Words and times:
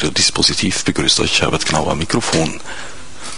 Radiodispositiv 0.00 0.84
begrüßt 0.86 1.20
euch 1.20 1.42
Herbert 1.42 1.66
Knauer 1.66 1.94
Mikrofon. 1.94 2.58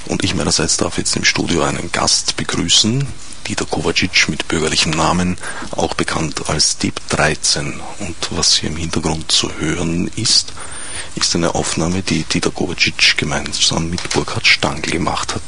Und 0.06 0.22
ich 0.22 0.36
meinerseits 0.36 0.76
darf 0.76 0.96
jetzt 0.96 1.16
im 1.16 1.24
Studio 1.24 1.64
einen 1.64 1.90
Gast 1.90 2.36
begrüßen, 2.36 3.04
Dieter 3.48 3.64
Kovacic 3.64 4.28
mit 4.28 4.46
bürgerlichem 4.46 4.92
Namen, 4.92 5.38
auch 5.72 5.94
bekannt 5.94 6.48
als 6.48 6.78
Deep 6.78 7.00
13. 7.08 7.80
Und 7.98 8.14
was 8.30 8.54
hier 8.54 8.70
im 8.70 8.76
Hintergrund 8.76 9.32
zu 9.32 9.50
hören 9.58 10.08
ist, 10.14 10.52
ist 11.16 11.34
eine 11.34 11.56
Aufnahme, 11.56 12.02
die 12.02 12.22
Dieter 12.22 12.52
Kovacic 12.52 13.16
gemeinsam 13.16 13.90
mit 13.90 14.08
Burkhard 14.10 14.46
Stangl 14.46 14.82
gemacht 14.82 15.34
hat. 15.34 15.42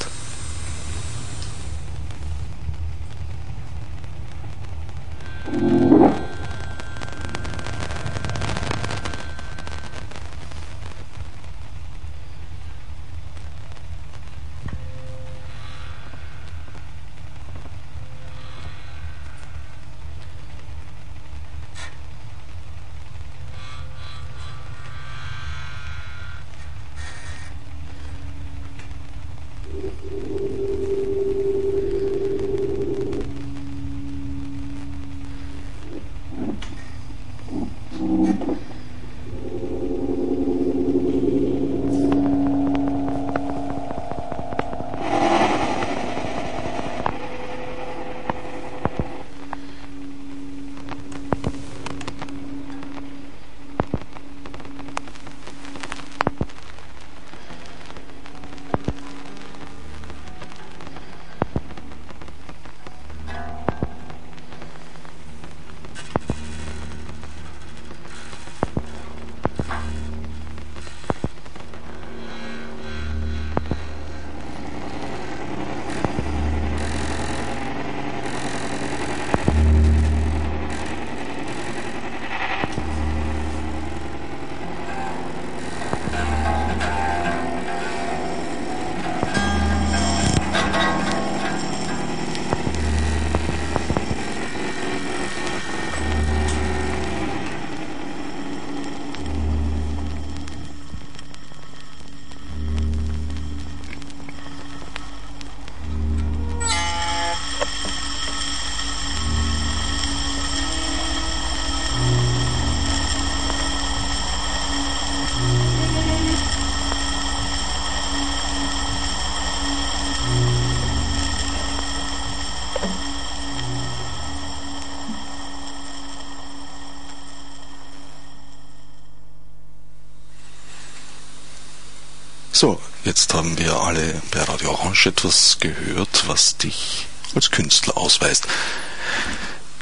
So, 132.56 132.80
jetzt 133.02 133.34
haben 133.34 133.58
wir 133.58 133.80
alle 133.80 134.22
bei 134.30 134.40
Radio 134.42 134.70
Orange 134.70 135.06
etwas 135.06 135.56
gehört, 135.58 136.28
was 136.28 136.56
dich 136.56 137.08
als 137.34 137.50
Künstler 137.50 137.98
ausweist. 137.98 138.46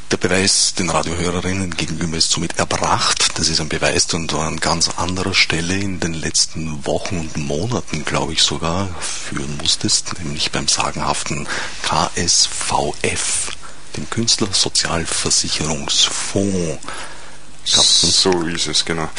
Der 0.09 0.17
Beweis 0.17 0.73
den 0.73 0.89
Radiohörerinnen 0.89 1.77
gegenüber 1.77 2.17
ist 2.17 2.31
somit 2.31 2.57
erbracht. 2.57 3.37
Das 3.37 3.47
ist 3.47 3.61
ein 3.61 3.69
Beweis, 3.69 4.07
du 4.07 4.17
an 4.39 4.59
ganz 4.59 4.89
anderer 4.89 5.35
Stelle 5.35 5.75
in 5.75 5.99
den 5.99 6.15
letzten 6.15 6.83
Wochen 6.87 7.19
und 7.19 7.37
Monaten, 7.37 8.05
glaube 8.05 8.33
ich 8.33 8.41
sogar, 8.41 8.89
führen 8.99 9.55
musstest, 9.57 10.17
nämlich 10.17 10.51
beim 10.51 10.67
sagenhaften 10.67 11.47
KSVF, 11.83 13.49
dem 13.97 14.09
Künstlersozialversicherungsfonds. 14.09 16.79
So 17.65 18.41
ist 18.47 18.65
es, 18.65 18.83
genau. 18.83 19.11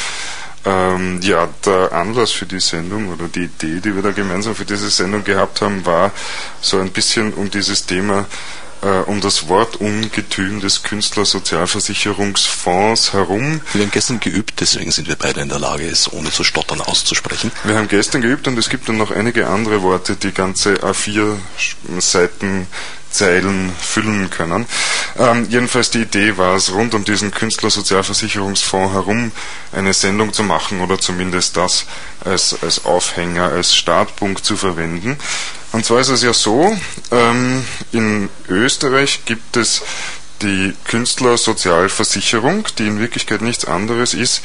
Ähm, 0.65 1.21
ja, 1.21 1.47
der 1.65 1.93
Anlass 1.93 2.31
für 2.31 2.47
die 2.47 2.59
Sendung 2.59 3.09
oder 3.09 3.27
die 3.27 3.43
Idee, 3.43 3.81
die 3.81 3.95
wir 3.95 4.01
da 4.01 4.11
gemeinsam 4.11 4.55
für 4.55 4.65
diese 4.65 4.89
Sendung 4.89 5.23
gehabt 5.23 5.61
haben, 5.61 5.85
war 5.85 6.11
so 6.59 6.79
ein 6.79 6.91
bisschen 6.91 7.33
um 7.33 7.51
dieses 7.51 7.85
Thema 7.85 8.25
äh, 8.85 9.01
um 9.05 9.21
das 9.21 9.47
Wortungetüm 9.47 10.59
des 10.61 10.83
Künstlersozialversicherungsfonds 10.83 13.13
herum. 13.13 13.61
Wir 13.73 13.83
haben 13.83 13.91
gestern 13.91 14.19
geübt, 14.19 14.59
deswegen 14.59 14.91
sind 14.91 15.07
wir 15.07 15.15
beide 15.15 15.41
in 15.41 15.49
der 15.49 15.57
Lage, 15.59 15.87
es 15.87 16.13
ohne 16.13 16.29
zu 16.31 16.43
stottern 16.43 16.81
auszusprechen. 16.81 17.51
Wir 17.63 17.77
haben 17.77 17.87
gestern 17.87 18.21
geübt 18.21 18.47
und 18.47 18.55
es 18.57 18.69
gibt 18.69 18.89
dann 18.89 18.97
noch 18.97 19.11
einige 19.11 19.47
andere 19.47 19.81
Worte, 19.81 20.15
die 20.15 20.31
ganze 20.31 20.83
A4 20.83 21.35
Seiten 21.99 22.67
Zeilen 23.15 23.71
füllen 23.79 24.29
können. 24.29 24.65
Ähm, 25.17 25.47
jedenfalls 25.49 25.89
die 25.89 26.01
Idee 26.01 26.37
war 26.37 26.55
es, 26.55 26.73
rund 26.73 26.93
um 26.93 27.03
diesen 27.03 27.31
Künstlersozialversicherungsfonds 27.31 28.93
herum 28.93 29.31
eine 29.71 29.93
Sendung 29.93 30.33
zu 30.33 30.43
machen 30.43 30.81
oder 30.81 30.99
zumindest 30.99 31.57
das 31.57 31.85
als, 32.23 32.55
als 32.61 32.85
Aufhänger, 32.85 33.45
als 33.45 33.75
Startpunkt 33.75 34.45
zu 34.45 34.57
verwenden. 34.57 35.17
Und 35.71 35.85
zwar 35.85 35.99
ist 35.99 36.09
es 36.09 36.23
ja 36.23 36.33
so, 36.33 36.75
ähm, 37.11 37.65
in 37.91 38.29
Österreich 38.49 39.25
gibt 39.25 39.57
es 39.57 39.81
die 40.41 40.73
Künstlersozialversicherung, 40.83 42.67
die 42.77 42.87
in 42.87 42.99
Wirklichkeit 42.99 43.41
nichts 43.41 43.65
anderes 43.65 44.13
ist 44.13 44.41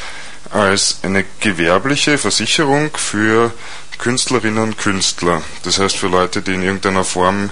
als 0.50 0.98
eine 1.02 1.24
gewerbliche 1.40 2.18
Versicherung 2.18 2.90
für 2.96 3.52
Künstlerinnen 3.98 4.62
und 4.62 4.78
Künstler. 4.78 5.42
Das 5.62 5.78
heißt 5.78 5.96
für 5.96 6.08
Leute, 6.08 6.42
die 6.42 6.54
in 6.54 6.62
irgendeiner 6.62 7.04
Form 7.04 7.50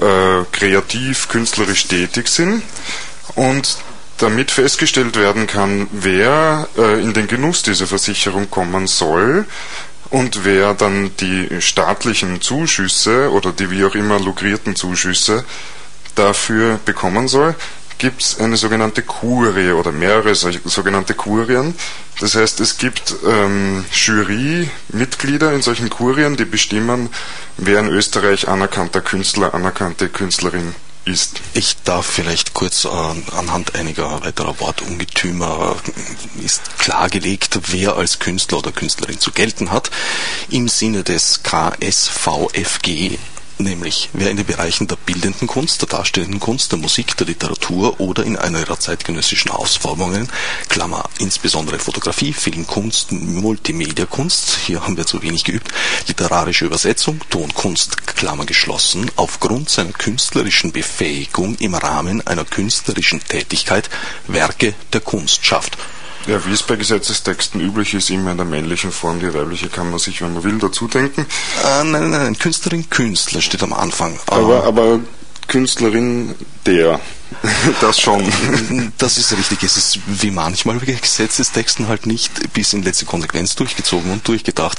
äh, 0.00 0.44
kreativ, 0.50 1.28
künstlerisch 1.28 1.86
tätig 1.86 2.28
sind. 2.28 2.62
Und 3.36 3.78
damit 4.18 4.50
festgestellt 4.50 5.16
werden 5.16 5.46
kann, 5.46 5.88
wer 5.92 6.68
äh, 6.76 7.00
in 7.00 7.14
den 7.14 7.26
Genuss 7.26 7.62
dieser 7.62 7.86
Versicherung 7.86 8.50
kommen 8.50 8.86
soll 8.86 9.46
und 10.10 10.44
wer 10.44 10.74
dann 10.74 11.10
die 11.18 11.60
staatlichen 11.60 12.40
Zuschüsse 12.40 13.30
oder 13.30 13.52
die 13.52 13.70
wie 13.70 13.84
auch 13.84 13.94
immer 13.94 14.20
lukrierten 14.20 14.76
Zuschüsse 14.76 15.44
dafür 16.14 16.78
bekommen 16.84 17.26
soll, 17.26 17.54
gibt 17.98 18.22
es 18.22 18.38
eine 18.38 18.56
sogenannte 18.56 19.02
Kurie 19.02 19.72
oder 19.72 19.92
mehrere 19.92 20.34
sogenannte 20.34 21.14
Kurien. 21.14 21.74
Das 22.20 22.34
heißt, 22.34 22.60
es 22.60 22.78
gibt 22.78 23.14
ähm, 23.26 23.84
Jury-Mitglieder 23.92 25.52
in 25.52 25.62
solchen 25.62 25.90
Kurien, 25.90 26.36
die 26.36 26.44
bestimmen, 26.44 27.10
wer 27.56 27.80
in 27.80 27.88
Österreich 27.88 28.48
anerkannter 28.48 29.00
Künstler, 29.00 29.54
anerkannte 29.54 30.08
Künstlerin 30.08 30.74
ist. 31.04 31.40
Ich 31.52 31.76
darf 31.84 32.06
vielleicht 32.06 32.54
kurz 32.54 32.84
äh, 32.84 32.88
anhand 32.88 33.74
einiger 33.74 34.22
weiterer 34.22 34.58
Wortungetümer 34.60 35.76
äh, 36.40 36.44
ist 36.44 36.78
klargelegt, 36.78 37.58
wer 37.68 37.96
als 37.96 38.18
Künstler 38.18 38.58
oder 38.58 38.72
Künstlerin 38.72 39.18
zu 39.18 39.30
gelten 39.32 39.70
hat. 39.70 39.90
Im 40.50 40.68
Sinne 40.68 41.02
des 41.02 41.42
KSVFG 41.42 43.18
nämlich 43.58 44.10
wer 44.12 44.30
in 44.30 44.36
den 44.36 44.46
Bereichen 44.46 44.86
der 44.88 44.96
bildenden 44.96 45.48
Kunst, 45.48 45.80
der 45.80 45.88
darstellenden 45.88 46.40
Kunst, 46.40 46.72
der 46.72 46.78
Musik, 46.78 47.16
der 47.16 47.26
Literatur 47.26 48.00
oder 48.00 48.24
in 48.24 48.36
einer 48.36 48.60
ihrer 48.60 48.78
zeitgenössischen 48.78 49.50
Ausformungen, 49.50 50.28
Klammer, 50.68 51.08
insbesondere 51.18 51.78
Fotografie, 51.78 52.32
Filmkunst, 52.32 53.12
Multimediakunst, 53.12 54.56
hier 54.66 54.82
haben 54.82 54.96
wir 54.96 55.06
zu 55.06 55.22
wenig 55.22 55.44
geübt, 55.44 55.68
literarische 56.06 56.66
Übersetzung, 56.66 57.20
Tonkunst, 57.30 58.06
Klammer 58.06 58.46
geschlossen, 58.46 59.10
aufgrund 59.16 59.70
seiner 59.70 59.92
künstlerischen 59.92 60.72
Befähigung 60.72 61.56
im 61.56 61.74
Rahmen 61.74 62.26
einer 62.26 62.44
künstlerischen 62.44 63.20
Tätigkeit 63.20 63.90
Werke 64.26 64.74
der 64.92 65.00
Kunst 65.00 65.44
schafft. 65.44 65.76
Ja, 66.26 66.44
wie 66.46 66.52
es 66.52 66.62
bei 66.62 66.76
Gesetzestexten 66.76 67.60
üblich 67.60 67.92
ist, 67.92 68.08
immer 68.08 68.30
in 68.30 68.38
der 68.38 68.46
männlichen 68.46 68.92
Form. 68.92 69.20
Die 69.20 69.34
weibliche 69.34 69.68
kann 69.68 69.90
man 69.90 69.98
sich, 69.98 70.22
wenn 70.22 70.32
man 70.32 70.42
will, 70.42 70.58
dazu 70.58 70.88
denken. 70.88 71.22
Äh, 71.22 71.84
nein, 71.84 72.10
nein, 72.10 72.10
nein, 72.10 72.38
Künstlerin, 72.38 72.88
Künstler 72.88 73.42
steht 73.42 73.62
am 73.62 73.74
Anfang. 73.74 74.18
Aber, 74.26 74.64
aber 74.64 75.00
Künstlerin, 75.48 76.34
der. 76.64 76.98
das 77.80 78.00
schon. 78.00 78.24
Das 78.98 79.18
ist 79.18 79.32
richtig. 79.32 79.62
Es 79.62 79.76
ist 79.76 79.98
wie 80.06 80.30
manchmal 80.30 80.78
bei 80.78 80.92
Gesetzestexten 80.92 81.88
halt 81.88 82.06
nicht 82.06 82.52
bis 82.52 82.72
in 82.72 82.82
letzte 82.82 83.04
Konsequenz 83.04 83.54
durchgezogen 83.56 84.10
und 84.12 84.26
durchgedacht. 84.26 84.78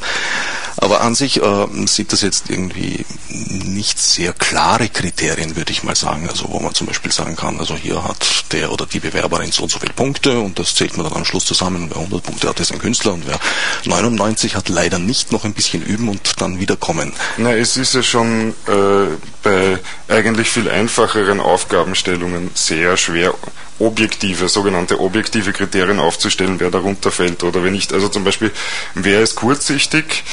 Aber 0.78 1.02
an 1.02 1.16
sich 1.16 1.42
äh, 1.42 1.68
sind 1.86 2.12
das 2.12 2.22
jetzt 2.22 2.50
irgendwie 2.50 3.06
nicht 3.30 4.00
sehr 4.00 4.34
klare 4.34 4.90
Kriterien, 4.90 5.56
würde 5.56 5.72
ich 5.72 5.84
mal 5.84 5.96
sagen. 5.96 6.28
Also 6.30 6.50
wo 6.50 6.60
man 6.60 6.74
zum 6.74 6.88
Beispiel 6.88 7.12
sagen 7.12 7.36
kann, 7.36 7.60
also 7.60 7.76
hier 7.76 8.04
hat 8.04 8.52
der 8.52 8.72
oder 8.72 8.86
die 8.86 9.00
Bewerberin 9.00 9.52
so 9.52 9.64
und 9.64 9.70
so 9.70 9.80
viele 9.80 9.94
Punkte 9.94 10.40
und 10.40 10.60
das 10.60 10.76
zählt 10.76 10.98
man 10.98 11.06
dann 11.06 11.16
am 11.16 11.26
Schluss 11.26 11.46
zusammen. 11.46 11.90
Wer 11.90 11.98
100 11.98 12.24
Punkte 12.24 12.50
hat, 12.50 12.60
ist 12.60 12.72
ein 12.72 12.80
Künstler 12.80 13.14
und 13.14 13.26
wer 13.28 13.40
99 13.86 14.56
hat, 14.56 14.70
leider 14.70 15.00
nicht 15.00 15.32
noch 15.32 15.46
ein 15.46 15.54
bisschen 15.54 15.84
üben 15.84 16.10
und 16.10 16.42
dann 16.42 16.60
wiederkommen. 16.60 17.14
Na, 17.38 17.56
es 17.56 17.78
ist 17.78 17.94
ja 17.94 18.04
schon 18.04 18.54
äh, 18.68 19.16
bei 19.44 19.80
eigentlich 20.08 20.50
viel 20.50 20.70
einfacheren 20.70 21.40
Aufgabenstellungen 21.40 22.45
sehr 22.54 22.98
schwer 22.98 23.34
objektive, 23.80 24.48
sogenannte 24.48 25.00
objektive 25.00 25.52
Kriterien 25.52 26.00
aufzustellen, 26.00 26.60
wer 26.60 26.72
darunter 26.72 27.12
fällt 27.12 27.44
oder 27.44 27.64
wer 27.64 27.72
nicht. 27.72 27.92
Also 27.92 28.08
zum 28.08 28.24
Beispiel, 28.24 28.52
wer 28.94 29.22
ist 29.22 29.36
kurzsichtig, 29.36 30.24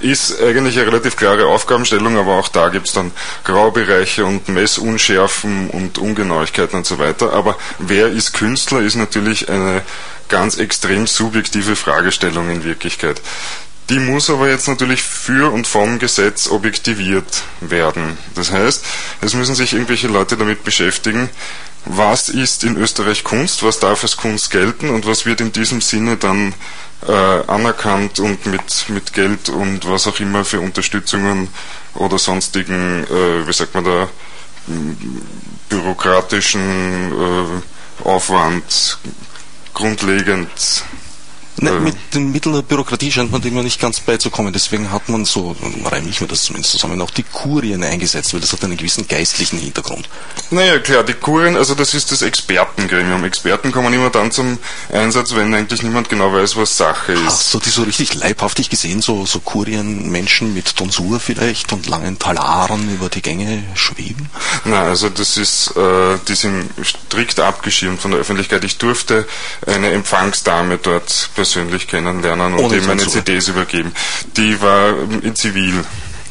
ist 0.00 0.40
eigentlich 0.40 0.78
eine 0.78 0.86
relativ 0.86 1.16
klare 1.16 1.46
Aufgabenstellung, 1.46 2.16
aber 2.16 2.38
auch 2.38 2.48
da 2.48 2.68
gibt 2.68 2.88
es 2.88 2.94
dann 2.94 3.12
Graubereiche 3.44 4.24
und 4.24 4.48
Messunschärfen 4.48 5.70
und 5.70 5.98
Ungenauigkeiten 5.98 6.78
und 6.78 6.86
so 6.86 6.98
weiter. 6.98 7.32
Aber 7.32 7.58
wer 7.78 8.08
ist 8.08 8.32
Künstler, 8.32 8.80
ist 8.80 8.96
natürlich 8.96 9.48
eine 9.48 9.82
ganz 10.28 10.56
extrem 10.56 11.06
subjektive 11.06 11.76
Fragestellung 11.76 12.50
in 12.50 12.64
Wirklichkeit. 12.64 13.20
Die 13.88 14.00
muss 14.00 14.30
aber 14.30 14.48
jetzt 14.48 14.66
natürlich 14.66 15.02
für 15.02 15.52
und 15.52 15.66
vom 15.66 16.00
Gesetz 16.00 16.48
objektiviert 16.48 17.44
werden. 17.60 18.18
Das 18.34 18.50
heißt, 18.50 18.84
es 19.20 19.34
müssen 19.34 19.54
sich 19.54 19.74
irgendwelche 19.74 20.08
Leute 20.08 20.36
damit 20.36 20.64
beschäftigen, 20.64 21.28
was 21.84 22.28
ist 22.28 22.64
in 22.64 22.76
Österreich 22.76 23.22
Kunst, 23.22 23.62
was 23.62 23.78
darf 23.78 24.02
als 24.02 24.16
Kunst 24.16 24.50
gelten 24.50 24.90
und 24.90 25.06
was 25.06 25.24
wird 25.24 25.40
in 25.40 25.52
diesem 25.52 25.80
Sinne 25.80 26.16
dann 26.16 26.52
äh, 27.06 27.12
anerkannt 27.12 28.18
und 28.18 28.44
mit, 28.46 28.88
mit 28.88 29.12
Geld 29.12 29.48
und 29.50 29.88
was 29.88 30.08
auch 30.08 30.18
immer 30.18 30.44
für 30.44 30.58
Unterstützungen 30.58 31.48
oder 31.94 32.18
sonstigen, 32.18 33.04
äh, 33.04 33.46
wie 33.46 33.52
sagt 33.52 33.74
man 33.74 33.84
da, 33.84 34.08
bürokratischen 35.68 37.12
äh, 37.12 38.04
Aufwand 38.04 38.98
grundlegend 39.74 40.48
Ne, 41.58 41.72
mit 41.80 41.96
den 42.12 42.32
Mitteln 42.32 42.54
der 42.54 42.62
Bürokratie 42.62 43.10
scheint 43.10 43.32
man 43.32 43.40
dem 43.40 43.56
ja 43.56 43.62
nicht 43.62 43.80
ganz 43.80 44.00
beizukommen. 44.00 44.52
Deswegen 44.52 44.90
hat 44.90 45.08
man 45.08 45.24
so, 45.24 45.56
reime 45.86 46.08
ich 46.10 46.20
mir 46.20 46.26
das 46.26 46.42
zumindest 46.42 46.72
zusammen, 46.72 47.00
auch 47.00 47.10
die 47.10 47.22
Kurien 47.22 47.82
eingesetzt, 47.82 48.34
weil 48.34 48.40
das 48.40 48.52
hat 48.52 48.62
einen 48.62 48.76
gewissen 48.76 49.08
geistlichen 49.08 49.58
Hintergrund. 49.58 50.06
Naja, 50.50 50.78
klar, 50.80 51.02
die 51.02 51.14
Kurien, 51.14 51.56
also 51.56 51.74
das 51.74 51.94
ist 51.94 52.12
das 52.12 52.20
Expertengremium. 52.20 53.24
Experten 53.24 53.72
kommen 53.72 53.92
immer 53.94 54.10
dann 54.10 54.30
zum 54.30 54.58
Einsatz, 54.92 55.34
wenn 55.34 55.54
eigentlich 55.54 55.82
niemand 55.82 56.10
genau 56.10 56.30
weiß, 56.30 56.56
was 56.56 56.76
Sache 56.76 57.12
ist. 57.12 57.22
Ach 57.26 57.30
so, 57.30 57.58
die 57.58 57.70
so 57.70 57.84
richtig 57.84 58.14
leibhaftig 58.14 58.68
gesehen, 58.68 59.00
so, 59.00 59.24
so 59.24 59.40
Kurienmenschen 59.40 60.52
mit 60.52 60.76
Tonsur 60.76 61.20
vielleicht 61.20 61.72
und 61.72 61.86
langen 61.86 62.18
Talaren 62.18 62.94
über 62.94 63.08
die 63.08 63.22
Gänge 63.22 63.62
schweben? 63.74 64.28
Na, 64.64 64.82
also 64.82 65.08
das 65.08 65.38
ist, 65.38 65.74
äh, 65.76 66.18
die 66.28 66.34
sind 66.34 66.70
strikt 66.84 67.40
abgeschirmt 67.40 68.00
von 68.00 68.10
der 68.10 68.20
Öffentlichkeit. 68.20 68.62
Ich 68.64 68.76
durfte 68.76 69.26
eine 69.66 69.90
Empfangsdame 69.92 70.76
dort 70.76 71.30
persönlich 71.34 71.45
kennenlernen 71.88 72.54
und 72.54 72.64
Ohne 72.64 72.76
ihm 72.76 72.86
meine 72.86 73.06
CDs 73.06 73.48
übergeben. 73.48 73.92
Die 74.36 74.60
war 74.60 74.94
in 75.22 75.34
Zivil. 75.34 75.84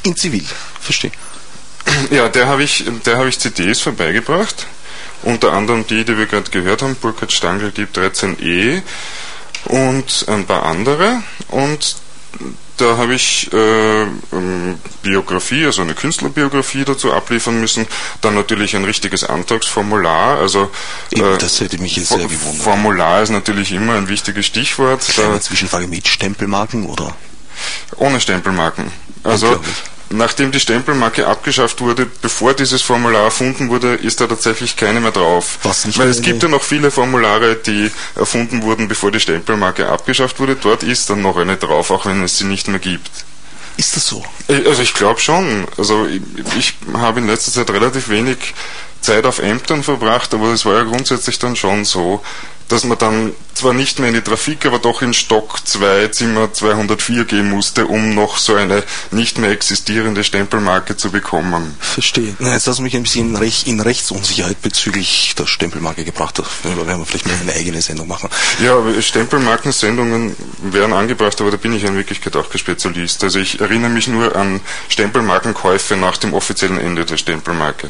In 0.03 0.15
Zivil, 0.15 0.45
verstehe. 0.79 1.11
Ja, 2.09 2.29
der 2.29 2.47
habe 2.47 2.63
ich, 2.63 2.85
der 3.05 3.17
habe 3.17 3.29
ich 3.29 3.39
CDs 3.39 3.79
vorbeigebracht. 3.81 4.67
Unter 5.23 5.53
anderem 5.53 5.85
die, 5.87 6.03
die 6.03 6.17
wir 6.17 6.25
gerade 6.25 6.49
gehört 6.51 6.81
haben, 6.81 6.95
Burkhard 6.95 7.31
Stangl 7.31 7.71
gibt 7.71 7.97
13e 7.97 8.81
und 9.65 10.25
ein 10.27 10.45
paar 10.45 10.63
andere. 10.63 11.23
Und 11.49 11.95
da 12.77 12.97
habe 12.97 13.15
ich 13.15 13.51
äh, 13.53 14.03
ähm, 14.03 14.79
Biografie, 15.05 15.65
also 15.65 15.83
eine 15.83 15.93
Künstlerbiografie 15.93 16.83
dazu 16.83 17.13
abliefern 17.13 17.59
müssen. 17.59 17.85
Dann 18.21 18.33
natürlich 18.33 18.75
ein 18.75 18.83
richtiges 18.83 19.23
Antragsformular. 19.23 20.39
Also 20.39 20.71
äh, 21.11 21.37
das 21.37 21.61
hätte 21.61 21.77
mich 21.77 21.95
jetzt 21.95 22.09
sehr 22.09 22.27
gewundert. 22.27 22.63
Formular 22.63 23.21
ist 23.21 23.29
natürlich 23.29 23.71
immer 23.71 23.93
ein 23.93 24.09
wichtiges 24.09 24.47
Stichwort. 24.47 25.01
Kleine 25.07 25.39
Zwischenfrage 25.39 25.87
mit 25.87 26.07
Stempelmarken 26.07 26.87
oder? 26.87 27.15
Ohne 27.97 28.19
Stempelmarken. 28.19 28.91
Also 29.23 29.59
Nachdem 30.11 30.51
die 30.51 30.59
Stempelmarke 30.59 31.25
abgeschafft 31.25 31.81
wurde, 31.81 32.05
bevor 32.05 32.53
dieses 32.53 32.83
Formular 32.83 33.23
erfunden 33.23 33.69
wurde, 33.69 33.95
ist 33.95 34.21
da 34.21 34.27
tatsächlich 34.27 34.75
keine 34.75 35.01
mehr 35.01 35.11
drauf. 35.11 35.57
Was 35.63 35.85
nicht 35.85 35.97
Weil 35.97 36.09
es 36.09 36.21
gibt 36.21 36.43
ja 36.43 36.49
noch 36.49 36.61
viele 36.61 36.91
Formulare, 36.91 37.55
die 37.55 37.89
erfunden 38.15 38.61
wurden, 38.61 38.87
bevor 38.87 39.11
die 39.11 39.19
Stempelmarke 39.19 39.89
abgeschafft 39.89 40.39
wurde. 40.39 40.55
Dort 40.55 40.83
ist 40.83 41.09
dann 41.09 41.23
noch 41.23 41.37
eine 41.37 41.57
drauf, 41.57 41.89
auch 41.89 42.05
wenn 42.05 42.23
es 42.23 42.37
sie 42.37 42.45
nicht 42.45 42.67
mehr 42.67 42.79
gibt. 42.79 43.09
Ist 43.77 43.95
das 43.95 44.07
so? 44.07 44.23
Äh, 44.47 44.67
also 44.67 44.81
ich 44.81 44.93
glaube 44.93 45.19
schon. 45.19 45.65
Also 45.77 46.05
ich, 46.05 46.21
ich 46.57 46.73
habe 46.93 47.19
in 47.19 47.27
letzter 47.27 47.51
Zeit 47.51 47.69
relativ 47.69 48.09
wenig 48.09 48.37
Zeit 49.01 49.25
auf 49.25 49.39
Ämtern 49.39 49.83
verbracht, 49.83 50.33
aber 50.33 50.47
es 50.47 50.65
war 50.65 50.75
ja 50.75 50.83
grundsätzlich 50.83 51.37
dann 51.37 51.55
schon 51.55 51.85
so, 51.85 52.21
dass 52.67 52.83
man 52.83 52.97
dann 52.97 53.33
zwar 53.53 53.73
nicht 53.73 53.99
mehr 53.99 54.09
in 54.09 54.15
die 54.15 54.21
Trafik, 54.21 54.65
aber 54.65 54.79
doch 54.79 55.01
in 55.01 55.13
Stock 55.13 55.65
2, 55.65 56.09
Zimmer 56.09 56.51
204 56.51 57.25
gehen 57.25 57.49
musste, 57.49 57.87
um 57.87 58.13
noch 58.13 58.37
so 58.37 58.55
eine 58.55 58.83
nicht 59.11 59.37
mehr 59.37 59.51
existierende 59.51 60.23
Stempelmarke 60.23 60.97
zu 60.97 61.09
bekommen. 61.11 61.75
Verstehe. 61.79 62.35
Na, 62.39 62.53
jetzt 62.53 62.67
hast 62.67 62.79
du 62.79 62.83
mich 62.83 62.95
ein 62.95 63.03
bisschen 63.03 63.35
in 63.65 63.79
Rechtsunsicherheit 63.79 64.61
bezüglich 64.61 65.33
der 65.37 65.47
Stempelmarke 65.47 66.03
gebracht. 66.03 66.39
Da 66.39 66.43
werden 66.63 66.99
wir 66.99 67.05
vielleicht 67.05 67.27
mal 67.27 67.35
eine 67.41 67.53
eigene 67.53 67.81
Sendung 67.81 68.07
machen. 68.07 68.29
Ja, 68.61 68.77
Stempelmarkensendungen 69.01 70.35
werden 70.63 70.93
angebracht, 70.93 71.39
aber 71.39 71.51
da 71.51 71.57
bin 71.57 71.73
ich 71.73 71.83
in 71.83 71.95
Wirklichkeit 71.95 72.35
auch 72.35 72.49
kein 72.49 72.59
Spezialist. 72.59 73.23
Also 73.23 73.39
ich 73.39 73.61
erinnere 73.61 73.91
mich 73.91 74.07
nur 74.07 74.35
an 74.35 74.59
Stempelmarkenkäufe 74.89 75.95
nach 75.95 76.17
dem 76.17 76.33
offiziellen 76.33 76.79
Ende 76.79 77.05
der 77.05 77.17
Stempelmarke. 77.17 77.89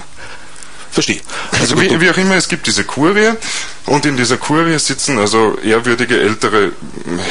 Verstehe. 0.95 1.19
Also 1.59 1.77
wie, 1.81 1.99
wie, 1.99 2.09
auch 2.09 2.15
immer, 2.15 2.35
es 2.35 2.47
gibt 2.47 2.67
diese 2.67 2.85
Kurie 2.85 3.33
und 3.85 4.05
in 4.05 4.15
dieser 4.15 4.37
Kurie 4.37 4.79
sitzen 4.79 5.19
also 5.19 5.57
ehrwürdige 5.57 6.21
ältere 6.21 6.71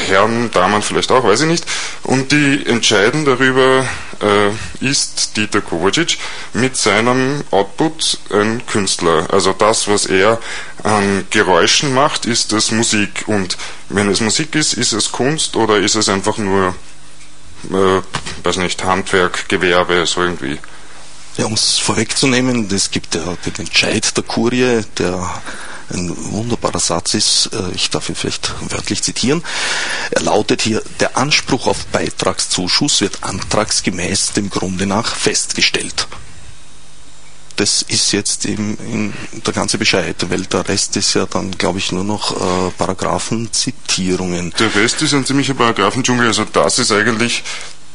Herren, 0.08 0.50
Damen 0.50 0.82
vielleicht 0.82 1.10
auch, 1.10 1.24
weiß 1.24 1.40
ich 1.40 1.46
nicht, 1.46 1.64
und 2.02 2.30
die 2.30 2.66
entscheiden 2.66 3.24
darüber, 3.24 3.88
äh, 4.20 4.50
ist 4.86 5.38
Dieter 5.38 5.62
Kovacic 5.62 6.18
mit 6.52 6.76
seinem 6.76 7.42
Output 7.50 8.18
ein 8.28 8.60
Künstler. 8.66 9.28
Also 9.32 9.54
das, 9.54 9.88
was 9.88 10.04
er 10.04 10.38
an 10.82 11.24
Geräuschen 11.30 11.94
macht, 11.94 12.26
ist 12.26 12.52
das 12.52 12.70
Musik 12.70 13.24
und 13.28 13.56
wenn 13.88 14.10
es 14.10 14.20
Musik 14.20 14.54
ist, 14.56 14.74
ist 14.74 14.92
es 14.92 15.10
Kunst 15.10 15.56
oder 15.56 15.78
ist 15.78 15.94
es 15.94 16.10
einfach 16.10 16.36
nur, 16.36 16.74
äh, 17.70 18.02
weiß 18.42 18.58
nicht, 18.58 18.84
Handwerk, 18.84 19.48
Gewerbe, 19.48 20.04
so 20.04 20.20
irgendwie. 20.20 20.58
Ja, 21.36 21.46
um 21.46 21.54
es 21.54 21.78
vorwegzunehmen, 21.78 22.68
es 22.70 22.90
gibt 22.90 23.14
ja 23.16 23.36
den 23.44 23.66
Entscheid 23.66 24.16
der 24.16 24.22
Kurie, 24.22 24.82
der 24.98 25.42
ein 25.90 26.14
wunderbarer 26.32 26.78
Satz 26.78 27.14
ist, 27.14 27.50
äh, 27.52 27.74
ich 27.74 27.90
darf 27.90 28.08
ihn 28.08 28.14
vielleicht 28.14 28.52
wörtlich 28.70 29.02
zitieren. 29.02 29.42
Er 30.10 30.22
lautet 30.22 30.62
hier, 30.62 30.82
der 31.00 31.16
Anspruch 31.16 31.66
auf 31.66 31.86
Beitragszuschuss 31.86 33.00
wird 33.00 33.22
antragsgemäß 33.22 34.32
dem 34.32 34.48
Grunde 34.48 34.86
nach 34.86 35.14
festgestellt. 35.14 36.06
Das 37.56 37.82
ist 37.82 38.12
jetzt 38.12 38.46
eben 38.46 39.12
der 39.46 39.52
ganze 39.52 39.78
Bescheid, 39.78 40.16
weil 40.28 40.42
der 40.42 40.68
Rest 40.68 40.96
ist 40.96 41.14
ja 41.14 41.26
dann, 41.26 41.52
glaube 41.52 41.78
ich, 41.78 41.92
nur 41.92 42.02
noch 42.02 42.32
äh, 42.32 42.70
Paragraphenzitierungen. 42.76 44.52
Der 44.58 44.74
Rest 44.74 45.02
ist 45.02 45.14
ein 45.14 45.24
ziemlicher 45.24 45.54
Paragraphendschungel, 45.54 46.26
also 46.26 46.44
das 46.44 46.80
ist 46.80 46.90
eigentlich 46.90 47.44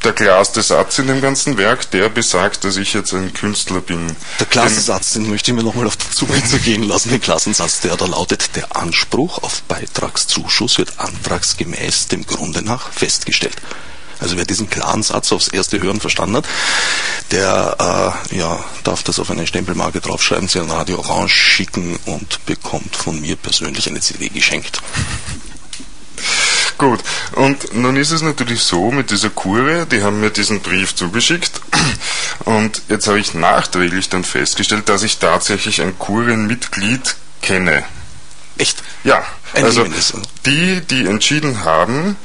der 0.04 0.12
klarste 0.12 0.62
Satz 0.62 0.98
in 0.98 1.06
dem 1.06 1.20
ganzen 1.20 1.58
Werk, 1.58 1.90
der 1.90 2.08
besagt, 2.08 2.64
dass 2.64 2.76
ich 2.76 2.94
jetzt 2.94 3.12
ein 3.12 3.32
Künstler 3.34 3.80
bin. 3.80 4.16
Der 4.38 4.46
klarste 4.46 4.80
Satz, 4.80 5.12
den 5.12 5.28
möchte 5.28 5.50
ich 5.50 5.56
mir 5.56 5.62
nochmal 5.62 5.86
auf 5.86 5.96
der 5.96 6.10
Zunge 6.10 6.42
zergehen 6.44 6.84
lassen. 6.84 7.10
Den 7.10 7.20
Klassensatz, 7.20 7.80
der 7.80 7.96
da 7.96 8.06
lautet, 8.06 8.56
der 8.56 8.76
Anspruch 8.76 9.42
auf 9.42 9.62
Beitragszuschuss 9.62 10.78
wird 10.78 10.98
antragsgemäß 10.98 12.08
dem 12.08 12.26
Grunde 12.26 12.62
nach 12.62 12.90
festgestellt. 12.92 13.56
Also 14.20 14.36
wer 14.36 14.44
diesen 14.44 14.68
klaren 14.68 15.02
Satz 15.02 15.32
aufs 15.32 15.48
erste 15.48 15.80
Hören 15.80 16.00
verstanden 16.00 16.36
hat, 16.36 16.44
der 17.30 18.22
äh, 18.30 18.36
ja, 18.36 18.62
darf 18.84 19.02
das 19.02 19.18
auf 19.18 19.30
eine 19.30 19.46
Stempelmarke 19.46 20.00
draufschreiben, 20.00 20.48
sie 20.48 20.60
an 20.60 20.70
Radio 20.70 20.98
Orange 20.98 21.34
schicken 21.34 21.98
und 22.04 22.44
bekommt 22.44 22.96
von 22.96 23.20
mir 23.20 23.36
persönlich 23.36 23.88
eine 23.88 24.00
CD 24.00 24.28
geschenkt. 24.28 24.82
Gut, 26.80 27.00
und 27.32 27.74
nun 27.74 27.94
ist 27.96 28.10
es 28.10 28.22
natürlich 28.22 28.62
so 28.62 28.90
mit 28.90 29.10
dieser 29.10 29.28
Kurie, 29.28 29.84
die 29.84 30.02
haben 30.02 30.18
mir 30.18 30.30
diesen 30.30 30.60
Brief 30.60 30.94
zugeschickt 30.94 31.60
und 32.46 32.80
jetzt 32.88 33.06
habe 33.06 33.20
ich 33.20 33.34
nachträglich 33.34 34.08
dann 34.08 34.24
festgestellt, 34.24 34.88
dass 34.88 35.02
ich 35.02 35.18
tatsächlich 35.18 35.82
ein 35.82 35.98
Kurienmitglied 35.98 37.16
kenne. 37.42 37.84
Echt? 38.56 38.82
Ja, 39.04 39.22
Ein 39.52 39.64
also 39.66 39.84
die, 40.46 40.80
die 40.80 41.04
entschieden 41.04 41.66
haben, 41.66 42.16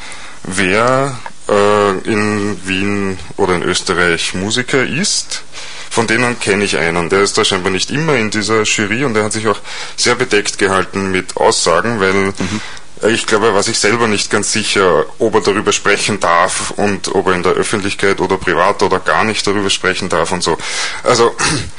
wer 0.44 1.20
äh, 1.50 1.98
in 2.10 2.58
Wien 2.66 3.20
oder 3.36 3.56
in 3.56 3.62
Österreich 3.62 4.36
Musiker 4.36 4.86
ist, 4.86 5.44
von 5.90 6.08
denen 6.08 6.40
kenne 6.40 6.64
ich 6.64 6.78
einen. 6.78 7.10
Der 7.10 7.24
ist 7.24 7.38
da 7.38 7.44
scheinbar 7.44 7.74
nicht 7.74 7.92
immer 7.92 8.16
in 8.16 8.32
dieser 8.32 8.64
Jury 8.64 9.04
und 9.04 9.16
der 9.16 9.26
hat 9.26 9.34
sich 9.34 9.50
auch 9.50 9.60
sehr 9.98 10.16
bedeckt 10.16 10.58
gehalten 10.58 11.12
mit 11.12 11.36
Aussagen, 11.36 12.00
weil 12.00 12.14
mhm. 12.14 12.62
Ich 13.04 13.25
glaube, 13.25 13.54
war 13.54 13.64
sich 13.64 13.78
selber 13.78 14.08
nicht 14.08 14.30
ganz 14.30 14.52
sicher, 14.54 15.06
ob 15.20 15.36
er 15.36 15.42
darüber 15.42 15.72
sprechen 15.74 16.20
darf 16.20 16.72
und 16.72 17.14
ob 17.14 17.28
er 17.28 17.34
in 17.34 17.44
der 17.44 17.54
Öffentlichkeit 17.54 18.22
oder 18.22 18.38
privat 18.38 18.82
oder 18.84 19.00
gar 19.00 19.24
nicht 19.24 19.46
darüber 19.46 19.70
sprechen 19.70 20.08
darf 20.08 20.32
und 20.32 20.42
so. 20.42 20.58
Also 21.04 21.36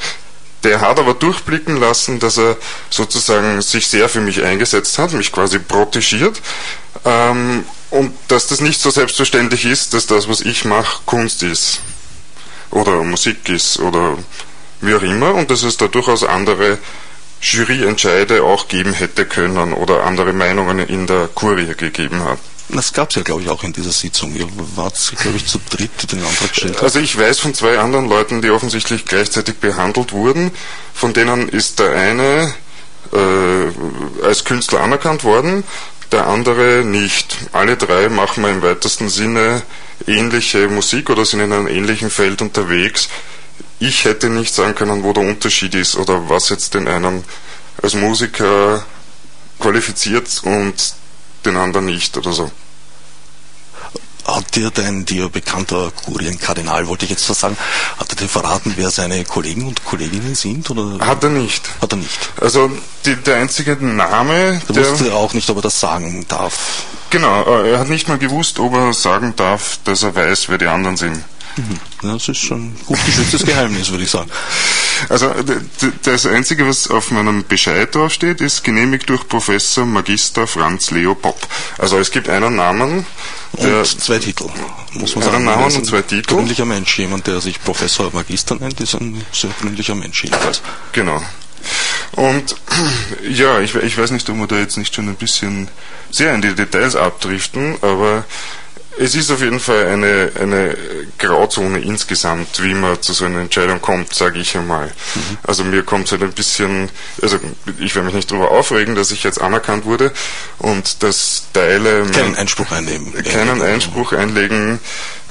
der 0.63 0.81
hat 0.81 0.99
aber 0.99 1.15
durchblicken 1.15 1.77
lassen, 1.77 2.19
dass 2.19 2.37
er 2.37 2.57
sozusagen 2.89 3.61
sich 3.61 3.87
sehr 3.87 4.09
für 4.09 4.21
mich 4.21 4.43
eingesetzt 4.43 4.97
hat, 4.99 5.13
mich 5.13 5.31
quasi 5.31 5.59
protegiert 5.59 6.39
ähm, 7.03 7.65
und 7.89 8.13
dass 8.27 8.47
das 8.47 8.61
nicht 8.61 8.79
so 8.81 8.89
selbstverständlich 8.89 9.65
ist, 9.65 9.93
dass 9.93 10.05
das, 10.07 10.27
was 10.27 10.41
ich 10.41 10.65
mache, 10.65 11.01
Kunst 11.05 11.41
ist 11.41 11.81
oder 12.69 13.03
Musik 13.03 13.49
ist 13.49 13.79
oder 13.79 14.17
wie 14.81 14.93
auch 14.93 15.01
immer 15.01 15.33
und 15.33 15.49
dass 15.49 15.63
es 15.63 15.77
da 15.77 15.87
durchaus 15.87 16.23
andere 16.23 16.77
Juryentscheide 17.41 18.43
auch 18.43 18.67
geben 18.67 18.93
hätte 18.93 19.25
können 19.25 19.73
oder 19.73 20.03
andere 20.03 20.33
Meinungen 20.33 20.79
in 20.79 21.07
der 21.07 21.27
Kurie 21.27 21.75
gegeben 21.75 22.23
hat. 22.23 22.39
Das 22.69 22.91
gab 22.91 23.09
es 23.09 23.15
ja, 23.15 23.21
glaube 23.21 23.43
ich, 23.43 23.49
auch 23.49 23.63
in 23.63 23.71
dieser 23.71 23.91
Sitzung. 23.91 24.35
Ihr 24.35 24.47
wart, 24.75 24.95
glaube 25.21 25.37
ich, 25.37 25.45
zu 25.45 25.57
dritt, 25.69 25.91
die 26.01 26.07
den 26.07 26.23
Antrag 26.23 26.49
gestellt 26.49 26.75
haben. 26.77 26.83
Also 26.83 26.99
ich 26.99 27.17
weiß 27.17 27.39
von 27.39 27.53
zwei 27.53 27.79
anderen 27.79 28.09
Leuten, 28.09 28.41
die 28.41 28.49
offensichtlich 28.49 29.05
gleichzeitig 29.05 29.57
behandelt 29.57 30.11
wurden. 30.11 30.51
Von 30.93 31.13
denen 31.13 31.47
ist 31.47 31.79
der 31.79 31.91
eine 31.93 32.53
äh, 33.13 34.25
als 34.25 34.43
Künstler 34.43 34.81
anerkannt 34.81 35.23
worden, 35.23 35.63
der 36.11 36.27
andere 36.27 36.83
nicht. 36.83 37.37
Alle 37.53 37.77
drei 37.77 38.09
machen 38.09 38.43
wir 38.43 38.49
im 38.49 38.61
weitesten 38.61 39.07
Sinne 39.07 39.61
ähnliche 40.05 40.67
Musik 40.67 41.09
oder 41.09 41.25
sind 41.25 41.39
in 41.39 41.53
einem 41.53 41.67
ähnlichen 41.67 42.09
Feld 42.09 42.41
unterwegs. 42.41 43.07
Ich 43.79 44.05
hätte 44.05 44.29
nicht 44.29 44.53
sagen 44.53 44.73
können, 44.73 45.03
wo 45.03 45.13
der 45.13 45.23
Unterschied 45.23 45.75
ist 45.75 45.95
oder 45.97 46.29
was 46.29 46.49
jetzt 46.49 46.73
den 46.73 46.87
einen 46.87 47.23
als 47.81 47.93
Musiker 47.93 48.83
qualifiziert 49.59 50.41
und 50.43 50.93
den 51.45 51.57
anderen 51.57 51.85
nicht 51.85 52.17
oder 52.17 52.33
so. 52.33 52.51
Hat 54.25 54.55
dir 54.55 54.71
dein 54.71 55.05
dir 55.05 55.29
bekannter 55.29 55.89
Kurienkardinal, 56.03 56.87
wollte 56.87 57.05
ich 57.05 57.11
jetzt 57.11 57.29
was 57.29 57.39
sagen, 57.39 57.55
hat 57.97 58.09
er 58.09 58.15
dir 58.17 58.27
verraten, 58.27 58.73
wer 58.75 58.89
seine 58.91 59.23
Kollegen 59.23 59.65
und 59.67 59.85
Kolleginnen 59.85 60.35
sind? 60.35 60.69
Oder? 60.69 61.05
Hat 61.05 61.23
er 61.23 61.29
nicht. 61.29 61.63
Hat 61.81 61.93
er 61.93 61.97
nicht. 61.97 62.29
Also 62.41 62.69
die, 63.05 63.15
der 63.15 63.37
einzige 63.37 63.77
Name. 63.77 64.61
Er 64.67 64.75
wusste 64.75 65.13
auch 65.13 65.33
nicht, 65.33 65.49
ob 65.49 65.57
er 65.57 65.61
das 65.61 65.79
sagen 65.79 66.25
darf. 66.27 66.83
Genau, 67.09 67.45
äh, 67.45 67.71
er 67.71 67.79
hat 67.79 67.89
nicht 67.89 68.09
mal 68.09 68.17
gewusst, 68.17 68.59
ob 68.59 68.73
er 68.73 68.93
sagen 68.93 69.33
darf, 69.37 69.79
dass 69.85 70.03
er 70.03 70.13
weiß, 70.13 70.49
wer 70.49 70.57
die 70.57 70.67
anderen 70.67 70.97
sind. 70.97 71.23
Mhm. 71.57 71.79
Das 72.01 72.27
ist 72.27 72.37
schon 72.37 72.69
ein 72.69 72.77
gut 72.85 73.03
geschütztes 73.05 73.45
Geheimnis, 73.45 73.89
würde 73.89 74.03
ich 74.03 74.11
sagen. 74.11 74.29
Also 75.09 75.31
das 76.03 76.25
Einzige, 76.25 76.67
was 76.67 76.89
auf 76.89 77.11
meinem 77.11 77.43
Bescheid 77.43 77.93
draufsteht, 77.93 78.41
ist 78.41 78.63
genehmigt 78.63 79.09
durch 79.09 79.27
Professor 79.27 79.85
Magister 79.85 80.47
Franz 80.47 80.91
Leo 80.91 81.15
Popp. 81.15 81.47
Also 81.77 81.97
es 81.99 82.11
gibt 82.11 82.29
einen 82.29 82.55
Namen. 82.55 83.05
und 83.53 83.85
zwei 83.85 84.19
Titel, 84.19 84.45
muss 84.93 85.15
man 85.15 85.23
sagen. 85.23 85.35
Einen 85.37 85.45
Namen 85.45 85.75
und 85.75 85.85
zwei 85.85 86.01
Titel. 86.01 86.31
Ein 86.31 86.37
gründlicher 86.37 86.65
Mensch. 86.65 86.97
Jemand, 86.97 87.27
der 87.27 87.41
sich 87.41 87.61
Professor 87.63 88.11
Magister 88.13 88.55
nennt, 88.55 88.79
ist 88.79 88.95
ein 88.95 89.23
sehr 89.31 89.51
gründlicher 89.59 89.95
Mensch 89.95 90.23
jedenfalls. 90.23 90.61
Genau. 90.93 91.21
Und 92.13 92.55
ja, 93.29 93.59
ich, 93.59 93.75
ich 93.75 93.97
weiß 93.97 94.11
nicht, 94.11 94.29
ob 94.29 94.37
wir 94.37 94.47
da 94.47 94.57
jetzt 94.57 94.77
nicht 94.77 94.95
schon 94.95 95.09
ein 95.09 95.15
bisschen 95.15 95.67
sehr 96.09 96.33
in 96.33 96.41
die 96.41 96.55
Details 96.55 96.95
abdriften, 96.95 97.75
aber 97.81 98.25
es 98.99 99.15
ist 99.15 99.31
auf 99.31 99.41
jeden 99.41 99.59
Fall 99.59 99.87
eine, 99.87 100.31
eine 100.39 100.77
Grauzone 101.17 101.79
insgesamt, 101.79 102.61
wie 102.63 102.73
man 102.73 103.01
zu 103.01 103.11
so 103.13 103.25
einer 103.25 103.41
Entscheidung 103.41 103.81
kommt, 103.81 104.13
sage 104.13 104.39
ich 104.39 104.55
einmal. 104.57 104.87
Mhm. 104.87 105.37
Also 105.43 105.63
mir 105.63 105.83
kommt 105.83 106.05
es 106.05 106.11
halt 106.11 106.23
ein 106.23 106.33
bisschen, 106.33 106.89
also 107.21 107.39
ich 107.79 107.95
werde 107.95 108.07
mich 108.07 108.15
nicht 108.15 108.31
darüber 108.31 108.51
aufregen, 108.51 108.95
dass 108.95 109.11
ich 109.11 109.23
jetzt 109.23 109.41
anerkannt 109.41 109.85
wurde 109.85 110.11
und 110.59 111.03
dass 111.03 111.43
Teile... 111.53 112.05
Keinen 112.11 112.35
Einspruch 112.35 112.71
einnehmen. 112.71 113.13
Keinen 113.23 113.61
Einspruch 113.61 114.13
einlegen, 114.13 114.79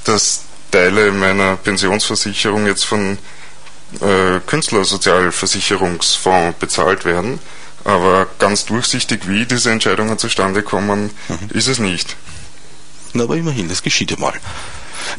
dass 0.05 0.43
Teile 0.71 1.11
meiner 1.13 1.57
Pensionsversicherung 1.57 2.67
jetzt 2.67 2.85
von 2.85 3.19
äh, 4.01 4.41
Künstlersozialversicherungsfonds 4.47 6.59
bezahlt 6.59 7.05
werden. 7.05 7.39
Aber 7.85 8.27
ganz 8.41 8.65
durchsichtig, 8.65 9.29
wie 9.29 9.47
diese 9.47 9.71
Entscheidungen 9.71 10.19
zustande 10.19 10.63
kommen, 10.63 11.11
mhm. 11.29 11.39
ist 11.51 11.69
es 11.69 11.79
nicht. 11.79 12.17
Aber 13.21 13.37
immerhin, 13.37 13.69
das 13.69 13.83
geschieht 13.83 14.11
ja 14.11 14.19
mal. 14.19 14.35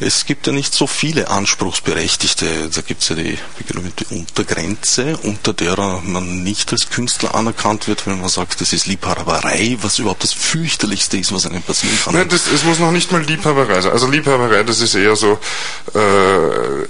Es 0.00 0.26
gibt 0.26 0.46
ja 0.46 0.52
nicht 0.52 0.74
so 0.74 0.86
viele 0.86 1.28
Anspruchsberechtigte. 1.28 2.70
Da 2.74 2.80
gibt 2.80 3.02
es 3.02 3.08
ja 3.08 3.16
die 3.16 3.38
berühmte 3.66 4.04
Untergrenze, 4.10 5.16
unter 5.22 5.52
der 5.52 5.78
man 6.04 6.42
nicht 6.42 6.72
als 6.72 6.90
Künstler 6.90 7.34
anerkannt 7.34 7.88
wird, 7.88 8.06
wenn 8.06 8.20
man 8.20 8.28
sagt, 8.28 8.60
das 8.60 8.72
ist 8.72 8.86
Liebhaberei, 8.86 9.76
was 9.82 9.98
überhaupt 9.98 10.24
das 10.24 10.32
fürchterlichste 10.32 11.18
ist, 11.18 11.32
was 11.32 11.46
einem 11.46 11.62
passieren 11.62 11.96
kann. 12.04 12.14
Nein, 12.14 12.28
das, 12.28 12.46
es 12.46 12.64
muss 12.64 12.78
noch 12.78 12.90
nicht 12.90 13.12
mal 13.12 13.22
Liebhaberei 13.22 13.80
sein. 13.80 13.92
Also 13.92 14.08
Liebhaberei, 14.08 14.62
das 14.62 14.80
ist 14.80 14.94
eher 14.94 15.16
so 15.16 15.38
äh, 15.94 15.98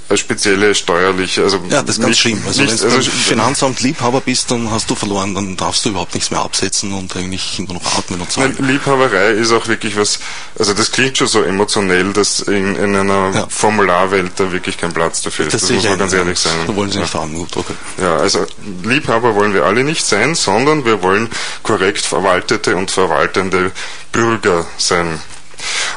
eine 0.09 0.19
spezielle 0.19 0.75
steuerliche. 0.75 1.43
Also 1.43 1.61
ja, 1.69 1.83
das 1.83 1.97
ist 1.97 2.01
ganz 2.01 2.11
nicht, 2.11 2.21
schlimm. 2.21 2.43
Also 2.47 2.61
wenn 2.61 2.77
du 2.77 2.97
also, 2.97 3.11
Finanzamt 3.11 3.81
Liebhaber 3.81 4.21
bist, 4.21 4.51
dann 4.51 4.71
hast 4.71 4.91
du 4.91 4.95
verloren, 4.95 5.35
dann 5.35 5.57
darfst 5.57 5.85
du 5.85 5.91
überhaupt 5.91 6.15
nichts 6.15 6.31
mehr 6.31 6.41
absetzen 6.41 6.93
und 6.93 7.15
eigentlich 7.17 7.59
nur 7.59 7.75
noch 7.75 7.99
atmen 7.99 8.21
und 8.21 8.31
sagen. 8.31 8.57
Liebhaberei 8.59 9.33
ist 9.33 9.53
auch 9.53 9.69
wirklich 9.69 9.97
was, 9.97 10.19
also 10.59 10.75
das 10.75 10.91
klingt 10.93 11.19
schon 11.19 11.27
so 11.27 11.43
emotionell, 11.43 12.13
dass 12.13 12.41
in, 12.41 12.77
in 12.77 12.88
einer 12.97 13.31
ja. 13.35 13.47
Formularwelt 13.49 14.33
da 14.37 14.53
wirklich 14.53 14.79
kein 14.79 14.93
Platz 14.93 15.23
dafür 15.23 15.47
ist. 15.47 15.55
Das, 15.55 15.63
das 15.63 15.71
muss 15.71 15.85
man 15.85 15.99
ganz 15.99 16.13
ehrlich 16.13 16.39
sein. 16.39 16.53
Da 16.67 16.75
wollen 16.77 16.91
Sie 16.91 16.99
nicht 16.99 17.15
ja. 17.15 17.21
okay. 17.21 17.75
Ja, 18.01 18.17
also 18.17 18.47
Liebhaber 18.83 19.35
wollen 19.35 19.55
wir 19.55 19.65
alle 19.65 19.85
nicht 19.85 20.05
sein, 20.05 20.35
sondern 20.35 20.85
wir 20.85 21.03
wollen 21.03 21.29
korrekt 21.63 22.05
verwaltete 22.05 22.77
und 22.77 22.91
verwaltende 22.91 23.73
Bürger 24.13 24.67
sein. 24.77 25.21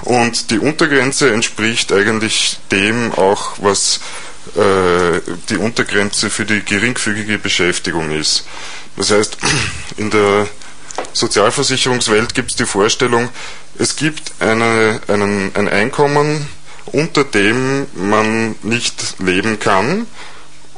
Und 0.03 0.49
die 0.51 0.59
Untergrenze 0.59 1.31
entspricht 1.31 1.91
eigentlich 1.91 2.57
dem 2.71 3.11
auch, 3.13 3.53
was 3.57 3.99
äh, 4.55 5.21
die 5.49 5.57
Untergrenze 5.57 6.29
für 6.29 6.45
die 6.45 6.65
geringfügige 6.65 7.37
Beschäftigung 7.37 8.11
ist. 8.11 8.45
Das 8.97 9.11
heißt, 9.11 9.37
in 9.97 10.09
der 10.09 10.47
Sozialversicherungswelt 11.13 12.33
gibt 12.33 12.51
es 12.51 12.57
die 12.57 12.65
Vorstellung, 12.65 13.29
es 13.77 13.95
gibt 13.95 14.33
eine, 14.39 14.99
einen, 15.07 15.51
ein 15.55 15.67
Einkommen, 15.67 16.47
unter 16.87 17.23
dem 17.23 17.87
man 17.95 18.55
nicht 18.63 19.19
leben 19.19 19.59
kann 19.59 20.07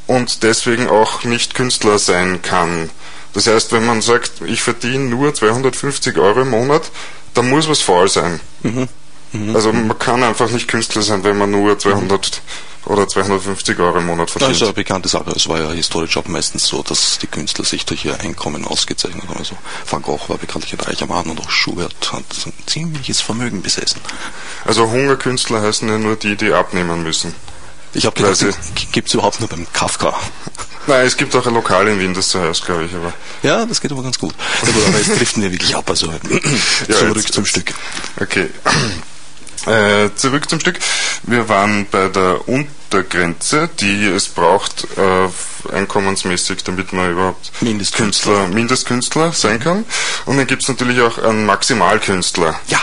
und 0.08 0.44
deswegen 0.44 0.88
auch 0.88 1.24
nicht 1.24 1.56
Künstler 1.56 2.00
sein 2.00 2.42
kann. 2.42 2.90
Das 3.34 3.48
heißt, 3.48 3.72
wenn 3.72 3.86
man 3.86 4.02
sagt, 4.02 4.42
ich 4.46 4.62
verdiene 4.62 5.06
nur 5.06 5.34
250 5.34 6.18
Euro 6.18 6.42
im 6.42 6.52
Monat, 6.52 6.92
dann 7.34 7.50
muss 7.50 7.68
was 7.68 7.82
faul 7.82 8.08
sein. 8.08 8.40
Mhm. 8.62 8.88
Mhm. 9.32 9.56
Also 9.56 9.74
man 9.74 9.98
kann 9.98 10.24
einfach 10.24 10.50
nicht 10.52 10.68
Künstler 10.68 11.02
sein, 11.02 11.24
wenn 11.24 11.38
man 11.38 11.50
nur 11.50 11.78
200 11.78 12.42
oder 12.86 13.08
250 13.08 13.80
Euro 13.80 14.00
im 14.00 14.06
Monat 14.08 14.30
verdient. 14.30 14.52
Das 14.52 14.58
ist 14.58 14.64
eine 14.64 14.74
bekannte 14.74 15.10
Sache. 15.10 15.32
Es 15.36 15.48
war 15.48 15.60
ja 15.60 15.72
historisch 15.72 16.18
auch 16.18 16.26
meistens 16.26 16.68
so, 16.68 16.84
dass 16.84 17.18
die 17.20 17.28
Künstler 17.28 17.66
sich 17.66 17.86
durch 17.86 18.06
ihr 18.06 18.20
Einkommen 18.20 18.66
ausgezeichnet 18.66 19.28
haben. 19.28 19.38
Also 19.38 19.56
Van 19.90 20.02
Gogh 20.02 20.30
war 20.30 20.38
bekanntlich 20.38 20.74
ein 20.74 20.80
reicher 20.80 21.08
Mann 21.08 21.28
und 21.28 21.40
auch 21.40 21.50
Schubert 21.50 22.12
hat 22.12 22.24
ein 22.46 22.54
ziemliches 22.66 23.22
Vermögen 23.22 23.62
besessen. 23.62 24.02
Also 24.66 24.90
Hungerkünstler 24.90 25.62
heißen 25.62 25.88
ja 25.88 25.98
nur 25.98 26.16
die, 26.16 26.36
die 26.36 26.52
abnehmen 26.52 27.04
müssen. 27.04 27.34
Ich 27.94 28.06
habe 28.06 28.16
gedacht, 28.16 28.44
gibt 28.92 29.08
es 29.08 29.14
überhaupt 29.14 29.40
nur 29.40 29.50
beim 29.50 29.68
Kafka. 29.72 30.16
Nein, 30.88 31.06
es 31.06 31.16
gibt 31.16 31.34
auch 31.36 31.46
ein 31.46 31.54
Lokal 31.54 31.88
in 31.88 32.00
Wien, 32.00 32.14
das 32.14 32.30
so 32.30 32.42
heißt, 32.42 32.66
glaube 32.66 32.86
ich. 32.86 32.94
Aber 32.94 33.14
ja, 33.42 33.66
das 33.66 33.80
geht 33.80 33.92
aber 33.92 34.04
ganz 34.04 34.20
gut. 34.20 34.34
aber 34.62 34.98
jetzt 34.98 35.18
driften 35.18 35.44
wir 35.44 35.52
wirklich 35.52 35.76
ab, 35.76 35.90
also 35.90 36.08
ja, 36.08 36.96
zurück 36.96 37.18
jetzt, 37.18 37.34
zum 37.34 37.46
Stück. 37.46 37.74
Okay. 38.20 38.50
Äh, 39.66 40.10
zurück 40.16 40.50
zum 40.50 40.60
Stück. 40.60 40.80
Wir 41.24 41.48
waren 41.48 41.88
bei 41.90 42.10
der 42.10 42.48
Untergrenze, 42.48 43.70
die 43.80 44.06
es 44.08 44.28
braucht 44.28 44.88
äh, 44.98 45.74
einkommensmäßig, 45.74 46.64
damit 46.64 46.92
man 46.92 47.12
überhaupt 47.12 47.52
Mindestkünstler, 47.62 48.34
Künstler, 48.34 48.56
Mindestkünstler 48.56 49.32
sein 49.32 49.60
kann. 49.60 49.86
Und 50.26 50.38
dann 50.38 50.48
gibt 50.48 50.64
es 50.64 50.68
natürlich 50.68 51.00
auch 51.02 51.18
einen 51.18 51.46
Maximalkünstler. 51.46 52.60
Ja. 52.68 52.80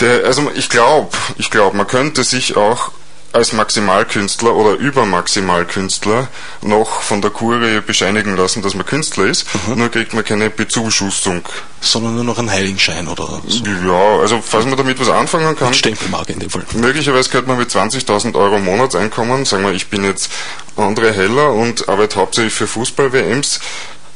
Der, 0.00 0.24
also 0.24 0.50
ich 0.54 0.70
glaube, 0.70 1.16
ich 1.36 1.50
glaube, 1.50 1.76
man 1.76 1.86
könnte 1.86 2.24
sich 2.24 2.56
auch 2.56 2.90
als 3.32 3.52
Maximalkünstler 3.52 4.54
oder 4.54 4.74
Übermaximalkünstler 4.74 6.28
noch 6.60 7.00
von 7.00 7.22
der 7.22 7.30
Kurie 7.30 7.80
bescheinigen 7.80 8.36
lassen, 8.36 8.62
dass 8.62 8.74
man 8.74 8.84
Künstler 8.84 9.24
ist, 9.24 9.46
mhm. 9.66 9.78
nur 9.78 9.88
kriegt 9.88 10.12
man 10.12 10.24
keine 10.24 10.50
Bezuschussung. 10.50 11.42
Sondern 11.80 12.14
nur 12.14 12.24
noch 12.24 12.38
einen 12.38 12.50
Heiligenschein 12.50 13.08
oder 13.08 13.40
so. 13.46 13.64
Ja, 13.64 14.20
also 14.20 14.42
falls 14.44 14.66
man 14.66 14.76
damit 14.76 15.00
was 15.00 15.08
anfangen 15.08 15.56
kann. 15.56 15.74
Stempelmarke 15.74 16.32
in 16.32 16.40
dem 16.40 16.50
Fall. 16.50 16.64
Möglicherweise 16.74 17.30
könnte 17.30 17.48
man 17.48 17.58
mit 17.58 17.70
20.000 17.70 18.34
Euro 18.34 18.58
Monatseinkommen, 18.58 19.44
sagen 19.44 19.64
wir, 19.64 19.72
ich 19.72 19.88
bin 19.88 20.04
jetzt 20.04 20.30
André 20.76 21.12
Heller 21.12 21.52
und 21.52 21.88
arbeite 21.88 22.16
hauptsächlich 22.16 22.54
für 22.54 22.66
Fußball-WMs, 22.66 23.60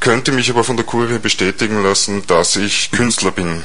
könnte 0.01 0.31
mich 0.31 0.51
aber 0.51 0.63
von 0.63 0.77
der 0.77 0.87
Kurie 0.87 1.19
bestätigen 1.19 1.83
lassen, 1.83 2.27
dass 2.27 2.57
ich 2.57 2.91
Künstler 2.91 3.31
bin. 3.31 3.65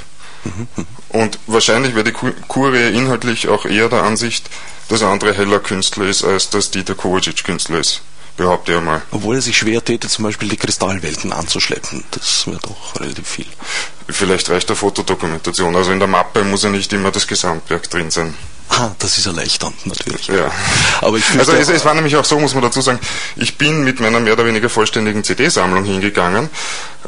Und 1.10 1.39
wahrscheinlich 1.48 1.93
wäre 1.93 2.05
die 2.05 2.13
Kurie 2.48 2.95
inhaltlich 2.95 3.48
auch 3.48 3.65
eher 3.65 3.89
der 3.89 4.03
Ansicht, 4.03 4.50
dass 4.89 5.03
andere 5.03 5.33
Heller 5.33 5.60
Künstler 5.60 6.05
ist, 6.05 6.24
als 6.24 6.50
dass 6.50 6.71
Dieter 6.71 6.95
Kovacic 6.95 7.43
Künstler 7.43 7.79
ist. 7.79 8.01
Behaupte 8.38 8.74
ich 8.74 8.81
mal. 8.81 9.01
Obwohl 9.12 9.36
er 9.36 9.41
sich 9.41 9.57
schwer 9.57 9.83
täte, 9.83 10.07
zum 10.07 10.24
Beispiel 10.24 10.48
die 10.50 10.57
Kristallwelten 10.57 11.33
anzuschleppen. 11.33 12.03
Das 12.12 12.48
wäre 12.48 12.60
doch 12.60 13.00
relativ 13.00 13.27
viel. 13.27 13.45
Vielleicht 14.07 14.50
reicht 14.50 14.69
der 14.69 14.75
Fotodokumentation. 14.75 15.75
Also 15.75 15.91
in 15.91 16.00
der 16.00 16.07
Mappe 16.07 16.43
muss 16.43 16.63
ja 16.63 16.69
nicht 16.69 16.91
immer 16.93 17.12
das 17.12 17.27
Gesamtwerk 17.27 17.89
drin 17.89 18.10
sein. 18.10 18.33
Ah, 18.73 18.91
das 18.99 19.17
ist 19.17 19.25
erleichternd, 19.25 19.85
natürlich. 19.85 20.27
Ja. 20.27 20.49
Aber 21.01 21.17
ich 21.17 21.25
also 21.37 21.51
es, 21.51 21.67
es, 21.67 21.83
war 21.83 21.93
nämlich 21.93 22.15
auch 22.15 22.23
so, 22.23 22.39
muss 22.39 22.53
man 22.53 22.63
dazu 22.63 22.79
sagen, 22.79 22.99
ich 23.35 23.57
bin 23.57 23.83
mit 23.83 23.99
meiner 23.99 24.21
mehr 24.21 24.31
oder 24.31 24.45
weniger 24.45 24.69
vollständigen 24.69 25.25
CD-Sammlung 25.25 25.83
hingegangen, 25.83 26.49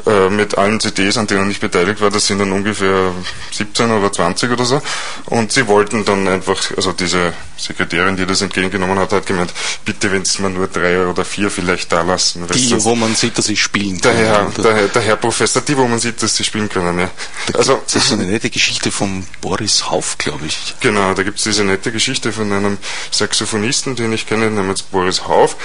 äh, 0.06 0.28
mit 0.28 0.58
allen 0.58 0.78
CDs, 0.78 1.16
an 1.16 1.26
denen 1.26 1.50
ich 1.50 1.60
beteiligt 1.60 2.02
war, 2.02 2.10
das 2.10 2.26
sind 2.26 2.38
dann 2.38 2.52
ungefähr 2.52 3.12
17 3.50 3.90
oder 3.90 4.12
20 4.12 4.50
oder 4.50 4.66
so, 4.66 4.82
und 5.26 5.52
sie 5.52 5.66
wollten 5.66 6.04
dann 6.04 6.28
einfach, 6.28 6.60
also 6.76 6.92
diese 6.92 7.32
Sekretärin, 7.56 8.16
die 8.16 8.26
das 8.26 8.42
entgegengenommen 8.42 8.98
hat, 8.98 9.12
hat 9.12 9.24
gemeint, 9.24 9.54
bitte, 9.84 10.12
wenn 10.12 10.22
es 10.22 10.38
mal 10.40 10.50
nur 10.50 10.66
drei 10.66 11.06
oder 11.06 11.24
vier 11.24 11.50
vielleicht 11.50 11.92
da 11.92 12.02
lassen. 12.02 12.46
Die, 12.52 12.84
wo 12.84 12.94
man 12.94 13.14
sieht, 13.14 13.38
dass 13.38 13.46
sie 13.46 13.56
spielen 13.56 14.00
können. 14.00 14.16
Der 14.18 14.26
Herr, 14.26 14.50
der, 14.50 14.74
Herr, 14.74 14.88
der 14.88 15.02
Herr 15.02 15.16
Professor, 15.16 15.62
die, 15.62 15.76
wo 15.76 15.86
man 15.86 15.98
sieht, 15.98 16.22
dass 16.22 16.36
sie 16.36 16.44
spielen 16.44 16.68
können, 16.68 16.98
ja. 16.98 17.10
Da 17.52 17.58
also, 17.58 17.80
das 17.84 17.96
ist 17.96 18.08
so 18.08 18.14
eine 18.14 18.24
nette 18.24 18.50
Geschichte 18.50 18.90
von 18.90 19.24
Boris 19.40 19.90
Hauf, 19.90 20.18
glaube 20.18 20.44
ich. 20.46 20.74
Genau, 20.80 21.14
da 21.14 21.22
gibt 21.22 21.38
es 21.38 21.44
diese 21.54 21.64
nette 21.64 21.92
Geschichte 21.92 22.32
von 22.32 22.52
einem 22.52 22.78
Saxophonisten, 23.12 23.94
den 23.94 24.12
ich 24.12 24.26
kenne, 24.26 24.50
namens 24.50 24.82
Boris 24.82 25.28
Hauf, 25.28 25.56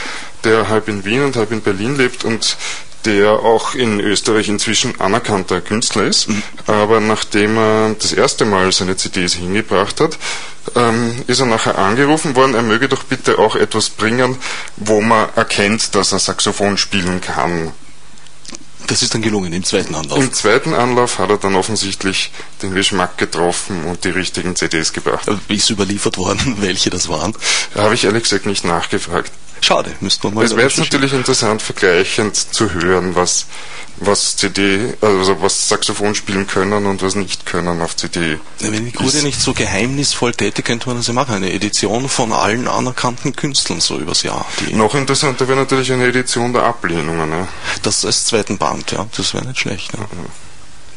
der 0.44 0.70
halb 0.70 0.88
in 0.88 1.04
Wien 1.04 1.24
und 1.24 1.36
halb 1.36 1.52
in 1.52 1.62
Berlin 1.62 1.98
lebt 1.98 2.24
und 2.24 2.58
der 3.06 3.32
auch 3.32 3.74
in 3.74 4.00
Österreich 4.00 4.50
inzwischen 4.50 5.02
anerkannter 5.02 5.62
Künstler 5.62 6.04
ist. 6.04 6.30
Mhm. 6.30 6.44
Aber 6.68 7.00
nachdem 7.00 7.58
er 7.58 7.96
das 7.98 8.14
erste 8.14 8.46
Mal 8.46 8.72
seine 8.72 8.98
CDs 8.98 9.34
hingebracht 9.34 10.00
hat, 10.00 10.20
ähm, 10.76 11.24
ist 11.26 11.40
er 11.40 11.48
nachher 11.48 11.80
angerufen 11.80 12.36
worden, 12.36 12.54
er 12.54 12.62
möge 12.62 12.88
doch 12.88 13.02
bitte 13.02 13.40
auch 13.40 13.56
etwas 13.56 13.90
bringen, 13.90 14.38
wo 14.76 15.02
man 15.02 15.30
erkennt, 15.36 15.96
dass 15.96 16.12
er 16.12 16.20
Saxophon 16.20 16.78
spielen 16.78 17.20
kann. 17.20 17.72
Das 18.90 19.04
ist 19.04 19.14
dann 19.14 19.22
gelungen 19.22 19.54
im 19.54 19.64
zweiten 19.64 19.94
Anlauf. 19.94 20.18
Im 20.18 20.34
zweiten 20.34 20.74
Anlauf 20.74 21.20
hat 21.20 21.30
er 21.30 21.38
dann 21.38 21.54
offensichtlich 21.54 22.32
den 22.64 22.74
Geschmack 22.74 23.20
getroffen 23.20 23.84
und 23.86 24.04
die 24.04 24.10
richtigen 24.10 24.56
CDs 24.56 24.94
gebracht. 24.94 25.30
Ist 25.48 25.70
überliefert 25.70 26.18
worden, 26.18 26.56
welche 26.60 26.90
das 26.90 27.08
waren? 27.08 27.36
Da 27.76 27.84
habe 27.84 27.94
ich 27.94 28.06
ehrlich 28.06 28.24
gesagt 28.24 28.48
nicht 28.48 28.66
nachgefragt. 28.66 29.32
Schade, 29.62 29.96
müsste 30.00 30.28
man 30.28 30.36
mal. 30.36 30.46
Es 30.46 30.56
wäre 30.56 30.68
jetzt 30.68 30.78
natürlich 30.78 31.14
interessant, 31.14 31.62
vergleichend 31.62 32.36
zu 32.36 32.74
hören, 32.74 33.16
was, 33.16 33.46
was 33.98 34.36
CD, 34.38 34.94
also 35.02 35.42
was 35.42 35.70
Saxophon 35.70 36.16
spielen 36.16 36.48
können 36.48 36.86
und 36.86 37.02
was 37.02 37.16
nicht 37.16 37.46
können 37.46 37.82
auf 37.82 37.96
CD. 37.96 38.40
Wenn 38.60 38.86
die 38.86 38.92
Kurie 38.92 39.22
nicht 39.22 39.42
so 39.42 39.54
geheimnisvoll 39.54 40.34
tätig, 40.34 40.66
könnte 40.66 40.88
man 40.88 40.98
das 40.98 41.08
ja 41.08 41.14
machen. 41.14 41.36
Eine 41.36 41.52
Edition 41.52 42.10
von 42.10 42.32
allen 42.32 42.68
anerkannten 42.68 43.36
Künstlern 43.36 43.82
so 43.82 43.98
übers 43.98 44.24
Jahr. 44.24 44.46
Noch 44.72 44.96
interessanter 44.96 45.48
wäre 45.48 45.60
natürlich 45.60 45.92
eine 45.92 46.08
Edition 46.08 46.54
der 46.54 46.64
Ablehnungen. 46.64 47.30
Ne? 47.30 47.48
Das 47.84 48.06
als 48.06 48.26
zweiten 48.26 48.58
Band, 48.58 48.92
ja. 48.92 49.08
Das 49.16 49.34
wäre 49.34 49.46
nicht 49.46 49.60
schlecht. 49.60 49.98
Ne? 49.98 50.06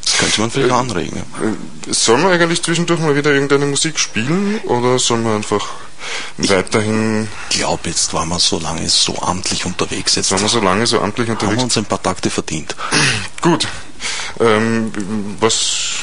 Das 0.05 0.19
könnte 0.19 0.41
man 0.41 0.51
vielleicht 0.51 0.71
äh, 0.71 0.75
anregen. 0.75 1.17
Ja. 1.17 1.93
Soll 1.93 2.19
man 2.19 2.33
eigentlich 2.33 2.63
zwischendurch 2.63 3.01
mal 3.01 3.17
wieder 3.17 3.33
irgendeine 3.33 3.67
Musik 3.67 3.99
spielen 3.99 4.59
oder 4.65 4.99
soll 4.99 5.19
man 5.19 5.37
einfach 5.37 5.69
weiterhin. 6.39 7.29
Ich 7.51 7.59
glaube, 7.59 7.89
jetzt 7.89 8.13
waren 8.13 8.29
wir 8.29 8.39
so 8.39 8.59
lange 8.59 8.89
so 8.89 9.21
amtlich 9.21 9.65
unterwegs. 9.65 10.15
Jetzt 10.17 10.31
waren 10.33 10.41
wir 10.41 10.49
so 10.49 10.61
lange 10.61 10.87
so 10.87 11.01
amtlich 11.01 11.31
unterwegs. 11.31 11.51
Haben 11.51 11.57
wir 11.57 11.65
uns 11.65 11.79
ein 11.79 11.85
paar 11.85 12.03
Takte 12.03 12.31
verdient. 12.31 12.75
Gut. 13.41 13.69
Ähm, 14.41 14.93
was, 15.39 15.99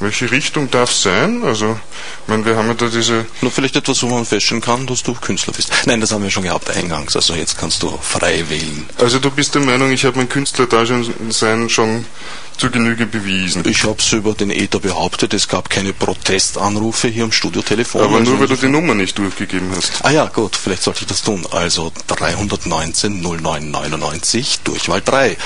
welche 0.00 0.30
Richtung 0.30 0.70
darf 0.70 0.92
sein? 0.92 1.42
Also, 1.44 1.78
ich 2.22 2.28
meine, 2.28 2.44
wir 2.44 2.56
haben 2.56 2.68
ja 2.68 2.74
da 2.74 2.88
diese. 2.88 3.24
Nur 3.40 3.50
vielleicht 3.50 3.76
etwas, 3.76 4.02
wo 4.02 4.08
man 4.08 4.24
feststellen 4.24 4.62
kann, 4.62 4.86
dass 4.86 5.02
du 5.02 5.14
Künstler 5.14 5.54
bist. 5.54 5.70
Nein, 5.86 6.00
das 6.00 6.12
haben 6.12 6.22
wir 6.22 6.30
schon 6.30 6.42
gehabt 6.42 6.70
eingangs. 6.70 7.16
Also 7.16 7.34
jetzt 7.34 7.58
kannst 7.58 7.82
du 7.82 7.98
frei 8.02 8.44
wählen. 8.48 8.88
Also 8.98 9.18
du 9.18 9.30
bist 9.30 9.54
der 9.54 9.62
Meinung, 9.62 9.90
ich 9.90 10.04
habe 10.04 10.18
mein 10.18 10.28
Künstlerdasein 10.28 11.70
schon 11.70 12.04
zur 12.56 12.70
Genüge 12.70 13.06
bewiesen. 13.06 13.62
Ich 13.66 13.84
habe 13.84 13.96
es 13.98 14.12
über 14.12 14.34
den 14.34 14.50
Ether 14.50 14.80
behauptet, 14.80 15.34
es 15.34 15.48
gab 15.48 15.68
keine 15.68 15.92
Protestanrufe 15.92 17.08
hier 17.08 17.24
am 17.24 17.32
Studiotelefon. 17.32 18.02
Aber 18.02 18.20
nur, 18.20 18.40
weil 18.40 18.46
du 18.48 18.56
die 18.56 18.68
Nummer 18.68 18.94
nicht 18.94 19.18
durchgegeben 19.18 19.70
hast. 19.76 19.92
Ah 20.02 20.10
ja, 20.10 20.26
gut, 20.26 20.56
vielleicht 20.56 20.82
sollte 20.82 21.00
ich 21.02 21.06
das 21.06 21.22
tun. 21.22 21.46
Also 21.50 21.92
319 22.06 23.20
0999 23.20 24.60
Durchwahl 24.64 25.02
3. 25.02 25.36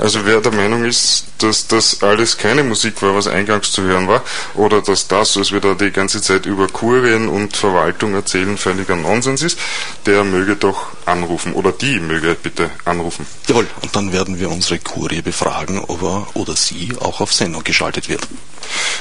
Also 0.00 0.24
wer 0.24 0.40
der 0.40 0.52
Meinung 0.52 0.86
ist, 0.86 1.26
dass 1.38 1.66
das 1.66 2.02
alles 2.02 2.38
keine 2.38 2.64
Musik 2.64 3.02
war, 3.02 3.14
was 3.14 3.26
eingangs 3.26 3.70
zu 3.70 3.82
hören 3.82 4.08
war, 4.08 4.22
oder 4.54 4.80
dass 4.80 5.08
das, 5.08 5.36
was 5.36 5.52
wir 5.52 5.60
da 5.60 5.74
die 5.74 5.90
ganze 5.90 6.22
Zeit 6.22 6.46
über 6.46 6.68
Kurien 6.68 7.28
und 7.28 7.54
Verwaltung 7.54 8.14
erzählen, 8.14 8.56
völliger 8.56 8.96
Nonsens 8.96 9.42
ist, 9.42 9.58
der 10.06 10.24
möge 10.24 10.56
doch 10.56 10.86
anrufen. 11.04 11.52
Oder 11.52 11.72
die 11.72 12.00
möge 12.00 12.34
bitte 12.34 12.70
anrufen. 12.86 13.26
Jawohl, 13.46 13.66
und 13.82 13.94
dann 13.94 14.10
werden 14.10 14.40
wir 14.40 14.50
unsere 14.50 14.78
Kurie 14.78 15.20
befragen, 15.20 15.78
ob 15.78 16.02
er 16.02 16.26
oder 16.32 16.56
sie 16.56 16.94
auch 16.98 17.20
auf 17.20 17.34
Sendung 17.34 17.62
geschaltet 17.62 18.08
wird. 18.08 18.26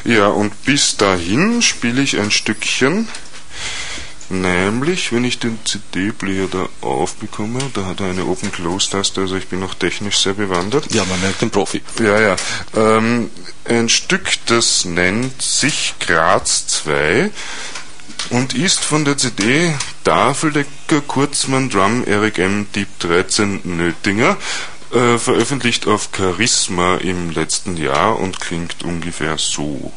Ja, 0.04 0.28
und 0.28 0.66
bis 0.66 0.98
dahin 0.98 1.62
spiele 1.62 2.02
ich 2.02 2.20
ein 2.20 2.32
Stückchen 2.32 3.08
Nämlich, 4.30 5.12
wenn 5.12 5.24
ich 5.24 5.40
den 5.40 5.58
CD-Player 5.66 6.48
da 6.52 6.70
aufbekomme, 6.82 7.60
da 7.74 7.86
hat 7.86 8.00
er 8.00 8.12
eine 8.12 8.26
Open-Close-Taste, 8.26 9.22
also 9.22 9.36
ich 9.36 9.48
bin 9.48 9.64
auch 9.64 9.74
technisch 9.74 10.20
sehr 10.20 10.36
bewandert. 10.36 10.94
Ja, 10.94 11.04
man 11.06 11.20
merkt 11.20 11.42
den 11.42 11.50
Profi. 11.50 11.82
Ja, 12.00 12.20
ja. 12.22 12.36
Ähm, 12.76 13.32
ein 13.66 13.90
Stück, 13.90 14.30
das 14.46 14.86
nennt 14.86 15.42
sich 15.42 15.96
Graz 16.00 16.68
2 16.68 17.32
und 18.30 18.54
ist 18.54 18.82
von 18.82 19.04
der 19.04 19.18
CD 19.18 19.74
Tafeldecker 20.04 21.02
Kurzmann 21.08 21.70
Drum 21.70 22.04
Eric 22.06 22.38
M. 22.38 22.68
Deep 22.76 23.00
13 23.00 23.62
Nötinger, 23.64 24.38
äh, 24.92 25.18
veröffentlicht 25.18 25.88
auf 25.88 26.10
Charisma 26.16 26.98
im 26.98 27.32
letzten 27.32 27.78
Jahr 27.78 28.20
und 28.20 28.40
klingt 28.40 28.84
ungefähr 28.84 29.38
so. 29.38 29.92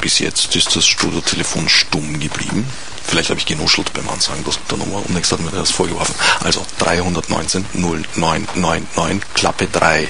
Bis 0.00 0.18
jetzt 0.18 0.54
ist 0.56 0.74
das 0.76 0.86
Studiotelefon 0.86 1.68
stumm 1.68 2.18
geblieben. 2.18 2.66
Vielleicht 3.06 3.30
habe 3.30 3.40
ich 3.40 3.46
genuschelt 3.46 3.92
beim 3.92 4.08
Ansagen 4.08 4.44
der 4.70 4.78
Nummer 4.78 4.98
und 4.98 5.10
nächstes 5.10 5.38
hat 5.38 5.44
mir 5.44 5.50
das 5.50 5.70
vorgeworfen. 5.70 6.14
Also 6.40 6.64
319 6.78 7.64
0999 7.74 9.20
Klappe 9.34 9.66
3 9.66 10.08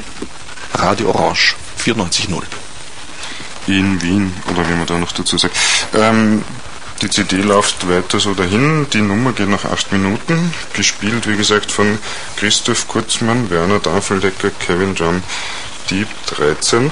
Radio 0.75 1.11
Orange 1.11 1.57
94.0 1.83 2.43
in 3.67 4.01
Wien, 4.03 4.33
oder 4.51 4.69
wie 4.69 4.75
man 4.75 4.87
da 4.87 4.99
noch 4.99 5.13
dazu 5.13 5.39
sagt. 5.39 5.57
Ähm, 5.95 6.45
die 7.03 7.09
CD 7.09 7.37
läuft 7.37 7.89
weiter 7.89 8.21
so 8.21 8.35
dahin, 8.35 8.87
die 8.93 9.01
Nummer 9.01 9.33
geht 9.33 9.49
nach 9.49 9.65
8 9.65 9.93
Minuten, 9.93 10.53
gespielt 10.75 11.27
wie 11.27 11.37
gesagt 11.37 11.73
von 11.73 11.99
Christoph 12.37 12.89
Kurzmann, 12.89 13.49
Werner 13.49 13.81
Tafeldecker, 13.81 14.51
Kevin 14.51 14.95
John, 14.95 15.23
Deep 15.91 16.09
13. 16.27 16.91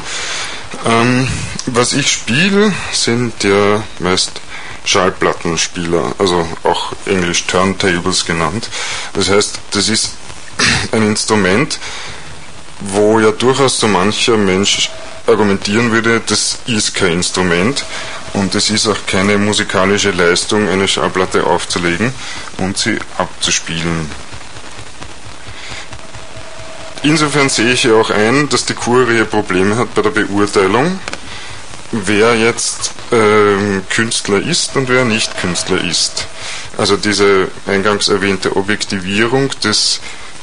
Ähm, 0.87 1.29
was 1.75 1.93
ich 1.93 2.11
spiele, 2.11 2.73
sind 2.93 3.45
ja 3.45 3.83
meist 3.99 4.41
Schallplattenspieler, 4.85 6.15
also 6.19 6.47
auch 6.65 6.93
englisch 7.07 7.47
Turntables 7.47 8.25
genannt. 8.25 8.69
Das 9.13 9.29
heißt, 9.29 9.59
das 9.73 9.89
ist 9.89 10.13
ein 10.93 11.03
Instrument, 11.03 11.79
wo 12.81 13.21
ja 13.21 13.33
durchaus 13.33 13.81
so 13.81 13.89
mancher 13.89 14.37
Mensch 14.37 14.91
argumentieren 15.27 15.91
würde, 15.91 16.21
das 16.25 16.59
ist 16.67 16.95
kein 16.95 17.13
Instrument 17.15 17.85
und 18.33 18.55
es 18.55 18.71
ist 18.71 18.87
auch 18.87 19.07
keine 19.07 19.37
musikalische 19.37 20.11
Leistung, 20.11 20.69
eine 20.69 20.89
Schallplatte 20.89 21.45
aufzulegen 21.45 22.13
und 22.59 22.79
sie 22.79 22.99
abzuspielen. 23.19 24.11
Insofern 27.03 27.49
sehe 27.49 27.73
ich 27.73 27.85
ja 27.85 27.95
auch 27.95 28.11
ein, 28.11 28.49
dass 28.49 28.65
die 28.65 28.75
Kurie 28.75 29.25
Probleme 29.25 29.77
hat 29.77 29.95
bei 29.95 30.03
der 30.03 30.11
Beurteilung, 30.11 30.99
wer 31.93 32.37
jetzt 32.37 32.93
ähm, 33.13 33.83
Künstler 33.89 34.41
ist 34.41 34.77
und 34.77 34.89
wer 34.89 35.05
nicht 35.05 35.39
Künstler 35.41 35.83
ist. 35.83 36.27
Also 36.77 36.97
diese 36.97 37.49
eingangs 37.67 38.09
erwähnte 38.09 38.57
Objektivierung 38.57 39.51
des 39.65 40.01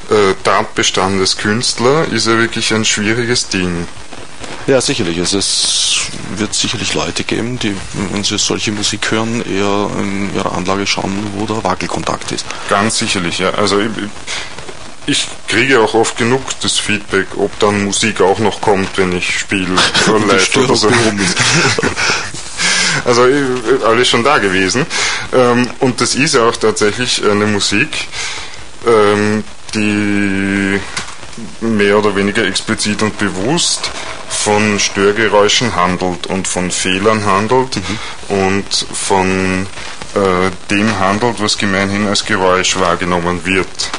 äh, 0.10 0.34
Tatbestandes 0.44 1.38
Künstler 1.38 2.06
ist 2.12 2.28
ja 2.28 2.38
wirklich 2.38 2.74
ein 2.74 2.86
schwieriges 2.86 3.48
Ding. 3.48 3.88
Ja, 4.68 4.82
sicherlich. 4.82 5.20
Also 5.20 5.38
es 5.38 6.08
wird 6.36 6.54
sicherlich 6.54 6.94
Leute 6.96 7.24
geben, 7.24 7.60
die, 7.60 7.76
wenn 8.12 8.24
sie 8.24 8.38
solche 8.38 8.72
Musik 8.72 9.12
hören, 9.12 9.44
eher 9.46 9.90
in 10.00 10.34
ihrer 10.36 10.54
Anlage 10.54 10.88
schauen, 10.88 11.14
wo 11.36 11.46
der 11.46 11.64
Wackelkontakt 11.64 12.32
ist. 12.32 12.46
Ganz 12.70 12.98
sicherlich, 12.98 13.40
ja. 13.40 13.52
Also 13.52 13.80
ich, 15.08 15.28
kriege 15.48 15.80
auch 15.80 15.94
oft 15.94 16.18
genug 16.18 16.42
das 16.62 16.80
Feedback, 16.80 17.28
ob 17.38 17.58
dann 17.60 17.86
Musik 17.86 18.22
auch 18.22 18.40
noch 18.40 18.62
kommt, 18.62 18.98
wenn 18.98 19.16
ich 19.16 19.40
spiele 19.40 19.76
oder 20.08 20.26
live 20.26 20.58
oder 20.58 20.76
so. 20.76 20.90
also 23.06 23.28
alles 23.86 24.08
schon 24.08 24.24
da 24.24 24.38
gewesen. 24.38 24.86
Ähm, 25.34 25.70
und 25.80 26.02
das 26.02 26.16
ist 26.16 26.36
ja 26.36 26.48
auch 26.48 26.56
tatsächlich 26.56 27.22
eine 27.24 27.46
Musik, 27.46 28.08
ähm, 28.88 29.44
die 29.74 30.80
mehr 31.62 31.98
oder 31.98 32.16
weniger 32.16 32.46
explizit 32.46 33.04
und 33.04 33.18
bewusst 33.18 33.92
von 34.30 34.80
Störgeräuschen 34.80 35.76
handelt 35.76 36.28
und 36.28 36.48
von 36.48 36.72
Fehlern 36.72 37.26
handelt 37.26 37.76
mhm. 37.76 38.36
und 38.36 38.86
von 38.94 39.68
äh, 40.16 40.52
dem 40.70 41.00
handelt, 41.00 41.42
was 41.42 41.58
gemeinhin 41.58 42.08
als 42.08 42.26
Geräusch 42.26 42.80
wahrgenommen 42.80 43.46
wird. 43.46 43.90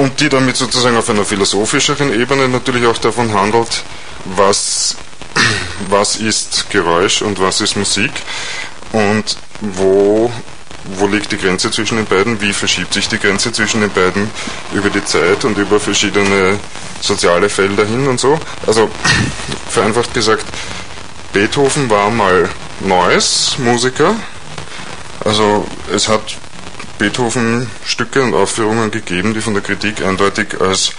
Und 0.00 0.18
die 0.18 0.30
damit 0.30 0.56
sozusagen 0.56 0.96
auf 0.96 1.10
einer 1.10 1.26
philosophischeren 1.26 2.18
Ebene 2.18 2.48
natürlich 2.48 2.86
auch 2.86 2.96
davon 2.96 3.34
handelt, 3.34 3.82
was, 4.24 4.96
was 5.90 6.16
ist 6.16 6.70
Geräusch 6.70 7.20
und 7.20 7.38
was 7.38 7.60
ist 7.60 7.76
Musik 7.76 8.10
und 8.92 9.36
wo 9.60 10.32
wo 10.84 11.06
liegt 11.06 11.30
die 11.32 11.36
Grenze 11.36 11.70
zwischen 11.70 11.98
den 11.98 12.06
beiden, 12.06 12.40
wie 12.40 12.54
verschiebt 12.54 12.94
sich 12.94 13.08
die 13.08 13.18
Grenze 13.18 13.52
zwischen 13.52 13.82
den 13.82 13.90
beiden 13.90 14.30
über 14.72 14.88
die 14.88 15.04
Zeit 15.04 15.44
und 15.44 15.58
über 15.58 15.78
verschiedene 15.78 16.58
soziale 17.02 17.50
Felder 17.50 17.84
hin 17.84 18.08
und 18.08 18.18
so. 18.18 18.40
Also 18.66 18.88
vereinfacht 19.68 20.14
gesagt, 20.14 20.46
Beethoven 21.34 21.90
war 21.90 22.08
mal 22.08 22.48
Neues 22.80 23.58
Musiker. 23.58 24.14
Also 25.26 25.66
es 25.94 26.08
hat 26.08 26.38
Beethoven 27.00 27.66
Stücke 27.82 28.22
und 28.22 28.34
Aufführungen 28.34 28.90
gegeben, 28.90 29.32
die 29.32 29.40
von 29.40 29.54
der 29.54 29.62
Kritik 29.62 30.04
eindeutig 30.04 30.60
als 30.60 30.92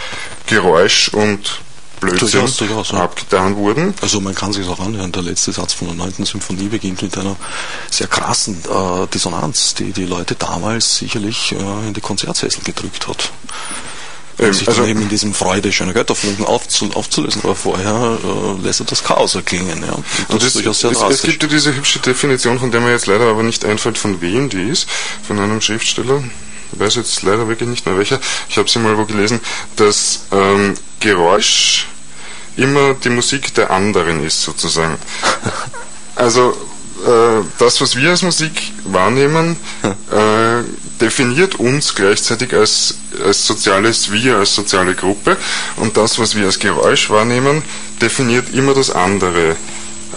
Geräusch 0.47 1.09
und 1.09 1.61
Blödsinn 1.99 2.31
durchaus, 2.31 2.57
durchaus, 2.57 2.91
ja. 2.91 3.03
abgetan 3.03 3.55
wurden. 3.55 3.93
Also 4.01 4.19
man 4.19 4.33
kann 4.33 4.51
sich 4.51 4.67
auch 4.67 4.79
anhören, 4.79 5.11
der 5.11 5.21
letzte 5.21 5.51
Satz 5.51 5.73
von 5.73 5.89
der 5.89 5.95
9. 5.97 6.25
Symphonie 6.25 6.69
beginnt 6.69 7.03
mit 7.03 7.15
einer 7.19 7.35
sehr 7.91 8.07
krassen 8.07 8.57
äh, 8.65 9.05
Dissonanz, 9.13 9.75
die 9.75 9.91
die 9.91 10.07
Leute 10.07 10.33
damals 10.33 10.97
sicherlich 10.97 11.51
äh, 11.51 11.87
in 11.87 11.93
die 11.93 12.01
Konzertsessel 12.01 12.63
gedrückt 12.63 13.07
hat. 13.07 13.31
Um 14.37 14.53
sich 14.53 14.67
also, 14.67 14.81
dann 14.81 14.89
eben 14.89 15.01
in 15.01 15.09
diesem 15.09 15.33
Freude 15.33 15.71
schöner 15.71 15.93
Götterfunken 15.93 16.45
aufzu, 16.45 16.89
aufzulösen, 16.93 17.41
aber 17.43 17.55
vorher 17.55 18.17
äh, 18.23 18.65
lässt 18.65 18.79
er 18.79 18.85
das 18.85 19.03
Chaos 19.03 19.35
erklingen. 19.35 19.83
Ja. 19.85 19.93
Und 19.93 20.41
das, 20.41 20.43
ist 20.45 20.55
durchaus 20.55 20.79
sehr 20.79 20.91
es, 20.91 21.01
es 21.01 21.21
gibt 21.21 21.43
ja 21.43 21.49
diese 21.49 21.75
hübsche 21.75 21.99
Definition, 21.99 22.59
von 22.59 22.71
der 22.71 22.81
mir 22.81 22.91
jetzt 22.91 23.07
leider 23.07 23.25
aber 23.25 23.43
nicht 23.43 23.65
einfällt, 23.65 23.97
von 23.97 24.21
wem 24.21 24.49
die 24.49 24.63
ist, 24.63 24.87
von 25.27 25.39
einem 25.39 25.61
Schriftsteller, 25.61 26.23
ich 26.73 26.79
weiß 26.79 26.95
jetzt 26.95 27.21
leider 27.23 27.47
wirklich 27.47 27.69
nicht 27.69 27.85
mehr 27.85 27.97
welcher, 27.97 28.19
ich 28.49 28.57
habe 28.57 28.69
sie 28.69 28.79
mal 28.79 28.97
wo 28.97 29.05
gelesen, 29.05 29.39
dass 29.75 30.25
ähm, 30.31 30.75
Geräusch 30.99 31.87
immer 32.55 32.93
die 32.95 33.09
Musik 33.09 33.53
der 33.55 33.71
anderen 33.71 34.25
ist, 34.25 34.41
sozusagen. 34.41 34.97
Also 36.13 36.55
äh, 37.07 37.43
das, 37.57 37.81
was 37.81 37.95
wir 37.95 38.11
als 38.11 38.21
Musik 38.21 38.51
wahrnehmen, 38.83 39.55
äh, 39.83 40.63
definiert 40.99 41.55
uns 41.55 41.95
gleichzeitig 41.95 42.53
als, 42.53 42.95
als 43.21 43.45
soziales 43.45 44.11
Wir, 44.11 44.37
als 44.37 44.55
soziale 44.55 44.95
Gruppe. 44.95 45.37
Und 45.77 45.97
das, 45.97 46.19
was 46.19 46.35
wir 46.35 46.45
als 46.45 46.59
Geräusch 46.59 47.09
wahrnehmen, 47.09 47.63
definiert 48.01 48.53
immer 48.53 48.73
das 48.73 48.89
andere. 48.89 49.55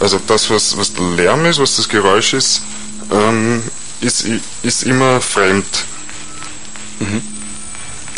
Also 0.00 0.20
das, 0.26 0.50
was, 0.50 0.76
was 0.76 0.92
der 0.94 1.04
Lärm 1.04 1.46
ist, 1.46 1.58
was 1.58 1.76
das 1.76 1.88
Geräusch 1.88 2.34
ist, 2.34 2.62
ähm, 3.12 3.62
ist, 4.00 4.26
ist 4.62 4.82
immer 4.82 5.20
fremd. 5.20 5.66
Mhm 7.00 7.34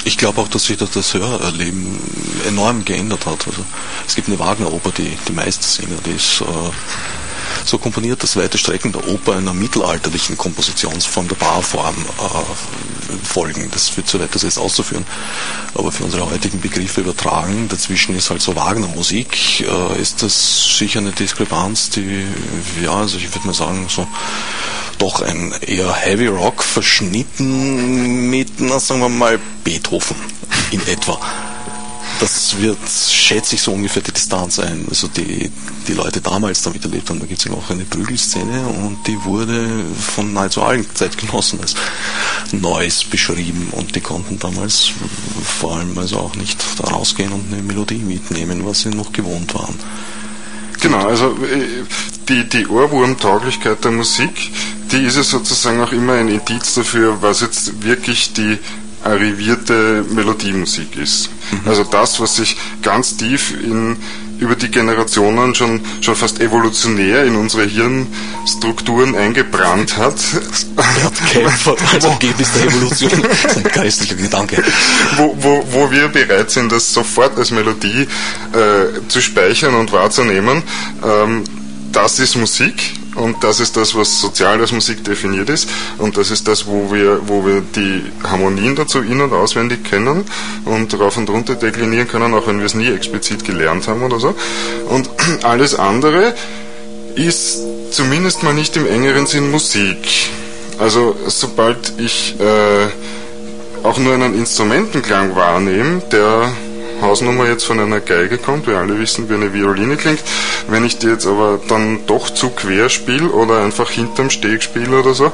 ich 0.07 0.17
glaube 0.17 0.41
auch, 0.41 0.49
dass 0.49 0.67
sich 0.67 0.77
das, 0.77 0.93
das 0.93 1.15
Hörerleben 1.15 1.99
enorm 2.47 2.85
geändert 2.85 3.27
hat. 3.27 3.45
Also 3.49 3.65
es 4.07 4.15
gibt 4.15 4.29
eine 4.29 4.39
Wagner-Oper, 4.39 4.93
die 4.93 5.19
die 5.27 5.33
Meistersinger, 5.33 5.97
die 6.07 6.13
ist 6.13 6.43
äh, 6.43 6.45
so 7.65 7.79
komponiert, 7.79 8.23
dass 8.23 8.37
weite 8.37 8.59
Strecken 8.59 8.93
der 8.93 9.07
Oper 9.09 9.37
einer 9.37 9.55
mittelalterlichen 9.55 10.37
Kompositionsform 10.37 11.29
der 11.29 11.37
Barform 11.37 11.95
äh, 11.97 13.27
folgen. 13.27 13.69
Das 13.73 13.97
wird 13.97 14.09
zu 14.09 14.21
weit, 14.21 14.35
das 14.35 14.43
jetzt 14.43 14.59
auszuführen. 14.59 15.05
Aber 15.75 15.93
für 15.93 16.05
unsere 16.05 16.31
heutigen 16.31 16.61
Begriffe 16.61 17.03
übertragen, 17.03 17.69
dazwischen 17.69 18.17
ist 18.17 18.31
halt 18.31 18.43
so 18.43 18.57
Wagner-Musik, 18.57 19.61
äh, 19.61 20.01
ist 20.01 20.23
das 20.23 20.77
sicher 20.79 21.01
eine 21.01 21.13
Diskrepanz, 21.13 21.91
die, 21.91 22.25
ja, 22.83 22.95
also 22.95 23.17
ich 23.19 23.35
würde 23.35 23.47
mal 23.47 23.55
sagen, 23.55 23.87
so 23.89 24.07
doch 24.99 25.21
ein 25.21 25.53
eher 25.61 25.93
Heavy 25.93 26.27
Rock 26.27 26.63
verschnitten 26.63 28.31
mit, 28.31 28.61
na, 28.61 28.81
sagen 28.81 29.01
wir 29.01 29.09
mal, 29.09 29.39
Beethoven 29.63 30.17
in 30.71 30.81
etwa. 30.87 31.21
Das 32.19 32.59
wird, 32.59 32.79
schätze 32.89 33.57
ich, 33.57 33.63
so 33.63 33.73
ungefähr 33.73 34.03
die 34.03 34.13
Distanz 34.13 34.59
ein. 34.59 34.87
Also 34.89 35.09
die, 35.09 35.51
die 35.87 35.93
Leute 35.93 36.21
damals 36.21 36.63
damit 36.63 36.83
erlebt 36.85 37.11
haben, 37.11 37.21
da 37.21 37.27
gibt 37.27 37.41
es 37.41 37.45
ja 37.45 37.53
auch 37.53 37.69
eine 37.71 37.85
Prügelszene 37.85 38.67
und 38.67 39.07
die 39.07 39.23
wurde 39.25 39.69
von 39.99 40.33
nahezu 40.33 40.63
allen 40.63 40.87
Zeitgenossen 40.95 41.61
als 41.61 41.75
Neues 42.53 43.05
beschrieben 43.05 43.69
und 43.73 43.95
die 43.95 44.01
konnten 44.01 44.39
damals 44.39 44.91
vor 45.45 45.77
allem 45.77 45.97
also 45.99 46.19
auch 46.19 46.37
nicht 46.37 46.59
rausgehen 46.83 47.33
und 47.33 47.53
eine 47.53 47.63
Melodie 47.63 47.99
mitnehmen, 47.99 48.65
was 48.65 48.83
sie 48.83 48.91
noch 48.91 49.13
gewohnt 49.13 49.55
waren. 49.55 49.75
Genau, 50.81 51.07
also 51.07 51.37
äh, 51.45 51.85
die, 52.29 52.49
die 52.49 52.67
Ohrwurmtauglichkeit 52.67 53.85
der 53.85 53.93
Musik, 53.93 54.51
die 54.93 55.05
ist 55.05 55.17
ja 55.17 55.23
sozusagen 55.23 55.81
auch 55.81 55.93
immer 55.93 56.15
ein 56.15 56.29
Indiz 56.29 56.75
dafür, 56.75 57.21
was 57.23 57.41
jetzt 57.41 57.83
wirklich 57.83 58.33
die 58.35 58.59
arrivierte 59.07 60.05
Melodiemusik 60.11 60.97
ist. 60.97 61.31
Mhm. 61.51 61.69
Also 61.69 61.85
das, 61.85 62.21
was 62.21 62.37
sich 62.37 62.57
ganz 62.83 63.17
tief 63.17 63.53
in, 63.63 63.97
über 64.39 64.55
die 64.55 64.71
Generationen 64.71 65.55
schon, 65.55 65.81
schon 66.01 66.17
fast 66.17 66.41
evolutionär 66.41 67.25
in 67.25 67.37
unsere 67.37 67.65
Hirnstrukturen 67.65 69.15
eingebrannt 69.15 69.97
hat. 69.97 70.17
Bert 70.75 71.33
Kempfert 71.33 71.79
als 71.95 72.05
Ergebnis 72.05 72.53
der 72.53 72.67
Evolution. 72.67 73.11
Das 73.27 73.57
ist 73.57 73.57
ein 73.57 73.63
geistlicher 73.65 74.17
Gedanke. 74.17 74.63
Wo, 75.17 75.37
wo, 75.39 75.67
wo 75.71 75.91
wir 75.91 76.09
bereit 76.09 76.51
sind, 76.51 76.73
das 76.73 76.93
sofort 76.93 77.39
als 77.39 77.51
Melodie 77.51 78.07
äh, 78.53 79.09
zu 79.09 79.21
speichern 79.21 79.75
und 79.75 79.93
wahrzunehmen. 79.93 80.63
Ähm, 81.05 81.45
das 81.93 82.19
ist 82.19 82.37
Musik 82.37 82.75
und 83.17 83.43
das 83.43 83.61
ist 83.61 83.77
das, 83.77 83.95
was 83.95 84.21
sozial 84.21 84.61
als 84.61 84.73
Musik 84.73 85.05
definiert 85.05 85.49
ist 85.49 85.69
und 85.99 86.17
das 86.17 86.31
ist 86.31 86.47
das, 86.49 86.67
wo 86.67 86.93
wir, 86.93 87.21
wo 87.27 87.45
wir 87.45 87.63
die 87.63 88.03
Harmonien 88.23 88.77
dazu 88.77 89.01
in- 89.01 89.21
und 89.21 89.33
auswendig 89.33 89.85
kennen 89.85 90.25
und 90.65 90.99
rauf 90.99 91.17
und 91.17 91.29
runter 91.31 91.55
deklinieren 91.55 92.09
können, 92.09 92.35
auch 92.35 92.47
wenn 92.47 92.59
wir 92.59 92.67
es 92.67 92.75
nie 92.75 92.89
explizit 92.89 93.45
gelernt 93.45 93.89
haben 93.89 94.03
oder 94.03 94.21
so. 94.21 94.35
Und 94.89 95.09
alles 95.43 95.75
andere 95.75 96.35
ist 97.15 97.59
zumindest 97.91 98.43
mal 98.43 98.55
nicht 98.55 98.77
im 98.77 98.87
engeren 98.87 99.27
Sinn 99.27 99.51
Musik. 99.51 99.97
Also 100.79 101.17
sobald 101.27 101.95
ich 101.99 102.37
äh, 102.39 103.87
auch 103.87 103.99
nur 103.99 104.15
einen 104.15 104.35
Instrumentenklang 104.35 105.35
wahrnehme, 105.35 106.03
der 106.13 106.51
Hausnummer 107.01 107.47
jetzt 107.47 107.65
von 107.65 107.79
einer 107.79 108.01
Geige 108.01 108.39
kommt, 108.39 108.67
wir 108.67 108.79
alle 108.79 108.99
wissen, 108.99 109.29
wie 109.29 109.35
eine 109.35 109.53
Violine 109.53 109.97
klingt. 109.97 110.21
Wenn 110.69 110.85
ich 110.85 110.99
die 110.99 111.07
jetzt 111.07 111.27
aber 111.27 111.61
dann 111.69 112.07
doch 112.07 112.31
zu 112.31 112.51
quer 112.51 112.89
spiele 112.89 113.29
oder 113.31 113.63
einfach 113.63 113.91
hinterm 113.91 114.31
Steg 114.31 114.63
spiele 114.63 114.99
oder 114.99 115.15
so, 115.15 115.33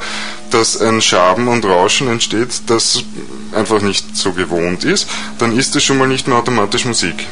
dass 0.51 0.81
ein 0.81 1.01
Schaben 1.01 1.49
und 1.49 1.65
Rauschen 1.65 2.09
entsteht, 2.09 2.63
das 2.67 3.05
einfach 3.53 3.81
nicht 3.81 4.17
so 4.17 4.33
gewohnt 4.33 4.85
ist, 4.85 5.09
dann 5.39 5.57
ist 5.57 5.75
es 5.77 5.85
schon 5.85 5.99
mal 5.99 6.09
nicht 6.09 6.29
mehr 6.29 6.39
automatisch 6.39 6.85
Musik. 6.85 7.27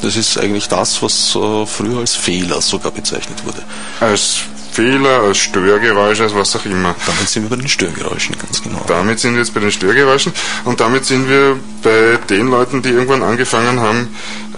Das 0.00 0.16
ist 0.16 0.36
eigentlich 0.36 0.68
das, 0.68 1.00
was 1.02 1.36
äh, 1.36 1.64
früher 1.64 1.98
als 2.00 2.16
Fehler 2.16 2.60
sogar 2.60 2.90
bezeichnet 2.90 3.44
wurde. 3.44 3.62
Als 4.00 4.40
Fehler, 4.72 5.20
als 5.20 5.38
Störgeräusch, 5.38 6.20
als 6.20 6.34
was 6.34 6.56
auch 6.56 6.64
immer. 6.64 6.94
Damit 7.06 7.28
sind 7.28 7.42
wir 7.44 7.50
bei 7.50 7.56
den 7.56 7.68
Störgeräuschen, 7.68 8.36
ganz 8.38 8.62
genau. 8.62 8.82
Damit 8.86 9.20
sind 9.20 9.34
wir 9.34 9.40
jetzt 9.40 9.52
bei 9.54 9.60
den 9.60 9.70
Störgeräuschen 9.70 10.32
und 10.64 10.80
damit 10.80 11.04
sind 11.04 11.28
wir 11.28 11.58
bei 11.82 12.18
den 12.28 12.48
Leuten, 12.48 12.82
die 12.82 12.88
irgendwann 12.88 13.22
angefangen 13.22 13.80
haben, 13.80 14.08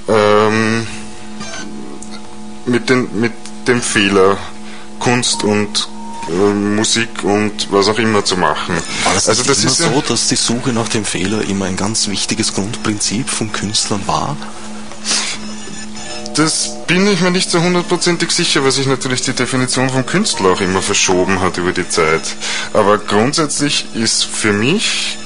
ähm, 0.08 0.86
mit, 2.66 2.88
den, 2.88 3.08
mit 3.20 3.32
dem 3.66 3.82
Fehler 3.82 4.38
Kunst 5.00 5.42
und 5.44 5.88
äh, 6.28 6.32
Musik 6.32 7.24
und 7.24 7.70
was 7.70 7.88
auch 7.88 7.98
immer 7.98 8.24
zu 8.24 8.36
machen. 8.36 8.76
Das 9.14 9.28
also 9.28 9.42
das 9.42 9.58
immer 9.58 9.70
ist 9.70 9.78
so, 9.78 10.02
dass 10.06 10.28
die 10.28 10.36
Suche 10.36 10.72
nach 10.72 10.88
dem 10.88 11.04
Fehler 11.04 11.42
immer 11.42 11.66
ein 11.66 11.76
ganz 11.76 12.08
wichtiges 12.08 12.54
Grundprinzip 12.54 13.28
von 13.28 13.52
Künstlern 13.52 14.02
war? 14.06 14.36
Das 16.34 16.70
bin 16.88 17.06
ich 17.06 17.20
mir 17.20 17.30
nicht 17.30 17.48
so 17.48 17.62
hundertprozentig 17.62 18.30
sicher, 18.32 18.64
weil 18.64 18.72
sich 18.72 18.86
natürlich 18.86 19.22
die 19.22 19.34
Definition 19.34 19.88
von 19.88 20.04
Künstler 20.04 20.50
auch 20.50 20.60
immer 20.60 20.82
verschoben 20.82 21.40
hat 21.40 21.58
über 21.58 21.72
die 21.72 21.88
Zeit. 21.88 22.22
Aber 22.72 22.98
grundsätzlich 22.98 23.86
ist 23.94 24.24
für 24.24 24.52
mich 24.52 25.16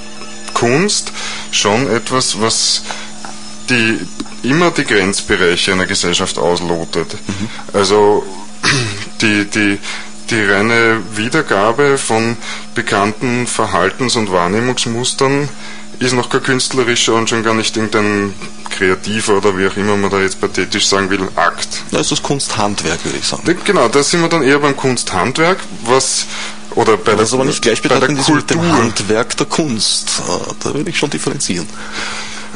Kunst 0.52 1.12
schon 1.50 1.90
etwas, 1.90 2.40
was 2.40 2.82
die, 3.70 3.98
immer 4.42 4.70
die 4.70 4.84
Grenzbereiche 4.84 5.72
einer 5.72 5.86
Gesellschaft 5.86 6.38
auslotet. 6.38 7.14
Mhm. 7.14 7.48
Also 7.72 8.26
die, 9.22 9.46
die, 9.46 9.78
die 10.30 10.44
reine 10.44 11.00
Wiedergabe 11.14 11.96
von 11.96 12.36
bekannten 12.74 13.46
Verhaltens- 13.46 14.16
und 14.16 14.30
Wahrnehmungsmustern 14.30 15.48
ist 15.98 16.12
noch 16.12 16.30
kein 16.30 16.42
künstlerischer 16.42 17.14
und 17.14 17.28
schon 17.28 17.42
gar 17.42 17.54
nicht 17.54 17.76
irgendein 17.76 18.34
kreativer 18.70 19.38
oder 19.38 19.56
wie 19.58 19.66
auch 19.66 19.76
immer 19.76 19.96
man 19.96 20.10
da 20.10 20.20
jetzt 20.20 20.40
pathetisch 20.40 20.86
sagen 20.86 21.10
will, 21.10 21.28
Akt. 21.34 21.68
Da 21.90 21.98
ist 21.98 22.12
das 22.12 22.22
Kunsthandwerk, 22.22 23.04
würde 23.04 23.18
ich 23.18 23.26
sagen. 23.26 23.42
Genau, 23.64 23.88
da 23.88 24.02
sind 24.02 24.20
wir 24.20 24.28
dann 24.28 24.42
eher 24.42 24.58
beim 24.60 24.76
Kunsthandwerk, 24.76 25.58
was 25.84 26.26
oder 26.74 26.96
bei 26.96 27.14
das 27.14 27.30
der, 27.30 27.40
aber 27.40 27.48
nicht 27.48 27.62
gleich 27.62 27.82
bei 27.82 27.88
der 27.88 28.00
Kultur. 28.00 28.36
mit 28.36 28.50
dem 28.50 28.72
Handwerk 28.72 29.36
der 29.36 29.46
Kunst. 29.46 30.10
Äh, 30.28 30.52
da 30.62 30.74
würde 30.74 30.90
ich 30.90 30.98
schon 30.98 31.10
differenzieren. 31.10 31.66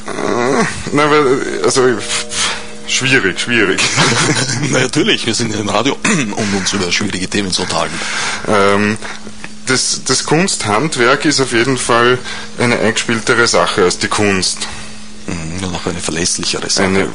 Äh, 0.07 0.65
nein, 0.93 1.11
weil, 1.11 1.65
also 1.65 1.89
schwierig, 2.87 3.41
schwierig. 3.41 3.81
Na, 4.71 4.81
natürlich, 4.81 5.27
wir 5.27 5.35
sind 5.35 5.53
ja 5.53 5.61
im 5.61 5.69
Radio, 5.69 5.97
um 6.37 6.55
uns 6.57 6.73
über 6.73 6.91
schwierige 6.93 7.29
Themen 7.29 7.51
zu 7.51 7.63
unterhalten. 7.63 7.99
Ähm, 8.47 8.99
das, 9.73 10.03
das 10.05 10.25
Kunsthandwerk 10.25 11.25
ist 11.25 11.41
auf 11.41 11.53
jeden 11.53 11.79
Fall 11.79 12.19
eine 12.59 12.79
eingespieltere 12.79 13.47
Sache 13.47 13.85
als 13.85 13.99
die 13.99 14.09
Kunst. 14.09 14.59
Mhm, 15.27 15.65
und 15.65 15.75
auch 15.75 15.87
eine 15.87 15.99
verlässlichere 15.99 16.69
Sache. 16.69 16.87
Eine, 16.87 17.09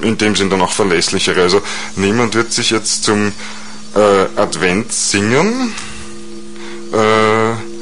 in 0.00 0.16
dem 0.16 0.36
Sinn 0.36 0.48
dann 0.48 0.62
auch 0.62 0.72
verlässlichere. 0.72 1.42
Also 1.42 1.60
niemand 1.96 2.34
wird 2.34 2.52
sich 2.52 2.70
jetzt 2.70 3.04
zum 3.04 3.32
äh, 3.96 4.40
Advent 4.40 4.92
singen. 4.92 5.74
Äh, 6.92 7.73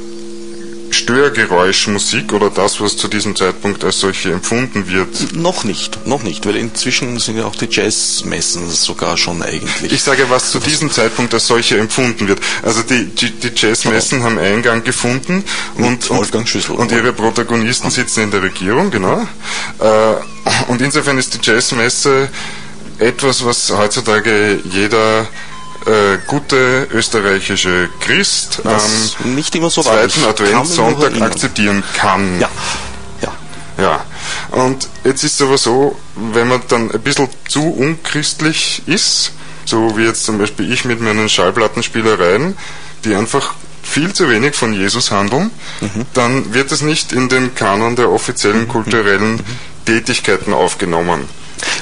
Störgeräuschmusik 1.03 2.33
oder 2.33 2.51
das, 2.51 2.81
was 2.81 2.97
zu 2.97 3.09
diesem 3.09 3.35
Zeitpunkt 3.35 3.85
als 3.85 3.99
solche 4.01 4.33
empfunden 4.33 4.89
wird? 4.89 5.35
Noch 5.35 5.65
nicht, 5.65 6.07
noch 6.07 6.23
nicht, 6.23 6.47
weil 6.47 6.57
inzwischen 6.57 7.19
sind 7.19 7.39
ja 7.39 7.45
auch 7.45 7.57
die 7.57 7.69
Jazzmessen 7.69 8.71
sogar 8.71 9.17
schon 9.17 9.43
eigentlich. 9.43 9.93
Ich 9.93 10.03
sage, 10.03 10.27
was 10.29 10.53
zu 10.53 10.61
diesem 10.61 10.91
Zeitpunkt 10.91 11.35
als 11.35 11.47
solche 11.47 11.79
empfunden 11.79 12.29
wird. 12.29 12.41
Also 12.63 12.83
die, 12.83 13.07
die, 13.07 13.31
die 13.31 13.51
Jazzmessen 13.55 14.21
ja. 14.21 14.27
haben 14.27 14.39
Eingang 14.39 14.85
gefunden 14.85 15.45
und, 15.77 16.09
und, 16.11 16.71
und 16.71 16.93
ihre 16.93 17.13
Protagonisten 17.13 17.91
sitzen 17.91 18.25
in 18.25 18.31
der 18.31 18.43
Regierung, 18.43 18.91
genau. 18.91 19.27
Äh, 19.81 20.15
und 20.69 20.81
insofern 20.81 21.19
ist 21.19 21.35
die 21.35 21.39
Jazzmesse 21.43 22.29
etwas, 22.99 23.45
was 23.45 23.71
heutzutage 23.71 24.61
jeder 24.71 25.27
äh, 25.87 26.19
gute 26.27 26.89
österreichische 26.93 27.89
Christ 28.01 28.63
am 28.65 29.35
nicht 29.35 29.55
immer 29.55 29.71
so 29.71 29.83
zweiten 29.83 30.25
Adventssonntag 30.25 31.21
akzeptieren 31.21 31.83
kann. 31.95 32.41
Ja. 32.41 32.49
ja. 33.23 33.33
Ja. 33.79 34.05
Und 34.51 34.89
jetzt 35.05 35.25
ist 35.25 35.35
es 35.35 35.43
aber 35.43 35.59
so, 35.59 35.99
wenn 36.15 36.49
man 36.49 36.63
dann 36.69 36.91
ein 36.91 37.01
bisschen 37.01 37.29
zu 37.49 37.69
unchristlich 37.71 38.83
ist, 38.87 39.33
so 39.65 39.97
wie 39.97 40.05
jetzt 40.05 40.25
zum 40.25 40.39
Beispiel 40.39 40.73
ich 40.73 40.85
mit 40.85 41.01
meinen 41.01 41.29
Schallplattenspielereien, 41.29 42.57
die 43.05 43.15
einfach 43.15 43.55
viel 43.83 44.13
zu 44.13 44.29
wenig 44.29 44.55
von 44.55 44.73
Jesus 44.73 45.11
handeln, 45.11 45.51
mhm. 45.81 46.07
dann 46.15 46.55
wird 46.55 46.71
es 46.73 46.83
nicht 46.83 47.13
in 47.13 47.29
den 47.29 47.55
Kanon 47.55 47.97
der 47.97 48.11
offiziellen 48.11 48.63
mhm. 48.63 48.69
kulturellen 48.69 49.33
mhm. 49.35 49.45
Tätigkeiten 49.85 50.53
aufgenommen. 50.53 51.29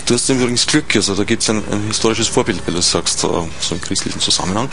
Du 0.07 0.15
hast 0.15 0.29
übrigens 0.29 0.67
Glück, 0.67 0.95
also 0.97 1.15
da 1.15 1.25
gibt 1.25 1.43
es 1.43 1.51
ein, 1.51 1.63
ein, 1.71 1.87
historisches 1.89 2.29
Vorbild, 2.29 2.61
weil 2.67 2.75
du 2.75 2.83
sagst, 2.83 3.21
so 3.21 3.49
im 3.71 3.81
christlichen 3.81 4.21
Zusammenhang. 4.21 4.69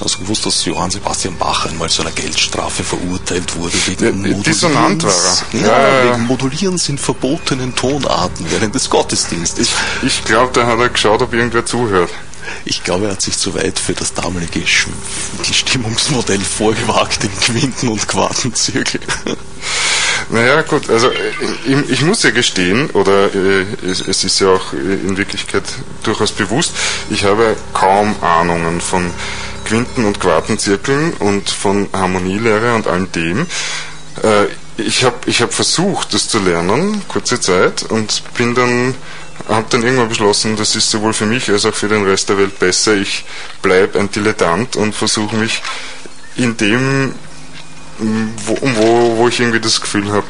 Hast 0.00 0.14
du 0.14 0.20
gewusst, 0.20 0.46
dass 0.46 0.64
Johann 0.64 0.90
Sebastian 0.90 1.36
Bach 1.36 1.66
einmal 1.66 1.88
zu 1.88 2.02
einer 2.02 2.12
Geldstrafe 2.12 2.84
verurteilt 2.84 3.56
wurde 3.56 3.74
wegen 3.86 4.24
ja, 4.24 4.32
Dissonant 4.34 5.02
war 5.02 5.10
er. 5.10 5.60
Ja, 5.60 6.04
ja, 6.04 6.12
wegen 6.12 6.26
Modulierens 6.26 6.88
in 6.88 6.98
verbotenen 6.98 7.74
Tonarten 7.74 8.46
während 8.48 8.76
des 8.76 8.88
Gottesdienstes. 8.90 9.70
Ich, 10.02 10.06
ich 10.06 10.24
glaube, 10.24 10.52
da 10.52 10.66
hat 10.66 10.78
er 10.78 10.88
geschaut, 10.88 11.20
ob 11.20 11.32
irgendwer 11.32 11.66
zuhört. 11.66 12.10
Ich 12.64 12.84
glaube, 12.84 13.06
er 13.06 13.12
hat 13.12 13.22
sich 13.22 13.36
zu 13.36 13.54
weit 13.54 13.78
für 13.78 13.92
das 13.92 14.14
damalige 14.14 14.62
Stimmungsmodell 14.66 16.40
vorgewagt 16.40 17.24
in 17.24 17.40
Quinten- 17.40 17.88
und 17.88 18.06
Quartenzirkel. 18.06 19.00
Naja, 20.30 20.60
gut, 20.62 20.90
also 20.90 21.10
ich, 21.66 21.90
ich 21.90 22.02
muss 22.02 22.22
ja 22.22 22.30
gestehen, 22.30 22.90
oder 22.90 23.34
äh, 23.34 23.64
es, 23.86 24.00
es, 24.00 24.24
ist 24.24 24.40
ja 24.40 24.48
auch 24.48 24.74
in 24.74 25.16
Wirklichkeit 25.16 25.64
durchaus 26.02 26.32
bewusst, 26.32 26.72
ich 27.08 27.24
habe 27.24 27.56
kaum 27.72 28.14
Ahnungen 28.20 28.80
von 28.82 29.10
Quinten- 29.64 30.04
und 30.04 30.20
Quartenzirkeln 30.20 31.14
und 31.14 31.48
von 31.48 31.88
Harmonielehre 31.92 32.74
und 32.74 32.86
all 32.86 33.06
dem. 33.06 33.46
Äh, 34.22 34.46
ich 34.76 35.02
habe 35.04 35.16
ich 35.26 35.40
hab 35.40 35.52
versucht, 35.54 36.12
das 36.12 36.28
zu 36.28 36.38
lernen, 36.38 37.02
kurze 37.08 37.40
Zeit, 37.40 37.82
und 37.84 38.22
bin 38.36 38.54
dann 38.54 38.94
habe 39.48 39.66
dann 39.70 39.82
irgendwann 39.82 40.08
beschlossen, 40.08 40.56
das 40.56 40.76
ist 40.76 40.90
sowohl 40.90 41.12
für 41.12 41.26
mich 41.26 41.48
als 41.50 41.64
auch 41.64 41.74
für 41.74 41.88
den 41.88 42.04
Rest 42.04 42.28
der 42.28 42.38
Welt 42.38 42.58
besser. 42.58 42.94
Ich 42.94 43.24
bleibe 43.62 43.98
ein 43.98 44.10
Dilettant 44.10 44.76
und 44.76 44.94
versuche 44.94 45.36
mich 45.36 45.62
in 46.36 46.56
dem 46.56 47.14
wo, 47.98 48.58
wo, 48.60 49.16
wo 49.16 49.28
ich 49.28 49.40
irgendwie 49.40 49.60
das 49.60 49.80
Gefühl 49.80 50.10
habe, 50.12 50.26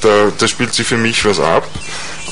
da, 0.00 0.32
da 0.36 0.48
spielt 0.48 0.74
sich 0.74 0.86
für 0.86 0.96
mich 0.96 1.24
was 1.24 1.40
ab. 1.40 1.68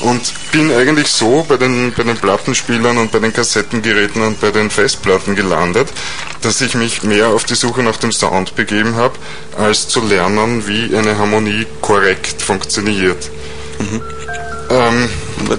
Und 0.01 0.33
bin 0.53 0.71
eigentlich 0.71 1.09
so 1.09 1.45
bei 1.47 1.57
den, 1.57 1.91
bei 1.95 2.03
den 2.03 2.15
Plattenspielern 2.15 2.97
und 2.97 3.11
bei 3.11 3.19
den 3.19 3.33
Kassettengeräten 3.33 4.21
und 4.21 4.39
bei 4.39 4.49
den 4.49 4.69
Festplatten 4.69 5.35
gelandet, 5.35 5.89
dass 6.41 6.61
ich 6.61 6.73
mich 6.75 7.03
mehr 7.03 7.27
auf 7.27 7.43
die 7.43 7.55
Suche 7.55 7.83
nach 7.83 7.97
dem 7.97 8.13
Sound 8.13 8.55
begeben 8.55 8.95
habe, 8.95 9.15
als 9.57 9.89
zu 9.89 9.99
lernen, 9.99 10.65
wie 10.67 10.95
eine 10.95 11.17
Harmonie 11.17 11.67
korrekt 11.81 12.41
funktioniert. 12.41 13.29
Mhm. 13.79 14.01
Ähm, 14.69 15.09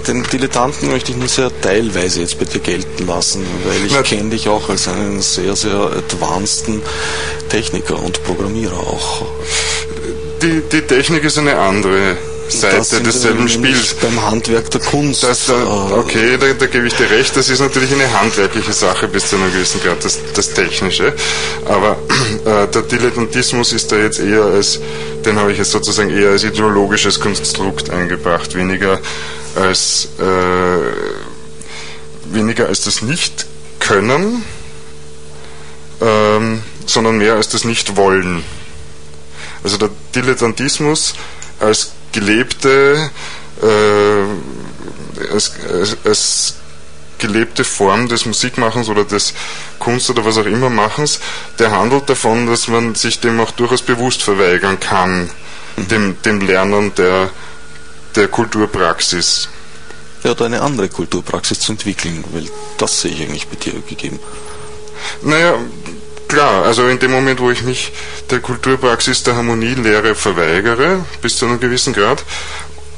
den 0.07 0.23
Dilettanten 0.23 0.89
möchte 0.89 1.11
ich 1.11 1.17
nur 1.17 1.27
sehr 1.27 1.51
teilweise 1.61 2.21
jetzt 2.21 2.39
bitte 2.39 2.59
gelten 2.59 3.07
lassen, 3.07 3.45
weil 3.65 3.85
ich 3.85 4.09
kenne 4.09 4.29
dich 4.29 4.47
auch 4.47 4.69
als 4.69 4.87
einen 4.87 5.21
sehr, 5.21 5.55
sehr 5.55 5.73
advanceden 5.73 6.81
Techniker 7.49 8.01
und 8.01 8.23
Programmierer 8.23 8.79
auch. 8.79 9.25
Die, 10.41 10.61
die 10.71 10.81
Technik 10.81 11.23
ist 11.23 11.37
eine 11.37 11.57
andere. 11.57 12.17
Seite 12.51 13.01
desselben 13.01 13.47
Spiels. 13.47 13.95
Beim 13.95 14.21
Handwerk 14.21 14.69
der 14.71 14.81
Kunst. 14.81 15.23
Das, 15.23 15.47
da, 15.47 15.53
äh, 15.53 15.93
okay, 15.93 16.37
da, 16.37 16.53
da, 16.53 16.65
gebe 16.67 16.87
ich 16.87 16.93
dir 16.93 17.09
recht, 17.09 17.35
das 17.35 17.49
ist 17.49 17.59
natürlich 17.59 17.91
eine 17.91 18.19
handwerkliche 18.19 18.73
Sache 18.73 19.07
bis 19.07 19.29
zu 19.29 19.37
einem 19.37 19.51
gewissen 19.51 19.81
Grad, 19.81 20.03
das, 20.03 20.19
das 20.33 20.53
Technische. 20.53 21.13
Aber 21.65 21.97
äh, 22.45 22.67
der 22.67 22.81
Dilettantismus 22.83 23.73
ist 23.73 23.91
da 23.91 23.97
jetzt 23.97 24.19
eher 24.19 24.43
als, 24.43 24.79
den 25.25 25.37
habe 25.37 25.51
ich 25.51 25.57
jetzt 25.57 25.71
sozusagen 25.71 26.09
eher 26.09 26.29
als 26.29 26.43
ideologisches 26.43 27.19
Konstrukt 27.19 27.89
eingebracht, 27.89 28.55
weniger 28.55 28.99
als, 29.55 30.09
äh, 30.19 32.33
weniger 32.33 32.67
als 32.67 32.81
das 32.81 33.01
Nicht-Können, 33.01 34.43
ähm, 36.01 36.63
sondern 36.85 37.17
mehr 37.17 37.35
als 37.35 37.49
das 37.49 37.63
Nicht-Wollen. 37.63 38.43
Also 39.63 39.77
der 39.77 39.89
Dilettantismus 40.15 41.13
als 41.61 41.91
gelebte, 42.11 43.09
äh, 43.61 45.31
als, 45.31 45.53
als, 45.69 45.97
als, 46.03 46.55
gelebte 47.21 47.63
Form 47.63 48.09
des 48.09 48.25
Musikmachens 48.25 48.89
oder 48.89 49.05
des 49.05 49.33
Kunst 49.77 50.09
oder 50.09 50.25
was 50.25 50.39
auch 50.39 50.45
immer 50.45 50.71
Machens, 50.71 51.19
der 51.59 51.71
handelt 51.71 52.09
davon, 52.09 52.47
dass 52.47 52.67
man 52.67 52.95
sich 52.95 53.19
dem 53.19 53.39
auch 53.39 53.51
durchaus 53.51 53.83
bewusst 53.83 54.23
verweigern 54.23 54.79
kann, 54.79 55.29
mhm. 55.77 55.87
dem, 55.87 56.21
dem 56.23 56.41
Lernen 56.41 56.91
der, 56.95 57.29
der 58.15 58.27
Kulturpraxis. 58.27 59.49
Ja, 60.23 60.31
oder 60.31 60.45
eine 60.45 60.61
andere 60.61 60.89
Kulturpraxis 60.89 61.59
zu 61.59 61.73
entwickeln, 61.73 62.23
weil 62.31 62.47
das 62.77 63.01
sehe 63.01 63.11
ich 63.11 63.21
eigentlich 63.21 63.47
bei 63.47 63.55
dir 63.55 63.73
gegeben. 63.87 64.19
Naja, 65.21 65.59
klar, 66.31 66.63
also 66.63 66.87
in 66.87 66.97
dem 66.97 67.11
Moment, 67.11 67.41
wo 67.41 67.51
ich 67.51 67.63
mich 67.63 67.91
der 68.29 68.39
Kulturpraxis 68.39 69.23
der 69.23 69.35
Harmonielehre 69.35 70.15
verweigere, 70.15 71.03
bis 71.21 71.35
zu 71.35 71.45
einem 71.45 71.59
gewissen 71.59 71.93
Grad, 71.93 72.23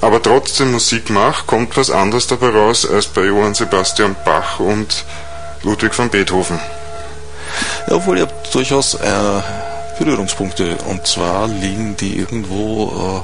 aber 0.01 0.21
trotzdem 0.21 0.71
Musik 0.71 1.09
mache, 1.09 1.45
kommt 1.47 1.75
was 1.75 1.89
anderes 1.89 2.27
dabei 2.27 2.49
raus 2.49 2.87
als 2.87 3.07
bei 3.07 3.23
Johann 3.23 3.55
Sebastian 3.55 4.15
Bach 4.23 4.59
und 4.59 5.03
Ludwig 5.63 5.97
van 5.97 6.09
Beethoven. 6.09 6.59
Ja, 7.87 7.95
obwohl 7.95 8.17
ihr 8.17 8.23
habt 8.23 8.53
durchaus 8.53 8.93
äh, 8.93 9.41
Berührungspunkte 9.97 10.77
und 10.87 11.07
zwar 11.07 11.47
liegen 11.47 11.97
die 11.97 12.17
irgendwo 12.17 13.23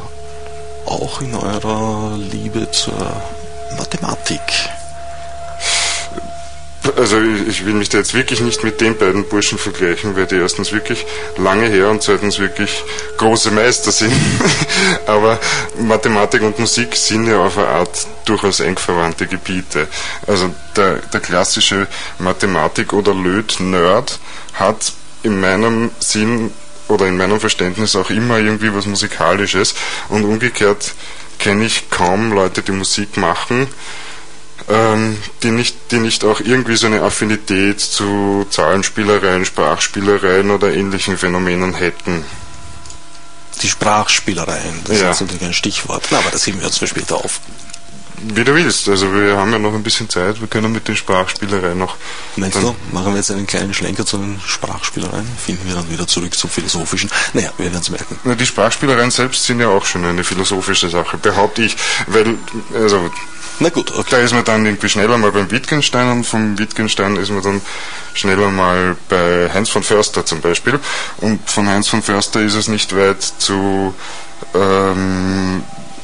äh, 0.87 0.89
auch 0.89 1.21
in 1.21 1.35
eurer 1.35 2.17
Liebe 2.17 2.69
zur 2.71 3.21
Mathematik. 3.77 4.41
Also 6.97 7.19
ich 7.47 7.65
will 7.65 7.73
mich 7.73 7.89
da 7.89 7.97
jetzt 7.97 8.13
wirklich 8.13 8.41
nicht 8.41 8.63
mit 8.63 8.81
den 8.81 8.97
beiden 8.97 9.23
Burschen 9.25 9.57
vergleichen, 9.57 10.15
weil 10.15 10.25
die 10.25 10.35
erstens 10.35 10.71
wirklich 10.71 11.05
lange 11.37 11.67
her 11.67 11.89
und 11.89 12.01
zweitens 12.01 12.39
wirklich 12.39 12.83
große 13.17 13.51
Meister 13.51 13.91
sind. 13.91 14.13
Aber 15.05 15.39
Mathematik 15.79 16.41
und 16.41 16.59
Musik 16.59 16.95
sind 16.95 17.27
ja 17.27 17.39
auf 17.39 17.57
eine 17.57 17.67
Art 17.67 18.07
durchaus 18.25 18.59
eng 18.59 18.77
verwandte 18.77 19.27
Gebiete. 19.27 19.87
Also 20.27 20.53
der, 20.75 20.95
der 20.95 21.19
klassische 21.19 21.87
Mathematik- 22.19 22.93
oder 22.93 23.13
Löt-Nerd 23.13 24.19
hat 24.53 24.93
in 25.23 25.39
meinem 25.39 25.91
Sinn 25.99 26.51
oder 26.87 27.07
in 27.07 27.17
meinem 27.17 27.39
Verständnis 27.39 27.95
auch 27.95 28.09
immer 28.09 28.39
irgendwie 28.39 28.73
was 28.73 28.85
Musikalisches 28.85 29.75
und 30.09 30.23
umgekehrt 30.23 30.93
kenne 31.39 31.65
ich 31.65 31.89
kaum 31.89 32.33
Leute, 32.33 32.61
die 32.61 32.71
Musik 32.71 33.17
machen, 33.17 33.67
die, 35.41 35.49
nicht, 35.49 35.75
die 35.91 35.97
nicht 35.97 36.23
auch 36.23 36.41
irgendwie 36.41 36.75
so 36.75 36.85
eine 36.85 37.01
Affinität 37.01 37.79
zu 37.79 38.45
Zahlenspielereien, 38.51 39.43
Sprachspielereien 39.45 40.51
oder 40.51 40.71
ähnlichen 40.71 41.17
Phänomenen 41.17 41.73
hätten. 41.73 42.23
Die 43.63 43.67
Sprachspielereien, 43.67 44.81
das 44.85 45.01
ja. 45.01 45.11
ist 45.11 45.21
natürlich 45.21 45.43
ein 45.43 45.53
Stichwort. 45.53 46.07
Na, 46.11 46.19
aber 46.19 46.29
das 46.29 46.45
heben 46.45 46.59
wir 46.59 46.67
uns 46.67 46.77
für 46.77 46.87
später 46.87 47.15
auf. 47.15 47.41
Wie 48.21 48.43
du 48.43 48.53
willst, 48.53 48.87
also 48.89 49.13
wir 49.13 49.37
haben 49.37 49.51
ja 49.51 49.59
noch 49.59 49.73
ein 49.73 49.81
bisschen 49.81 50.09
Zeit, 50.09 50.41
wir 50.41 50.47
können 50.47 50.73
mit 50.73 50.87
den 50.87 50.95
Sprachspielereien 50.95 51.77
noch. 51.77 51.95
Meinst 52.35 52.57
du, 52.57 52.75
machen 52.91 53.13
wir 53.13 53.17
jetzt 53.17 53.31
einen 53.31 53.47
kleinen 53.47 53.73
Schlenker 53.73 54.05
zu 54.05 54.17
den 54.17 54.41
Sprachspielereien, 54.45 55.25
finden 55.43 55.65
wir 55.67 55.75
dann 55.75 55.89
wieder 55.89 56.05
zurück 56.05 56.37
zum 56.37 56.49
Philosophischen. 56.49 57.09
Naja, 57.33 57.51
wir 57.57 57.65
werden 57.65 57.79
es 57.81 57.89
merken. 57.89 58.19
Na, 58.25 58.35
die 58.35 58.45
Sprachspielereien 58.45 59.11
selbst 59.11 59.45
sind 59.45 59.61
ja 59.61 59.69
auch 59.69 59.85
schon 59.85 60.03
eine 60.03 60.23
philosophische 60.25 60.89
Sache, 60.89 61.17
behaupte 61.17 61.63
ich, 61.63 61.77
weil, 62.07 62.35
also 62.75 63.09
na 63.59 63.69
gut, 63.69 63.91
okay. 63.91 64.07
Da 64.11 64.17
ist 64.17 64.33
man 64.33 64.43
dann 64.43 64.65
irgendwie 64.65 64.89
schneller 64.89 65.17
mal 65.17 65.31
beim 65.31 65.51
Wittgenstein 65.51 66.11
und 66.11 66.23
vom 66.23 66.57
Wittgenstein 66.57 67.15
ist 67.17 67.29
man 67.29 67.43
dann 67.43 67.61
schneller 68.13 68.49
mal 68.49 68.95
bei 69.09 69.49
Heinz 69.53 69.69
von 69.69 69.83
Förster 69.83 70.25
zum 70.25 70.41
Beispiel. 70.41 70.79
Und 71.17 71.49
von 71.49 71.67
Heinz 71.67 71.87
von 71.87 72.01
Förster 72.01 72.41
ist 72.41 72.55
es 72.55 72.67
nicht 72.67 72.95
weit 72.95 73.21
zu 73.21 73.93
ähm, 74.53 75.63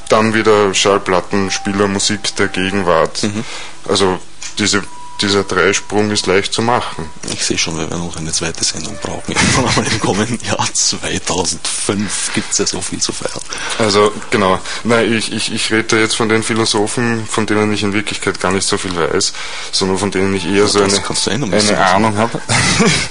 dann 0.09 0.33
wieder 0.33 0.73
Schallplattenspieler 0.73 1.87
Musik 1.87 2.35
der 2.35 2.47
Gegenwart. 2.47 3.23
Mhm. 3.23 3.43
Also 3.87 4.19
diese 4.57 4.83
dieser 5.21 5.43
Dreisprung 5.43 6.11
ist 6.11 6.27
leicht 6.27 6.53
zu 6.53 6.61
machen. 6.61 7.09
Ich 7.31 7.45
sehe 7.45 7.57
schon, 7.57 7.77
wir 7.77 7.89
werden 7.89 8.05
noch 8.05 8.17
eine 8.17 8.31
zweite 8.31 8.63
Sendung 8.63 8.97
brauchen. 9.01 9.23
Irgendwann 9.27 9.67
einmal 9.67 9.85
im 9.85 9.99
kommenden 9.99 10.39
Jahr 10.45 10.67
2005 10.71 12.31
gibt 12.33 12.51
es 12.51 12.57
ja 12.57 12.65
so 12.65 12.81
viel 12.81 12.99
zu 12.99 13.11
feiern. 13.11 13.41
Also 13.79 14.11
genau, 14.29 14.59
nein, 14.83 15.11
ich, 15.11 15.31
ich, 15.31 15.53
ich 15.53 15.71
rede 15.71 15.99
jetzt 15.99 16.15
von 16.15 16.29
den 16.29 16.43
Philosophen, 16.43 17.25
von 17.27 17.45
denen 17.45 17.71
ich 17.73 17.83
in 17.83 17.93
Wirklichkeit 17.93 18.39
gar 18.39 18.51
nicht 18.51 18.67
so 18.67 18.77
viel 18.77 18.95
weiß, 18.95 19.33
sondern 19.71 19.97
von 19.97 20.11
denen 20.11 20.35
ich 20.35 20.45
eher 20.45 20.63
ja, 20.63 20.67
so 20.67 20.81
eine, 20.81 21.01
eine 21.27 21.85
Ahnung 21.85 22.17
habe. 22.17 22.41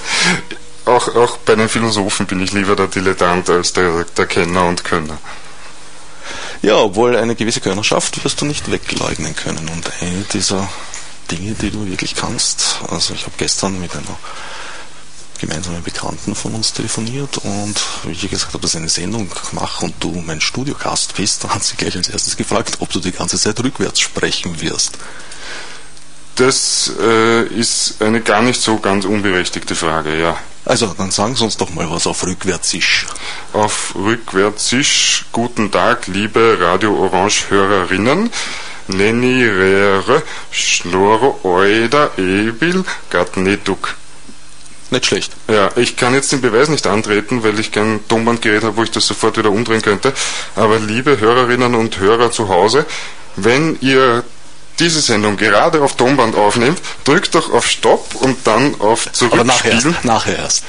auch, 0.85 1.15
auch 1.15 1.39
bei 1.39 1.55
den 1.55 1.69
Philosophen 1.69 2.27
bin 2.27 2.41
ich 2.41 2.53
lieber 2.53 2.77
der 2.77 2.89
Dilettant 2.89 3.49
als 3.51 3.73
der, 3.73 4.05
der 4.17 4.27
Kenner 4.27 4.65
und 4.67 4.85
Könner. 4.85 5.19
Ja, 6.63 6.77
obwohl 6.77 7.17
eine 7.17 7.35
gewisse 7.35 7.61
Könnerschaft 7.61 8.25
wirst 8.25 8.41
du 8.41 8.47
nicht 8.47 8.71
wegleugnen 8.71 9.37
können. 9.37 9.69
Und 9.69 9.91
eine 10.01 10.25
dieser 10.33 10.67
Dinge, 11.31 11.55
die 11.55 11.71
du 11.71 11.87
wirklich 11.87 12.15
kannst. 12.15 12.77
Also 12.89 13.15
ich 13.15 13.23
habe 13.23 13.35
gestern 13.37 13.81
mit 13.81 13.93
einer 13.93 14.17
gemeinsamen 15.41 15.83
Bekannten 15.83 16.35
von 16.35 16.55
uns 16.55 16.73
telefoniert 16.73 17.39
und 17.39 17.75
wie 18.05 18.13
ich 18.13 18.31
gesagt 18.31 18.55
habe, 18.55 18.63
dass 18.63 18.75
ich 18.75 18.81
eine 18.81 18.89
Sendung 18.89 19.31
mache 19.53 19.85
und 19.85 19.95
du 20.01 20.23
mein 20.25 20.41
Studiogast 20.41 21.17
bist, 21.17 21.45
dann 21.45 21.55
hat 21.55 21.65
sie 21.65 21.77
gleich 21.77 21.97
als 21.97 22.09
erstes 22.09 22.37
gefragt, 22.37 22.77
ob 22.81 22.91
du 22.91 23.01
die 23.01 23.13
ganze 23.13 23.39
Zeit 23.39 23.63
rückwärts 23.63 24.01
sprechen 24.01 24.61
wirst. 24.61 24.99
Das 26.37 26.91
äh, 27.01 27.45
ist 27.45 28.03
eine 28.03 28.21
gar 28.21 28.43
nicht 28.43 28.61
so 28.61 28.79
ganz 28.79 29.05
unberechtigte 29.05 29.75
Frage, 29.75 30.19
ja. 30.19 30.37
Also, 30.65 30.95
dann 30.97 31.11
sagen 31.11 31.37
Sie 31.37 31.45
uns 31.45 31.59
doch 31.59 31.71
mal 31.75 31.89
was 31.91 32.07
auf 32.07 32.27
Rückwärtsisch. 32.27 33.07
Auf 33.53 33.95
Rückwärtsisch, 33.95 35.27
guten 35.31 35.71
Tag, 35.71 36.07
liebe 36.07 36.57
Radio 36.59 36.97
Orange 36.97 37.45
Nenni 38.89 39.45
rere 39.45 40.23
schnoro 40.51 41.41
oida 41.43 42.11
ebil 42.17 42.85
gatnetuk. 43.11 43.95
Nicht 44.91 45.07
schlecht. 45.07 45.33
Ja, 45.49 45.71
ich 45.77 45.97
kann 45.97 46.15
jetzt 46.15 46.31
den 46.31 46.41
Beweis 46.41 46.69
nicht 46.69 46.87
antreten, 46.87 47.43
weil 47.43 47.59
ich 47.59 47.73
kein 47.73 48.01
Tonbandgerät 48.09 48.63
habe, 48.63 48.77
wo 48.77 48.83
ich 48.83 48.91
das 48.91 49.07
sofort 49.07 49.37
wieder 49.37 49.51
umdrehen 49.51 49.83
könnte. 49.83 50.13
Aber 50.55 50.79
liebe 50.79 51.19
Hörerinnen 51.19 51.75
und 51.75 51.99
Hörer 51.99 52.31
zu 52.31 52.49
Hause, 52.49 52.87
wenn 53.37 53.77
ihr 53.81 54.23
diese 54.79 55.01
Sendung 55.01 55.37
gerade 55.37 55.83
auf 55.83 55.97
Tonband 55.97 56.37
aufnehmt, 56.37 56.79
drückt 57.05 57.35
doch 57.35 57.53
auf 57.53 57.67
Stopp 57.67 58.15
und 58.17 58.47
dann 58.47 58.81
auf 58.81 59.11
Zurückspielen. 59.13 59.33
Aber 59.33 59.45
nachher 59.45 59.73
erst. 59.73 60.05
Nachher 60.05 60.39
erst. 60.39 60.65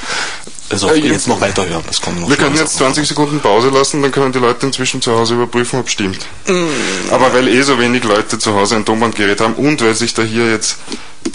Also 0.69 0.89
äh, 0.89 0.97
jetzt 0.97 1.27
noch 1.27 1.41
weiter 1.41 1.67
hören. 1.67 1.83
Das 1.85 2.01
kommt 2.01 2.19
noch 2.19 2.29
wir 2.29 2.37
können 2.37 2.55
jetzt 2.55 2.77
20 2.77 3.07
Sekunden 3.07 3.39
Pause 3.39 3.69
lassen, 3.69 4.01
dann 4.01 4.11
können 4.11 4.31
die 4.31 4.39
Leute 4.39 4.65
inzwischen 4.65 5.01
zu 5.01 5.17
Hause 5.17 5.35
überprüfen, 5.35 5.79
ob 5.79 5.87
es 5.87 5.91
stimmt. 5.91 6.25
Mm. 6.47 7.11
Aber 7.11 7.33
weil 7.33 7.47
eh 7.47 7.61
so 7.61 7.79
wenig 7.79 8.03
Leute 8.03 8.39
zu 8.39 8.55
Hause 8.55 8.75
ein 8.75 8.85
Tonbandgerät 8.85 9.41
haben 9.41 9.53
und 9.53 9.81
weil 9.83 9.93
sich 9.93 10.13
da 10.13 10.23
hier 10.23 10.49
jetzt 10.49 10.77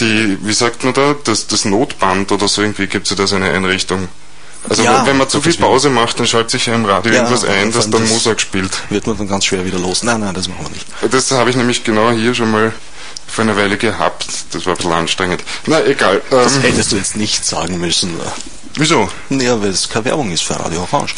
die, 0.00 0.38
wie 0.42 0.52
sagt 0.52 0.84
man 0.84 0.94
da, 0.94 1.14
das, 1.24 1.46
das 1.46 1.64
Notband 1.64 2.32
oder 2.32 2.48
so 2.48 2.62
irgendwie 2.62 2.86
gibt 2.86 3.06
es 3.06 3.10
ja 3.10 3.16
da 3.16 3.26
so 3.26 3.36
eine 3.36 3.50
Einrichtung. 3.50 4.08
Also 4.68 4.82
ja, 4.82 5.06
wenn 5.06 5.16
man 5.16 5.28
zu 5.28 5.40
viel 5.40 5.54
Pause 5.54 5.88
macht, 5.88 6.18
dann 6.18 6.26
schaltet 6.26 6.50
sich 6.50 6.66
ja 6.66 6.74
im 6.74 6.84
Radio 6.84 7.12
ja, 7.12 7.18
irgendwas 7.20 7.44
ein, 7.44 7.72
das 7.72 7.88
dann 7.88 8.06
Mozart 8.08 8.40
spielt. 8.40 8.70
Wird 8.90 9.06
man 9.06 9.16
dann 9.16 9.28
ganz 9.28 9.46
schwer 9.46 9.64
wieder 9.64 9.78
los. 9.78 10.02
Nein, 10.02 10.20
nein, 10.20 10.34
das 10.34 10.48
machen 10.48 10.66
wir 10.66 10.70
nicht. 10.70 11.14
Das 11.14 11.30
habe 11.30 11.48
ich 11.48 11.56
nämlich 11.56 11.82
genau 11.82 12.10
hier 12.10 12.34
schon 12.34 12.50
mal 12.50 12.72
vor 13.26 13.44
einer 13.44 13.56
Weile 13.56 13.78
gehabt. 13.78 14.26
Das 14.52 14.66
war 14.66 14.74
ein 14.74 14.76
bisschen 14.76 14.92
anstrengend. 14.92 15.44
Na, 15.66 15.82
egal. 15.84 16.20
Das 16.30 16.56
ähm, 16.56 16.62
hättest 16.62 16.92
du 16.92 16.96
jetzt 16.96 17.16
nicht 17.16 17.44
sagen 17.44 17.78
müssen. 17.78 18.10
Wieso? 18.76 19.08
Ja, 19.30 19.60
weil 19.60 19.70
es 19.70 19.88
keine 19.88 20.06
Werbung 20.06 20.30
ist 20.30 20.42
für 20.42 20.58
Radio 20.58 20.86
Orange. 20.90 21.14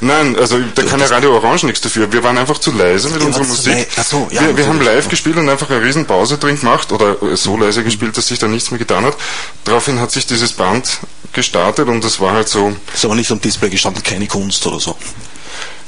Nein, 0.00 0.36
also 0.36 0.58
da 0.74 0.82
kann 0.82 1.00
ja 1.00 1.06
Radio 1.06 1.36
Orange 1.36 1.66
nichts 1.66 1.80
dafür. 1.80 2.10
Wir 2.12 2.22
waren 2.22 2.38
einfach 2.38 2.58
zu 2.58 2.72
leise 2.72 3.08
mit 3.10 3.22
unserer 3.22 3.44
Musik. 3.44 3.86
So, 4.04 4.28
ja, 4.30 4.42
wir, 4.42 4.56
wir 4.56 4.66
haben 4.66 4.80
live 4.80 5.08
gespielt 5.08 5.36
und 5.36 5.48
einfach 5.48 5.70
eine 5.70 5.82
riesen 5.82 6.06
Pause 6.06 6.38
drin 6.38 6.58
gemacht 6.58 6.90
oder 6.92 7.16
so 7.36 7.56
leise 7.56 7.84
gespielt, 7.84 8.16
dass 8.16 8.28
sich 8.28 8.38
da 8.38 8.48
nichts 8.48 8.70
mehr 8.70 8.78
getan 8.78 9.04
hat. 9.04 9.16
Daraufhin 9.64 10.00
hat 10.00 10.10
sich 10.10 10.26
dieses 10.26 10.52
Band 10.52 10.98
gestartet 11.32 11.88
und 11.88 12.02
das 12.02 12.20
war 12.20 12.32
halt 12.32 12.48
so. 12.48 12.74
Ist 12.92 13.04
aber 13.04 13.14
nicht 13.14 13.30
am 13.30 13.40
Display 13.40 13.70
gestanden, 13.70 14.02
keine 14.02 14.26
Kunst 14.26 14.66
oder 14.66 14.80
so. 14.80 14.96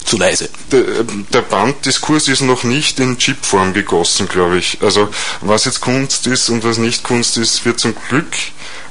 Zu 0.04 0.18
leise. 0.18 0.48
Der, 0.70 0.84
der 1.32 1.40
Banddiskurs 1.40 2.28
ist 2.28 2.40
noch 2.40 2.62
nicht 2.62 3.00
in 3.00 3.18
Chipform 3.18 3.72
gegossen, 3.72 4.28
glaube 4.28 4.58
ich. 4.58 4.78
Also 4.80 5.08
was 5.40 5.64
jetzt 5.64 5.80
Kunst 5.80 6.28
ist 6.28 6.48
und 6.48 6.62
was 6.62 6.78
nicht 6.78 7.02
Kunst 7.02 7.36
ist, 7.38 7.64
wird 7.64 7.80
zum 7.80 7.94
Glück 8.08 8.36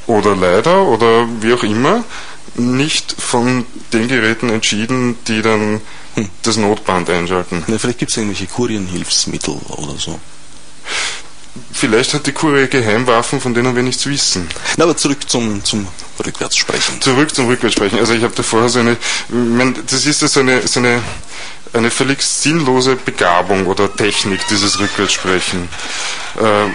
oder 0.08 0.36
leider 0.36 0.84
oder 0.84 1.28
wie 1.42 1.54
auch 1.54 1.64
immer 1.64 2.04
nicht 2.56 3.16
von 3.18 3.66
den 3.92 4.08
Geräten 4.08 4.50
entschieden, 4.50 5.18
die 5.28 5.42
dann 5.42 5.82
hm. 6.16 6.30
das 6.44 6.58
Notband 6.58 7.10
einschalten. 7.10 7.64
Na, 7.68 7.78
vielleicht 7.78 8.00
gibt 8.00 8.12
es 8.12 8.18
irgendwelche 8.18 8.48
Kurienhilfsmittel 8.48 9.60
oder 9.70 9.96
so. 9.98 10.20
Vielleicht 11.72 12.14
hat 12.14 12.28
die 12.28 12.32
Kurie 12.32 12.68
Geheimwaffen, 12.68 13.40
von 13.40 13.54
denen 13.54 13.76
wir 13.76 13.84
nichts 13.84 14.06
wissen. 14.06 14.48
Na, 14.78 14.84
aber 14.86 14.98
zurück 14.98 15.30
zum, 15.30 15.64
zum 15.64 15.88
Rückwärtssprechen. 16.26 17.02
Zurück 17.02 17.34
zum 17.34 17.48
Rückwärtssprechen. 17.48 18.00
Also 18.00 18.14
ich 18.14 18.24
habe 18.24 18.34
da 18.36 18.44
vorher 18.44 18.70
so 18.70 18.80
eine, 18.80 18.98
mein, 19.30 19.76
das 19.88 20.06
ist 20.06 20.22
ja 20.22 20.28
so 20.28 20.42
eine, 20.42 20.68
so 20.68 20.80
eine, 20.80 21.02
eine 21.74 21.92
völlig 21.92 22.22
sinnlose 22.22 22.96
Begabung 22.96 23.68
oder 23.68 23.94
Technik, 23.94 24.42
dieses 24.50 24.80
Rückwärtssprechen. 24.80 25.70
Äh, 26.38 26.72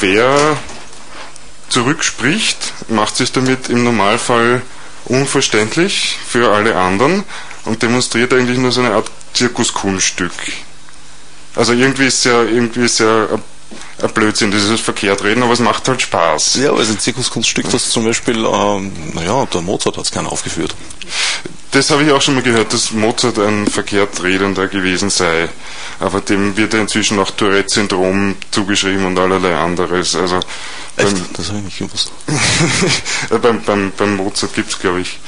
wer 0.00 0.56
zurückspricht, 1.68 2.72
macht 2.88 3.16
sich 3.16 3.32
damit 3.32 3.68
im 3.68 3.84
Normalfall 3.84 4.62
unverständlich 5.04 6.18
für 6.26 6.52
alle 6.52 6.76
anderen 6.76 7.24
und 7.64 7.82
demonstriert 7.82 8.32
eigentlich 8.32 8.58
nur 8.58 8.72
so 8.72 8.80
eine 8.80 8.94
Art 8.94 9.10
Zirkuskunststück. 9.34 10.32
Also 11.54 11.72
irgendwie 11.72 12.06
ist 12.06 12.24
ja, 12.24 12.42
irgendwie 12.42 12.84
ist 12.84 13.00
ja 13.00 13.26
ein 13.26 13.42
ein 14.02 14.10
Blödsinn, 14.10 14.50
das 14.50 14.64
ist 14.64 14.80
verkehrt 14.80 15.24
reden, 15.24 15.42
aber 15.42 15.52
es 15.52 15.60
macht 15.60 15.88
halt 15.88 16.02
Spaß. 16.02 16.56
Ja, 16.56 16.72
also 16.72 16.92
ein 16.92 16.98
Zirkuskunststück, 16.98 17.70
das 17.70 17.90
zum 17.90 18.04
Beispiel, 18.04 18.44
ähm, 18.44 18.92
naja, 19.14 19.46
der 19.46 19.62
Mozart 19.62 19.96
hat 19.96 20.04
es 20.04 20.10
gerne 20.10 20.30
aufgeführt. 20.30 20.74
Das 21.70 21.90
habe 21.90 22.04
ich 22.04 22.10
auch 22.10 22.22
schon 22.22 22.34
mal 22.34 22.42
gehört, 22.42 22.72
dass 22.72 22.92
Mozart 22.92 23.38
ein 23.38 23.66
verkehrt 23.66 24.22
Redender 24.22 24.66
gewesen 24.66 25.10
sei. 25.10 25.48
Aber 26.00 26.20
dem 26.20 26.56
wird 26.56 26.72
ja 26.72 26.80
inzwischen 26.80 27.18
auch 27.18 27.30
Tourette-Syndrom 27.30 28.36
zugeschrieben 28.50 29.04
und 29.04 29.18
allerlei 29.18 29.54
anderes. 29.56 30.14
Also 30.16 30.36
Echt? 30.96 31.12
Beim, 31.12 31.26
das 31.34 31.48
habe 31.48 31.58
ich 31.58 31.64
nicht 31.64 31.78
gewusst. 31.78 32.12
beim, 33.42 33.62
beim, 33.62 33.92
beim 33.96 34.16
Mozart 34.16 34.54
gibt 34.54 34.70
es, 34.70 34.78
glaube 34.78 35.00
ich, 35.00 35.18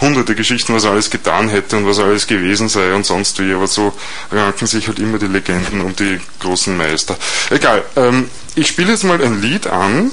hunderte 0.00 0.34
Geschichten, 0.34 0.74
was 0.74 0.84
er 0.84 0.92
alles 0.92 1.10
getan 1.10 1.48
hätte 1.48 1.76
und 1.76 1.86
was 1.86 1.98
er 1.98 2.04
alles 2.04 2.26
gewesen 2.26 2.68
sei 2.68 2.94
und 2.94 3.06
sonst 3.06 3.38
wie, 3.38 3.52
aber 3.52 3.66
so 3.66 3.92
ranken 4.30 4.66
sich 4.66 4.88
halt 4.88 4.98
immer 4.98 5.18
die 5.18 5.26
Legenden 5.26 5.80
um 5.80 5.94
die 5.96 6.20
großen 6.40 6.76
Meister. 6.76 7.16
Egal, 7.50 7.84
ähm, 7.96 8.28
ich 8.54 8.68
spiele 8.68 8.92
jetzt 8.92 9.04
mal 9.04 9.22
ein 9.22 9.40
Lied 9.40 9.66
an, 9.66 10.10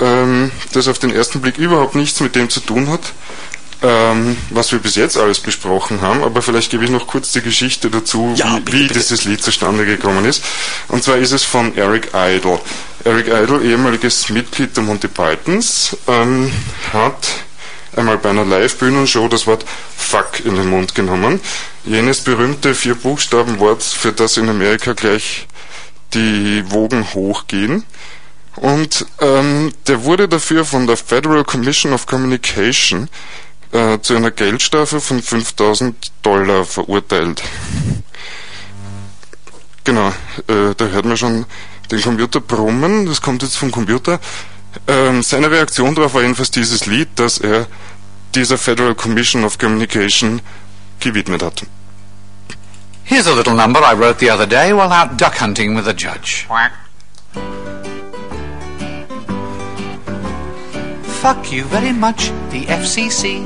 ähm, 0.00 0.50
das 0.72 0.88
auf 0.88 0.98
den 0.98 1.10
ersten 1.10 1.40
Blick 1.40 1.58
überhaupt 1.58 1.94
nichts 1.94 2.20
mit 2.20 2.34
dem 2.34 2.50
zu 2.50 2.60
tun 2.60 2.88
hat, 2.88 3.12
ähm, 3.82 4.36
was 4.50 4.72
wir 4.72 4.78
bis 4.78 4.96
jetzt 4.96 5.18
alles 5.18 5.40
besprochen 5.40 6.00
haben, 6.00 6.22
aber 6.22 6.40
vielleicht 6.42 6.70
gebe 6.70 6.84
ich 6.84 6.90
noch 6.90 7.06
kurz 7.06 7.32
die 7.32 7.42
Geschichte 7.42 7.90
dazu, 7.90 8.32
ja, 8.36 8.56
wie, 8.56 8.60
bitte, 8.60 8.72
wie 8.72 8.82
bitte. 8.82 8.94
dieses 8.94 9.24
Lied 9.24 9.42
zustande 9.42 9.84
gekommen 9.84 10.24
ist. 10.24 10.42
Und 10.88 11.04
zwar 11.04 11.16
ist 11.18 11.32
es 11.32 11.44
von 11.44 11.76
Eric 11.76 12.08
Idle. 12.14 12.58
Eric 13.04 13.28
Idle, 13.28 13.62
ehemaliges 13.62 14.28
Mitglied 14.30 14.76
der 14.76 14.82
Monty 14.82 15.08
Pythons, 15.08 15.96
ähm, 16.08 16.50
hat 16.92 17.45
einmal 17.96 18.18
bei 18.18 18.30
einer 18.30 18.44
Live-Bühnenshow 18.44 19.28
das 19.28 19.46
Wort 19.46 19.64
Fuck 19.96 20.44
in 20.44 20.56
den 20.56 20.68
Mund 20.68 20.94
genommen. 20.94 21.40
Jenes 21.84 22.20
berühmte 22.20 22.74
Vier-Buchstaben-Wort, 22.74 23.82
für 23.82 24.12
das 24.12 24.36
in 24.36 24.48
Amerika 24.48 24.92
gleich 24.92 25.46
die 26.14 26.64
Wogen 26.70 27.14
hochgehen. 27.14 27.84
Und 28.56 29.06
ähm, 29.20 29.72
der 29.86 30.04
wurde 30.04 30.28
dafür 30.28 30.64
von 30.64 30.86
der 30.86 30.96
Federal 30.96 31.44
Commission 31.44 31.92
of 31.92 32.06
Communication 32.06 33.08
äh, 33.72 33.98
zu 34.00 34.16
einer 34.16 34.30
Geldstrafe 34.30 35.00
von 35.00 35.22
5000 35.22 35.94
Dollar 36.22 36.64
verurteilt. 36.64 37.42
Genau, 39.84 40.08
äh, 40.48 40.74
da 40.76 40.86
hört 40.86 41.04
man 41.04 41.16
schon 41.16 41.46
den 41.90 42.00
Computer 42.00 42.40
brummen, 42.40 43.06
das 43.06 43.20
kommt 43.20 43.42
jetzt 43.42 43.56
vom 43.56 43.70
Computer. 43.70 44.18
Ähm, 44.86 45.22
seine 45.22 45.50
Reaktion 45.50 45.94
darauf 45.94 46.14
war 46.14 46.22
jedenfalls 46.22 46.50
dieses 46.50 46.86
Lied, 46.86 47.08
das 47.16 47.38
er 47.38 47.66
dieser 48.36 48.58
Federal 48.58 48.94
Commission 48.94 49.44
of 49.44 49.56
Communication 49.56 50.42
gewidmet 51.00 51.42
hat. 51.42 51.62
Here's 53.04 53.26
a 53.26 53.34
little 53.34 53.54
number 53.54 53.80
I 53.80 53.94
wrote 53.94 54.18
the 54.18 54.30
other 54.30 54.46
day 54.46 54.72
while 54.72 54.92
out 54.92 55.16
duck 55.16 55.36
hunting 55.40 55.74
with 55.74 55.88
a 55.88 55.94
judge. 55.94 56.46
Fuck 61.22 61.50
you 61.50 61.64
very 61.64 61.92
much, 61.92 62.30
the 62.50 62.66
FCC. 62.66 63.42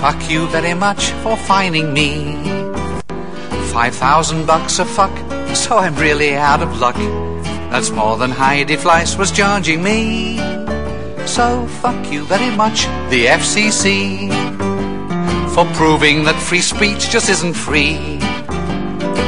Fuck 0.00 0.30
you 0.30 0.46
very 0.48 0.74
much 0.74 1.12
for 1.22 1.36
fining 1.36 1.94
me. 1.94 2.36
Five 3.72 3.94
thousand 3.94 4.46
bucks 4.46 4.78
a 4.78 4.84
fuck, 4.84 5.16
so 5.56 5.78
I'm 5.78 5.96
really 5.96 6.36
out 6.36 6.62
of 6.62 6.78
luck. 6.78 6.96
That's 7.70 7.90
more 7.90 8.18
than 8.18 8.30
Heidi 8.30 8.76
Fleiss 8.76 9.18
was 9.18 9.32
charging 9.32 9.82
me. 9.82 10.63
So 11.26 11.66
fuck 11.66 12.12
you 12.12 12.24
very 12.24 12.54
much, 12.54 12.84
the 13.10 13.26
FCC, 13.26 14.28
for 15.54 15.64
proving 15.74 16.24
that 16.24 16.36
free 16.40 16.60
speech 16.60 17.10
just 17.10 17.28
isn't 17.28 17.54
free. 17.54 18.18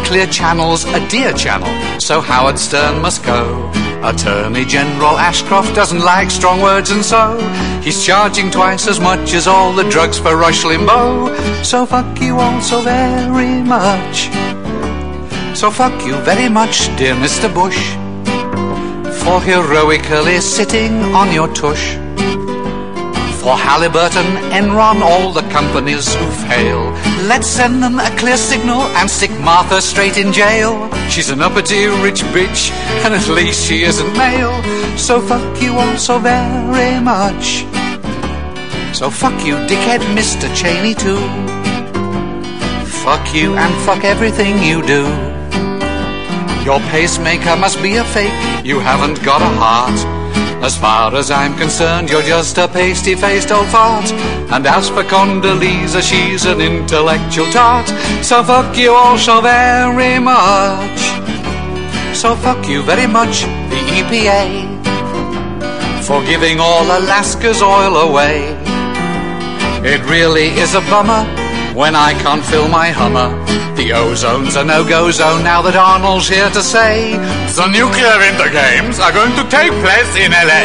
Clear 0.05 0.27
Channel's 0.27 0.85
a 0.85 1.09
dear 1.09 1.33
channel, 1.33 1.69
so 1.99 2.21
Howard 2.21 2.59
Stern 2.59 3.03
must 3.03 3.25
go. 3.25 3.71
Attorney 4.05 4.65
General 4.65 5.19
Ashcroft 5.19 5.75
doesn't 5.75 6.01
like 6.01 6.31
strong 6.31 6.63
words, 6.63 6.91
and 6.91 7.05
so 7.05 7.37
he's 7.83 8.05
charging 8.05 8.53
twice 8.53 8.87
as 8.87 9.01
much 9.01 9.35
as 9.35 9.49
all 9.49 9.73
the 9.73 9.89
drugs 9.91 10.19
for 10.19 10.37
Rush 10.37 10.63
Limbaugh. 10.63 11.65
So 11.65 11.87
fuck 11.87 12.21
you 12.21 12.39
all 12.39 12.61
so 12.61 12.83
very 12.83 13.63
much. 13.63 14.31
So 15.57 15.71
fuck 15.73 16.07
you 16.07 16.15
very 16.21 16.49
much, 16.49 16.87
dear 16.97 17.15
Mr. 17.15 17.53
Bush 17.53 17.97
for 19.27 19.41
heroically 19.41 20.41
sitting 20.41 20.95
on 21.13 21.33
your 21.33 21.49
tush. 21.53 21.95
For 23.43 23.57
Halliburton, 23.57 24.29
Enron, 24.55 25.01
all 25.01 25.33
the 25.33 25.43
companies 25.51 26.15
who 26.15 26.27
fail, 26.49 26.93
let's 27.27 27.49
send 27.49 27.83
them 27.83 27.99
a 27.99 28.09
clear 28.17 28.37
signal 28.37 28.83
and 28.99 29.11
stick 29.11 29.33
Martha 29.41 29.81
straight 29.81 30.17
in 30.17 30.33
jail. 30.33 30.89
She's 31.11 31.29
an 31.31 31.43
uppity 31.43 31.87
rich 32.07 32.23
bitch, 32.35 32.71
and 33.05 33.15
at 33.15 33.27
least 33.27 33.67
she 33.67 33.83
isn't 33.83 34.17
male. 34.17 34.57
So 34.97 35.21
fuck 35.21 35.61
you 35.61 35.73
all 35.73 35.97
so 35.97 36.21
very 36.21 37.01
much. 37.01 37.67
So 38.95 39.11
fuck 39.11 39.45
you, 39.45 39.57
dickhead 39.67 40.03
Mr. 40.15 40.47
Cheney, 40.55 40.95
too. 40.95 41.19
Fuck 43.03 43.35
you 43.35 43.57
and 43.57 43.75
fuck 43.85 44.05
everything 44.05 44.63
you 44.63 44.87
do. 44.87 45.36
Your 46.67 46.81
pacemaker 46.91 47.55
must 47.55 47.81
be 47.81 47.95
a 47.95 48.03
fake, 48.03 48.35
you 48.65 48.81
haven't 48.81 49.23
got 49.23 49.41
a 49.41 49.45
heart. 49.45 49.95
As 50.65 50.77
far 50.77 51.15
as 51.15 51.31
I'm 51.31 51.57
concerned, 51.57 52.11
you're 52.11 52.23
just 52.23 52.59
a 52.59 52.67
pasty-faced 52.67 53.53
old 53.53 53.69
fart. 53.69 54.11
And 54.51 54.67
as 54.67 54.89
for 54.89 55.05
Condoleezza, 55.05 56.03
she's 56.03 56.45
an 56.45 56.61
intellectual 56.61 57.47
tart. 57.53 57.87
So 58.21 58.43
fuck 58.43 58.77
you 58.77 58.91
all 58.91 59.17
so 59.17 59.41
very 59.41 60.19
much. 60.19 60.99
So 62.17 62.35
fuck 62.35 62.67
you 62.67 62.83
very 62.83 63.07
much, 63.07 63.43
the 63.71 63.81
EPA, 63.99 64.67
for 66.03 66.21
giving 66.25 66.59
all 66.59 66.83
Alaska's 66.83 67.63
oil 67.63 67.95
away. 68.09 68.43
It 69.85 70.03
really 70.11 70.49
is 70.59 70.75
a 70.75 70.81
bummer 70.91 71.46
when 71.77 71.95
I 71.95 72.15
can't 72.15 72.43
fill 72.43 72.69
my 72.69 72.89
Hummer. 72.89 73.29
The 73.77 73.93
ozone's 73.93 74.57
a 74.57 74.65
no-go 74.65 75.11
zone 75.11 75.45
now 75.45 75.61
that 75.61 75.77
Arnold's 75.77 76.27
here 76.27 76.49
to 76.49 76.63
say 76.63 77.13
the 77.53 77.69
nuclear 77.69 78.17
winter 78.17 78.49
games 78.49 78.99
are 78.99 79.13
going 79.13 79.37
to 79.37 79.45
take 79.53 79.77
place 79.85 80.13
in 80.17 80.33
LA. 80.33 80.65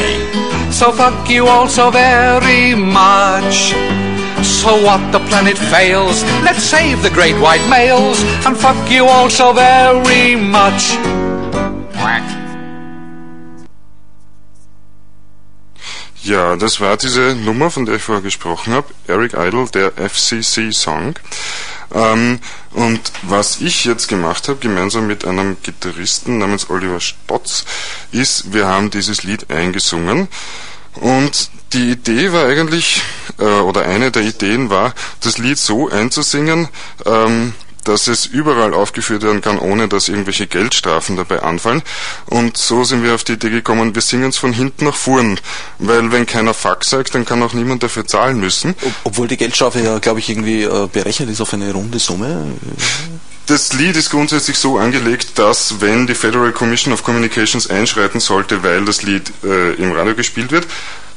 So 0.71 0.93
fuck 0.93 1.29
you 1.29 1.47
all 1.47 1.67
so 1.67 1.91
very 1.91 2.73
much. 2.73 3.75
So 4.41 4.71
what 4.87 5.03
the 5.11 5.19
planet 5.27 5.57
fails, 5.57 6.23
let's 6.47 6.63
save 6.63 7.03
the 7.03 7.11
great 7.11 7.35
white 7.43 7.67
males 7.69 8.23
and 8.47 8.55
fuck 8.55 8.79
you 8.89 9.05
all 9.05 9.29
so 9.29 9.51
very 9.51 10.37
much. 10.37 10.95
Ja, 16.23 16.55
das 16.55 16.79
war 16.79 16.97
diese 16.97 17.35
Nummer, 17.35 17.71
von 17.71 17.85
der 17.85 17.95
ich 17.95 18.03
vorher 18.03 18.21
gesprochen 18.21 18.73
habe. 18.73 18.87
Eric 19.07 19.33
Idle, 19.33 19.67
der 19.73 19.93
FCC-Song. 19.97 21.15
Ähm, 21.93 22.39
und 22.71 23.01
was 23.23 23.59
ich 23.59 23.85
jetzt 23.85 24.07
gemacht 24.07 24.47
habe, 24.47 24.59
gemeinsam 24.59 25.07
mit 25.07 25.25
einem 25.25 25.57
Gitarristen 25.63 26.37
namens 26.37 26.69
Oliver 26.69 26.99
Stotz, 26.99 27.65
ist, 28.11 28.53
wir 28.53 28.67
haben 28.67 28.91
dieses 28.91 29.23
Lied 29.23 29.49
eingesungen. 29.49 30.27
Und 30.93 31.49
die 31.73 31.91
Idee 31.91 32.31
war 32.33 32.45
eigentlich, 32.45 33.01
äh, 33.39 33.43
oder 33.43 33.85
eine 33.85 34.11
der 34.11 34.21
Ideen 34.21 34.69
war, 34.69 34.93
das 35.21 35.39
Lied 35.39 35.57
so 35.57 35.89
einzusingen, 35.89 36.67
ähm, 37.05 37.53
dass 37.83 38.07
es 38.07 38.25
überall 38.25 38.73
aufgeführt 38.73 39.23
werden 39.23 39.41
kann, 39.41 39.59
ohne 39.59 39.87
dass 39.87 40.09
irgendwelche 40.09 40.47
Geldstrafen 40.47 41.15
dabei 41.15 41.41
anfallen. 41.41 41.81
Und 42.25 42.57
so 42.57 42.83
sind 42.83 43.03
wir 43.03 43.15
auf 43.15 43.23
die 43.23 43.33
Idee 43.33 43.49
gekommen, 43.49 43.95
wir 43.95 44.01
singen 44.01 44.29
es 44.29 44.37
von 44.37 44.53
hinten 44.53 44.85
nach 44.85 44.95
vorn, 44.95 45.39
weil 45.79 46.11
wenn 46.11 46.25
keiner 46.25 46.53
Fuck 46.53 46.83
sagt, 46.83 47.15
dann 47.15 47.25
kann 47.25 47.41
auch 47.43 47.53
niemand 47.53 47.83
dafür 47.83 48.05
zahlen 48.05 48.39
müssen. 48.39 48.75
Ob, 48.81 48.93
obwohl 49.03 49.27
die 49.27 49.37
Geldstrafe 49.37 49.79
ja, 49.81 49.99
glaube 49.99 50.19
ich, 50.19 50.29
irgendwie 50.29 50.63
äh, 50.63 50.87
berechnet 50.91 51.29
ist 51.29 51.41
auf 51.41 51.53
eine 51.53 51.71
runde 51.71 51.99
Summe. 51.99 52.53
Das 53.47 53.73
Lied 53.73 53.97
ist 53.97 54.09
grundsätzlich 54.09 54.57
so 54.57 54.77
angelegt, 54.77 55.37
dass 55.37 55.81
wenn 55.81 56.07
die 56.07 56.15
Federal 56.15 56.51
Commission 56.51 56.93
of 56.93 57.03
Communications 57.03 57.69
einschreiten 57.69 58.19
sollte, 58.19 58.63
weil 58.63 58.85
das 58.85 59.01
Lied 59.01 59.31
äh, 59.43 59.73
im 59.73 59.91
Radio 59.91 60.15
gespielt 60.15 60.51
wird, 60.51 60.67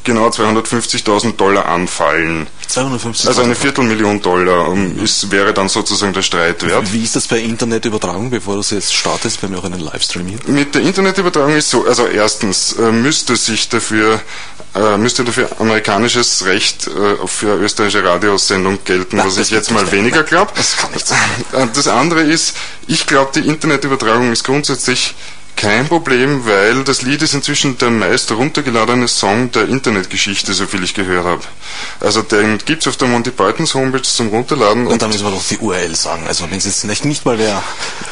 genau 0.05 0.29
250.000 0.29 1.37
Dollar 1.37 1.67
anfallen. 1.67 2.47
250 2.69 3.29
also 3.29 3.43
eine 3.43 3.55
Viertelmillion 3.55 4.21
Dollar 4.21 4.69
um, 4.69 4.99
ist, 5.03 5.31
wäre 5.31 5.53
dann 5.53 5.69
sozusagen 5.69 6.13
der 6.13 6.23
Streitwert. 6.23 6.93
Wie 6.93 7.03
ist 7.03 7.17
das 7.17 7.27
bei 7.27 7.39
Internetübertragung, 7.39 8.31
bevor 8.31 8.55
du 8.55 8.61
es 8.61 8.71
jetzt 8.71 8.95
startest? 8.95 9.41
Wir 9.43 9.49
haben 9.49 9.55
ja 9.55 9.61
auch 9.61 9.65
einen 9.65 9.81
Livestream 9.81 10.27
hier. 10.27 10.39
Mit 10.47 10.75
der 10.75 10.83
Internetübertragung 10.83 11.57
ist 11.57 11.71
so, 11.71 11.87
also 11.87 12.07
erstens 12.07 12.75
äh, 12.75 12.93
müsste 12.93 13.37
sich 13.37 13.69
dafür 13.69 14.21
äh, 14.75 14.97
müsste 14.97 15.23
dafür 15.23 15.49
amerikanisches 15.61 16.45
Recht 16.47 16.89
äh, 16.89 17.27
für 17.27 17.55
österreichische 17.61 18.05
Radiosendung 18.05 18.79
gelten, 18.85 19.17
Nein, 19.17 19.27
was 19.27 19.39
ich 19.39 19.51
jetzt 19.51 19.71
mal 19.71 19.91
weniger 19.93 20.25
glaube. 20.25 20.53
Das 20.57 20.77
kann 20.77 20.91
nicht 20.93 21.07
sein. 21.07 21.19
Äh, 21.53 21.69
das 21.73 21.87
andere 21.87 22.23
ist, 22.23 22.57
ich 22.89 23.07
glaube, 23.07 23.31
die 23.35 23.47
Internetübertragung 23.49 24.33
ist 24.33 24.43
grundsätzlich 24.43 25.15
Kein 25.57 25.89
Problem, 25.89 26.47
weil 26.47 26.85
das 26.85 27.03
Lied 27.03 27.21
ist 27.23 27.35
inzwischen 27.35 27.77
der 27.79 27.91
meist 27.91 28.31
runtergeladene 28.33 29.09
Song 29.09 29.51
der 29.53 29.69
Internetgeschichte, 29.69 30.53
soviel 30.53 30.83
ich 30.83 30.95
gehört 30.95 31.25
habe. 31.25 31.43
Also 32.01 32.23
den 32.23 32.59
gibt's 32.59 32.89
auf 32.89 32.97
der 32.97 33.07
Monty 33.09 33.31
Pythons 33.31 33.75
Homepage 33.75 34.03
zum 34.03 34.29
Runterladen. 34.29 34.87
Und, 34.87 34.95
und 34.95 35.03
da 35.03 35.09
müssen 35.09 35.25
wir 35.25 35.31
doch 35.31 35.45
die 35.49 35.59
URL 35.59 35.95
sagen. 35.95 36.27
Also 36.27 36.51
wenn 36.51 36.59
es 36.59 36.65
jetzt 36.65 36.81
vielleicht 36.81 37.05
nicht 37.05 37.25
mal 37.25 37.39
wer... 37.39 37.63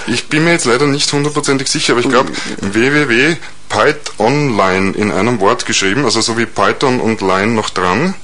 Ich 0.06 0.28
bin 0.28 0.44
mir 0.44 0.52
jetzt 0.52 0.66
leider 0.66 0.86
nicht 0.86 1.12
hundertprozentig 1.12 1.66
sicher, 1.68 1.94
aber 1.94 2.00
ich 2.00 2.08
glaube 2.08 2.30
www.pythonline 2.60 4.92
in 4.92 5.10
einem 5.10 5.40
Wort 5.40 5.66
geschrieben, 5.66 6.04
also 6.04 6.20
so 6.20 6.38
wie 6.38 6.46
Python 6.46 7.00
und 7.00 7.22
Line 7.22 7.50
noch 7.52 7.70
dran, 7.70 8.14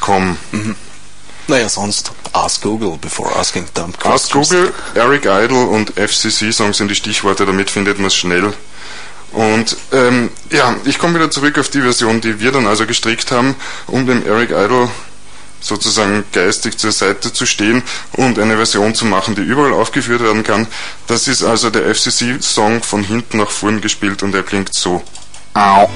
.com. 0.00 0.36
Mhm. 0.52 0.76
Naja, 1.50 1.68
sonst 1.68 2.12
Ask 2.32 2.62
Google 2.62 2.96
before 3.00 3.34
asking 3.34 3.66
dumb 3.74 3.92
Ask 4.06 4.30
Google, 4.30 4.72
Eric 4.94 5.26
Idle 5.26 5.66
und 5.66 5.90
FCC-Songs 5.98 6.76
sind 6.76 6.88
die 6.88 6.94
Stichworte, 6.94 7.44
damit 7.44 7.70
findet 7.70 7.98
man 7.98 8.06
es 8.06 8.14
schnell. 8.14 8.52
Und 9.32 9.76
ähm, 9.90 10.30
ja, 10.52 10.76
ich 10.84 11.00
komme 11.00 11.16
wieder 11.16 11.28
zurück 11.32 11.58
auf 11.58 11.68
die 11.68 11.80
Version, 11.80 12.20
die 12.20 12.38
wir 12.38 12.52
dann 12.52 12.68
also 12.68 12.86
gestrickt 12.86 13.32
haben, 13.32 13.56
um 13.88 14.06
dem 14.06 14.24
Eric 14.24 14.50
Idle 14.50 14.88
sozusagen 15.60 16.22
geistig 16.32 16.78
zur 16.78 16.92
Seite 16.92 17.32
zu 17.32 17.46
stehen 17.46 17.82
und 18.12 18.38
eine 18.38 18.54
Version 18.54 18.94
zu 18.94 19.04
machen, 19.04 19.34
die 19.34 19.42
überall 19.42 19.72
aufgeführt 19.72 20.22
werden 20.22 20.44
kann. 20.44 20.68
Das 21.08 21.26
ist 21.26 21.42
also 21.42 21.70
der 21.70 21.92
FCC-Song 21.92 22.84
von 22.84 23.02
hinten 23.02 23.38
nach 23.38 23.50
vorn 23.50 23.80
gespielt 23.80 24.22
und 24.22 24.36
er 24.36 24.44
klingt 24.44 24.72
so. 24.72 25.02
Au. 25.54 25.90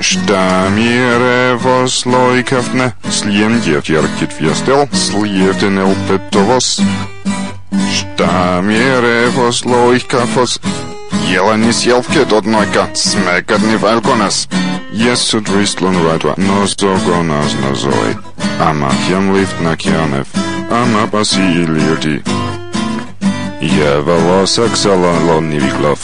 Штамире 0.00 1.56
возлойковне, 1.56 2.94
слиемдев 3.10 3.84
яркит 3.88 4.32
фестел, 4.32 4.88
слиевтен 4.92 5.78
опетовос. 5.78 6.80
Штамире 7.92 9.28
возлойковос, 9.30 10.60
Jelani 11.30 11.72
självket 11.72 12.32
åt 12.32 12.46
noika, 12.46 12.88
smäkat 12.94 13.62
ni 13.62 13.76
välkomnas. 13.76 14.48
Jesu 14.92 15.40
dristlon 15.40 15.94
radva, 16.04 16.34
no 16.36 16.66
zogonas 16.66 17.54
no 17.62 17.74
zoi. 17.74 18.16
Ama 18.60 18.90
hjemlift 19.08 19.60
na 19.60 19.76
kjanev, 19.76 20.26
ama 20.70 21.06
basilirti. 21.06 22.22
Jevalo 23.60 24.46
saksala 24.46 25.12
lonni 25.26 25.58
viklav. 25.60 25.98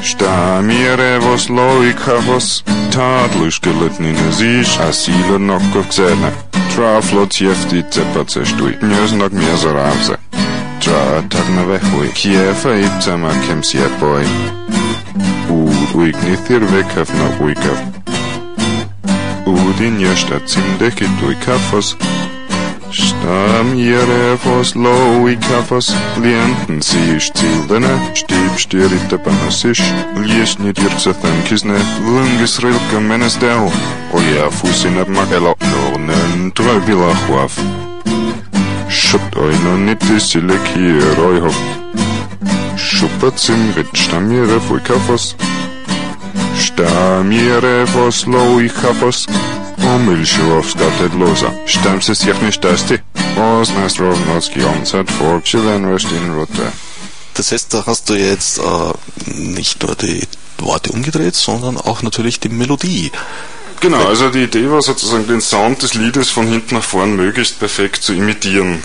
Jej 0.00 0.06
pit 0.06 0.16
štamire 0.16 1.18
bujkafos, 1.18 1.18
štamire 1.18 1.18
vosloikafos, 1.18 2.64
tadluškeletnine 2.92 4.32
ziš, 4.32 4.78
asilo 4.88 5.38
nokko 5.38 5.82
ksene. 5.88 6.32
Traflot 6.74 7.40
jefti 7.40 7.82
cepace 7.90 8.44
štui, 8.44 8.76
njöznak 8.82 9.32
mjezoravze. 9.32 10.16
Tra 10.84 11.22
tagna 11.28 11.62
vehui, 11.62 12.08
kiefa 12.14 12.74
ipsama 12.74 13.30
kem 13.46 13.62
siepoi. 13.62 14.24
Uud 15.50 15.94
uignithir 15.94 16.62
vekafna 16.72 17.28
uikav. 17.40 17.76
Uudin 19.46 20.00
ješta 20.00 20.40
cimdekit 20.46 21.22
uikafos, 21.26 21.96
Am 23.28 23.78
Jerefos 23.78 24.74
Lói 24.74 25.36
kafas 25.36 25.90
klienten 26.14 26.80
síš 26.80 27.28
cildene, 27.36 27.90
štīp 28.16 28.56
štīrita 28.62 29.18
panasiš, 29.20 29.82
liesni 30.16 30.72
dirksa 30.72 31.12
tankisne, 31.20 31.76
lungis 32.06 32.56
rilka 32.64 33.02
menes 33.04 33.36
dev, 33.42 33.68
oja 34.16 34.48
fusin 34.56 34.96
apmakelo, 35.02 35.52
nornen 35.60 36.48
trövila 36.56 37.12
huaf. 37.26 37.60
Šut 38.88 39.36
oino 39.36 39.76
niti 39.84 40.16
silek 40.20 40.72
hier 40.72 41.20
oiho. 41.26 41.52
Šupacim 42.80 43.68
rit 43.76 43.92
štamire 43.92 44.58
fuj 44.64 44.80
kafos, 44.88 45.34
štamire 46.56 47.84
fos 47.92 48.24
Lói 48.26 48.72
kafos, 48.80 49.26
omilšivovska 49.94 50.90
tedloza, 50.98 51.52
štam 51.66 52.00
se 52.00 52.14
sjekne 52.14 52.52
štastik. 52.52 53.09
Was 53.36 53.70
Nastrovnotski 53.70 54.62
Onsat 54.64 55.10
vor 55.10 55.42
Chilenrest 55.42 56.06
in 56.10 56.34
Rotte. 56.34 56.72
Das 57.34 57.52
heißt, 57.52 57.72
da 57.72 57.84
hast 57.86 58.08
du 58.10 58.14
jetzt 58.14 58.58
äh, 58.58 59.32
nicht 59.32 59.82
nur 59.82 59.94
die 59.94 60.22
Worte 60.58 60.92
umgedreht, 60.92 61.34
sondern 61.34 61.76
auch 61.76 62.02
natürlich 62.02 62.40
die 62.40 62.48
Melodie. 62.48 63.10
Genau, 63.80 64.04
also 64.06 64.28
die 64.28 64.42
Idee 64.42 64.70
war 64.70 64.82
sozusagen 64.82 65.26
den 65.26 65.40
Sound 65.40 65.82
des 65.82 65.94
Liedes 65.94 66.28
von 66.28 66.46
hinten 66.46 66.74
nach 66.74 66.84
vorn 66.84 67.16
möglichst 67.16 67.58
perfekt 67.58 68.02
zu 68.02 68.12
imitieren. 68.12 68.82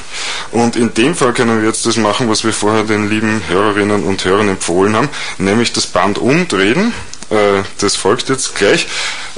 Und 0.52 0.78
in 0.78 0.94
dem 0.94 1.16
Fall 1.16 1.34
können 1.34 1.60
wir 1.60 1.68
jetzt 1.68 1.86
das 1.86 1.98
machen, 1.98 2.30
was 2.30 2.46
wir 2.46 2.54
vorher 2.54 2.84
den 2.84 3.10
lieben 3.10 3.42
Hörerinnen 3.50 4.06
und 4.06 4.24
Hörern 4.24 4.48
empfohlen 4.48 4.96
haben, 4.96 5.10
nämlich 5.38 5.74
das 5.74 5.88
Band 5.88 6.18
umdrehen. 6.18 6.94
Äh, 7.30 7.64
das 7.80 7.98
folgt 7.98 8.30
jetzt 8.30 8.56
gleich. 8.56 8.88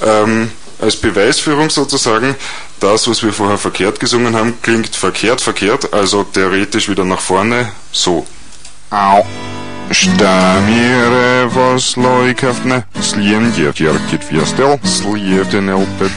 Ähm, 0.04 0.52
als 0.80 0.96
Beweisführung 0.98 1.72
sozusagen, 1.72 2.36
das, 2.81 3.09
was 3.09 3.23
wir 3.23 3.33
vorher 3.33 3.59
verkehrt 3.59 4.01
gesungen 4.01 4.35
haben, 4.35 4.55
klingt 4.63 4.95
verkehrt, 4.95 5.41
verkehrt, 5.41 5.93
also 5.93 6.25
theoretisch 6.25 6.89
wieder 6.89 7.05
nach 7.05 7.21
vorne, 7.21 7.71
so. 7.93 8.27
Au. 8.91 9.25
Штамире 9.91 11.49
возлойковне, 11.49 12.87
слиемдев 13.01 13.79
яркит 13.79 14.23
фьестел, 14.25 14.81
слиевтен 14.85 15.69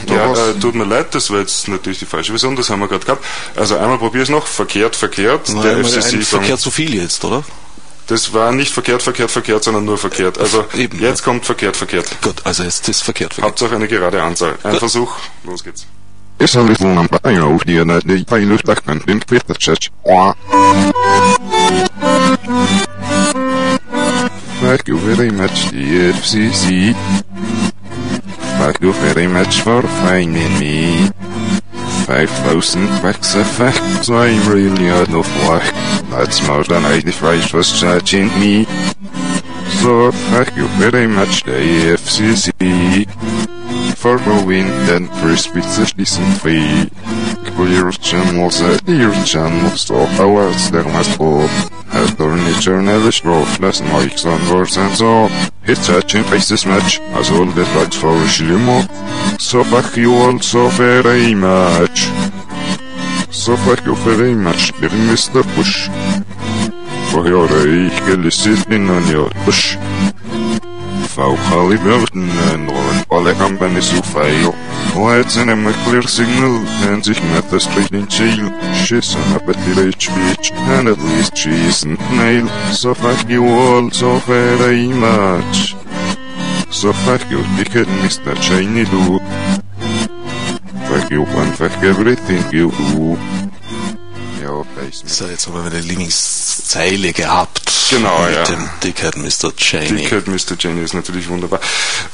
Ja, 0.08 0.32
äh, 0.32 0.54
tut 0.54 0.74
mir 0.74 0.84
leid, 0.84 1.14
das 1.14 1.30
war 1.30 1.40
jetzt 1.40 1.68
natürlich 1.68 1.98
die 1.98 2.06
falsche 2.06 2.32
Version, 2.32 2.56
das 2.56 2.70
haben 2.70 2.80
wir 2.80 2.88
gerade 2.88 3.04
gehabt. 3.04 3.24
Also 3.54 3.76
einmal 3.76 3.98
probier 3.98 4.22
es 4.22 4.30
noch, 4.30 4.46
verkehrt, 4.46 4.96
verkehrt, 4.96 5.50
Na, 5.54 5.62
der 5.62 5.84
FCC 5.84 6.22
verkehrt 6.22 6.60
zu 6.60 6.70
viel 6.70 6.94
jetzt, 6.94 7.24
oder? 7.24 7.44
Das 8.06 8.32
war 8.32 8.52
nicht 8.52 8.72
verkehrt, 8.72 9.02
verkehrt, 9.02 9.30
verkehrt, 9.30 9.64
sondern 9.64 9.84
nur 9.84 9.98
verkehrt. 9.98 10.38
Also 10.38 10.64
Eben, 10.74 11.00
jetzt 11.00 11.20
ja. 11.20 11.24
kommt 11.24 11.44
verkehrt, 11.44 11.76
verkehrt. 11.76 12.08
Gut, 12.22 12.36
also 12.44 12.62
jetzt 12.62 12.88
ist 12.88 13.02
verkehrt, 13.02 13.34
verkehrt. 13.34 13.50
Hauptsache 13.50 13.74
eine 13.74 13.88
gerade 13.88 14.22
Anzahl. 14.22 14.56
Ein 14.62 14.72
Gut. 14.72 14.78
Versuch, 14.78 15.12
los 15.44 15.64
geht's. 15.64 15.86
It's 16.43 16.55
a 16.55 16.61
little 16.63 16.95
number, 16.95 17.19
I 17.23 17.35
know, 17.35 17.59
the 17.59 17.81
other 17.81 18.01
day, 18.01 18.25
I 18.27 18.39
looked 18.39 18.65
back 18.65 18.87
and 18.87 18.99
didn't 19.05 19.29
fit 19.29 19.45
the 19.45 19.53
church. 19.53 19.91
Thank 24.59 24.87
you 24.87 24.97
very 24.97 25.29
much, 25.29 25.69
the 25.69 26.09
FCC. 26.17 26.95
Thank 28.57 28.81
you 28.81 28.91
very 28.91 29.27
much 29.27 29.61
for 29.61 29.83
finding 29.83 30.59
me. 30.59 31.11
5,000 32.07 32.87
bucks 33.03 33.35
a 33.35 33.45
fact, 33.45 34.09
I'm 34.09 34.51
really 34.51 34.89
out 34.89 35.13
of 35.13 35.27
luck. 35.45 35.63
That's 36.09 36.41
more 36.47 36.63
than 36.63 36.85
I 36.85 37.01
devised 37.01 37.53
was 37.53 37.79
charging 37.79 38.29
me. 38.39 38.65
So 39.83 40.11
thank 40.11 40.55
you 40.57 40.67
very 40.81 41.05
much, 41.05 41.43
the 41.43 41.93
FCC 42.01 43.50
for 44.01 44.17
going 44.25 44.65
and 44.89 45.07
first 45.21 45.53
with 45.53 45.63
the 45.77 45.85
decent 45.95 46.33
fee. 46.41 46.89
Clear 47.53 47.91
channels, 47.91 48.59
uh, 48.59 48.79
clear 48.83 49.13
channels, 49.23 49.81
so 49.81 49.95
hours 50.17 50.71
there 50.71 50.83
must 50.85 51.15
fall. 51.17 51.45
As 51.93 52.09
furniture 52.17 52.81
never 52.81 53.11
strove, 53.11 53.59
less 53.59 53.79
mics 53.81 54.25
on 54.25 54.41
words 54.51 54.75
and 54.77 54.97
so. 54.97 55.29
It's 55.65 55.85
such 55.85 56.15
a 56.15 56.23
faces 56.23 56.65
match, 56.65 56.99
as 57.13 57.29
all 57.29 57.45
the 57.45 57.63
bags 57.75 57.95
for 57.95 58.09
a 58.09 58.25
shilimo. 58.25 58.89
So 59.39 59.63
thank 59.65 59.95
you 59.97 60.15
all 60.15 60.39
so 60.39 60.69
very 60.69 61.35
much. 61.35 62.09
So 63.29 63.55
thank 63.55 63.85
you 63.85 63.95
very 63.97 64.33
much, 64.33 64.71
dear 64.81 64.89
Mr. 64.89 65.43
Bush. 65.55 65.89
For 67.11 67.27
your 67.27 67.47
eigen 67.47 68.23
listening 68.23 68.89
on 68.89 69.05
your 69.07 69.29
bush. 69.45 69.77
Fauchali 71.15 71.77
Mürtenen 71.79 72.69
rollen 72.69 73.03
alle 73.09 73.33
Company 73.35 73.81
zu 73.81 74.01
fail. 74.01 74.53
Lights 74.95 75.33
sind 75.33 75.49
immer 75.49 75.73
clear 75.85 76.07
signal, 76.07 76.61
wenn 76.81 77.03
sich 77.03 77.21
met 77.33 77.43
the 77.51 77.59
street 77.59 77.91
in 77.91 78.07
jail. 78.09 78.51
aber 79.35 79.53
die 79.53 79.71
appetite 79.71 80.11
bitch, 80.13 80.51
and 80.77 80.87
at 80.87 80.97
least 80.99 81.37
schießen, 81.37 81.97
isn't. 81.97 82.49
So 82.73 82.93
fuck 82.93 83.29
you 83.29 83.45
all 83.45 83.91
so 83.91 84.19
very 84.25 84.87
much. 84.87 85.75
So 86.69 86.93
fuck 86.93 87.21
you, 87.29 87.43
dickhead 87.57 87.87
Mr. 88.01 88.35
Shiny 88.41 88.85
du. 88.85 89.19
Fuck 90.87 91.11
you 91.11 91.25
and 91.25 91.55
fuck 91.57 91.83
everything 91.83 92.43
you 92.51 92.71
do. 92.71 93.17
Ja, 94.41 94.63
So, 95.05 95.27
jetzt 95.27 95.47
haben 95.47 95.55
wir 95.55 95.63
eine 95.63 95.81
Lieblingszeile 95.81 97.13
gehabt. 97.13 97.80
Genau, 97.91 98.23
mit 98.23 98.35
ja. 98.35 98.43
dem 98.43 98.69
Dickhead 98.83 99.17
Mr. 99.17 99.55
Cheney. 99.55 99.87
Dickhead 99.87 100.27
Mr. 100.27 100.55
Jenny 100.57 100.81
ist 100.81 100.93
natürlich 100.93 101.27
wunderbar. 101.29 101.59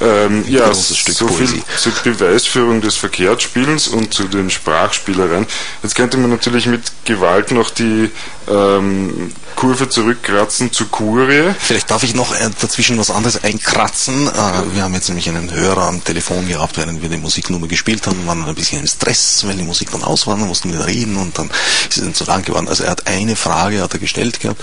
Ähm, 0.02 0.44
ja, 0.48 0.66
großes 0.66 0.98
Stück 0.98 1.16
so 1.16 1.28
viel 1.28 1.48
Poesie. 1.48 1.64
zur 1.78 1.92
Beweisführung 2.04 2.82
des 2.82 2.96
Verkehrtspielens 2.96 3.88
und 3.88 4.14
zu 4.14 4.28
den 4.28 4.50
Sprachspielereien. 4.50 5.46
Jetzt 5.84 5.96
könnte 5.96 6.18
man 6.18 6.30
natürlich 6.30 6.66
mit 6.66 6.82
Gewalt 7.06 7.52
noch 7.52 7.70
die 7.70 8.10
ähm, 8.50 9.32
Kurve 9.56 9.90
zurückkratzen 9.90 10.72
zur 10.72 10.90
Kurie. 10.90 11.54
Vielleicht 11.60 11.90
darf 11.90 12.04
ich 12.04 12.14
noch 12.14 12.34
äh, 12.34 12.50
dazwischen 12.62 12.98
was 13.00 13.10
anderes 13.10 13.44
einkratzen. 13.44 14.28
Äh, 14.28 14.76
wir 14.76 14.84
haben 14.84 14.94
jetzt 14.94 15.10
nämlich 15.10 15.28
einen 15.30 15.52
Hörer 15.52 15.88
am 15.88 16.04
Telefon 16.04 16.48
gehabt, 16.48 16.78
während 16.78 17.02
wir 17.02 17.10
die 17.10 17.18
Musiknummer 17.18 17.68
gespielt 17.68 18.06
haben, 18.06 18.26
waren 18.28 18.46
ein 18.46 18.56
bisschen 18.56 18.82
im 18.82 18.88
Stress, 18.88 19.46
weil 19.48 19.56
die 19.56 19.64
Musik 19.64 19.92
dann 19.92 20.04
aus 20.04 20.28
war, 20.28 20.38
dann 20.38 20.48
mussten 20.48 20.72
wir 20.72 20.86
reden 20.86 21.18
und 21.18 21.38
dann 21.38 21.50
ist 21.90 21.98
es 21.98 22.04
dann 22.04 22.14
zu 22.14 22.26
lang 22.26 22.44
geworden. 22.44 22.68
Also 22.68 22.84
er 22.84 22.92
hat 22.92 23.08
eine 23.08 23.36
Frage 23.36 23.82
hat 23.82 23.94
er 23.94 24.00
gestellt 24.00 24.40
gehabt, 24.40 24.62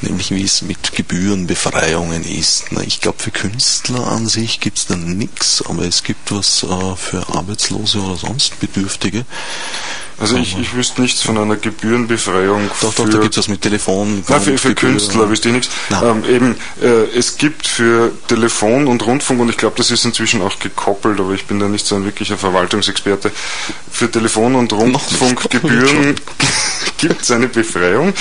nämlich 0.00 0.30
wie 0.34 0.44
es 0.44 0.62
mit 0.62 0.92
Gebührenbefreiungen 0.92 2.24
ist. 2.24 2.66
Na, 2.70 2.82
ich 2.82 3.00
glaube 3.00 3.18
für 3.18 3.30
Künstler 3.30 4.06
an 4.06 4.26
sich 4.26 4.60
gibt's 4.60 4.86
da 4.86 4.96
nichts, 4.96 5.62
aber 5.66 5.84
es 5.84 6.02
gibt 6.02 6.32
was 6.32 6.62
äh, 6.62 6.96
für 6.96 7.28
Arbeitslose 7.28 7.98
oder 7.98 8.16
sonst 8.16 8.60
Bedürftige. 8.60 9.24
Also 10.18 10.36
ich, 10.36 10.56
ich 10.56 10.74
wüsste 10.74 11.02
nichts 11.02 11.22
von 11.22 11.36
einer 11.36 11.56
Gebührenbefreiung. 11.56 12.70
Doch, 12.80 12.94
doch, 12.94 13.08
da 13.08 13.18
gibt's 13.18 13.36
was 13.36 13.48
mit 13.48 13.62
Telefon. 13.62 14.22
Nein, 14.28 14.40
für, 14.40 14.58
für. 14.58 14.74
Künstler 14.74 15.28
wüsste 15.28 15.48
ich 15.48 15.54
nichts. 15.54 15.70
Ähm, 15.90 16.24
eben, 16.24 16.56
äh, 16.80 17.16
es 17.16 17.36
gibt 17.36 17.66
für 17.66 18.12
Telefon 18.28 18.86
und 18.86 19.04
Rundfunk, 19.04 19.40
und 19.40 19.48
ich 19.48 19.56
glaube, 19.56 19.74
das 19.76 19.90
ist 19.90 20.04
inzwischen 20.04 20.40
auch 20.42 20.58
gekoppelt, 20.60 21.18
aber 21.18 21.32
ich 21.32 21.46
bin 21.46 21.58
da 21.58 21.66
nicht 21.66 21.84
so 21.84 21.96
ein 21.96 22.04
wirklicher 22.04 22.36
Verwaltungsexperte, 22.36 23.32
für 23.90 24.10
Telefon- 24.10 24.54
und 24.54 24.72
Rundfunkgebühren 24.72 26.14
gibt 26.98 27.22
es 27.22 27.30
eine 27.32 27.48
Befreiung, 27.48 28.14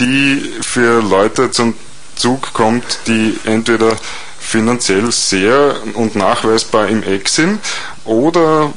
die 0.00 0.42
für 0.62 1.00
Leute 1.02 1.50
zum 1.50 1.74
Zug 2.16 2.52
kommt, 2.52 3.00
die 3.06 3.38
entweder 3.44 3.96
finanziell 4.38 5.10
sehr 5.10 5.76
und 5.94 6.14
nachweisbar 6.14 6.86
im 6.88 7.02
Eck 7.02 7.28
sind 7.28 7.58
oder 8.04 8.72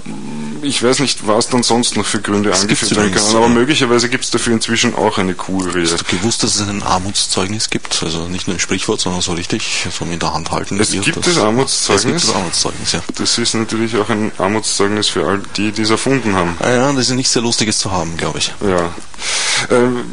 ich 0.63 0.81
weiß 0.83 0.99
nicht, 0.99 1.27
was 1.27 1.47
dann 1.47 1.61
sonst 1.63 1.95
noch 1.95 2.05
für 2.05 2.19
Gründe 2.21 2.49
Das 2.49 2.61
angeführt 2.61 2.95
werden 2.97 3.13
können, 3.13 3.35
aber 3.35 3.47
möglicherweise 3.47 4.09
gibt 4.09 4.23
es 4.25 4.31
dafür 4.31 4.53
inzwischen 4.53 4.95
auch 4.95 5.19
eine 5.19 5.35
Kurie. 5.35 5.83
Hast 5.83 5.99
du 6.11 6.17
gewusst, 6.17 6.41
dass 6.43 6.55
es 6.55 6.67
ein 6.67 6.81
Armutszeugnis 6.81 7.69
gibt? 7.69 8.01
Also 8.03 8.27
nicht 8.27 8.47
nur 8.47 8.57
ein 8.57 8.59
Sprichwort, 8.59 8.99
sondern 8.99 9.21
so 9.21 9.33
richtig, 9.33 9.85
so 9.97 10.03
in 10.05 10.17
der 10.19 10.33
Hand 10.33 10.49
halten. 10.51 10.79
Es 10.79 10.89
gibt 10.91 11.05
das- 11.07 11.23
das 11.23 11.27
Es 11.35 11.37
Armutszeugnis. 11.37 12.03
gibt 12.05 12.23
das 12.29 12.35
Armutszeugnis, 12.35 12.91
ja. 12.93 13.01
Das 13.15 13.37
ist 13.37 13.53
natürlich 13.53 13.95
auch 13.97 14.09
ein 14.09 14.31
Armutszeugnis 14.39 15.07
für 15.07 15.25
all 15.27 15.39
die, 15.55 15.71
die 15.71 15.83
es 15.83 15.91
erfunden 15.91 16.35
haben. 16.35 16.57
Ah 16.59 16.71
ja, 16.71 16.91
das 16.93 17.09
ist 17.09 17.15
nichts 17.15 17.31
sehr 17.33 17.43
Lustiges 17.43 17.77
zu 17.77 17.91
haben, 17.91 18.17
glaube 18.17 18.39
ich. 18.39 18.51
Ja. 18.67 18.91
Ähm, 19.69 20.03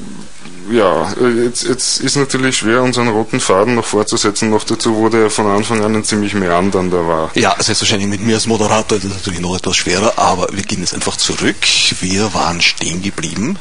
ja, 0.71 1.13
äh, 1.21 1.45
jetzt, 1.45 1.65
jetzt 1.65 2.01
ist 2.01 2.17
natürlich 2.17 2.59
schwer, 2.59 2.83
unseren 2.83 3.09
roten 3.09 3.41
Faden 3.41 3.75
noch 3.75 3.85
fortzusetzen. 3.85 4.51
Noch 4.51 4.65
dazu 4.65 4.97
wurde 4.97 5.25
er 5.25 5.31
von 5.31 5.47
Anfang 5.47 5.83
an 5.83 5.95
ein 5.95 6.05
ziemlich 6.05 6.35
meandernder 6.35 7.07
war. 7.07 7.31
Ja, 7.35 7.55
selbstverständlich 7.59 8.11
mit 8.11 8.21
mir 8.21 8.35
als 8.35 8.47
Moderator 8.47 8.99
ist 8.99 9.05
das 9.05 9.15
natürlich 9.15 9.41
noch 9.41 9.57
etwas 9.57 9.77
schwerer, 9.77 10.15
aber 10.17 10.49
wir 10.53 10.63
gehen 10.63 10.81
jetzt 10.81 10.95
einfach 10.95 11.17
zurück. 11.17 11.57
Wir 12.01 12.33
waren 12.35 12.61
stehen 12.61 13.03
geblieben 13.03 13.59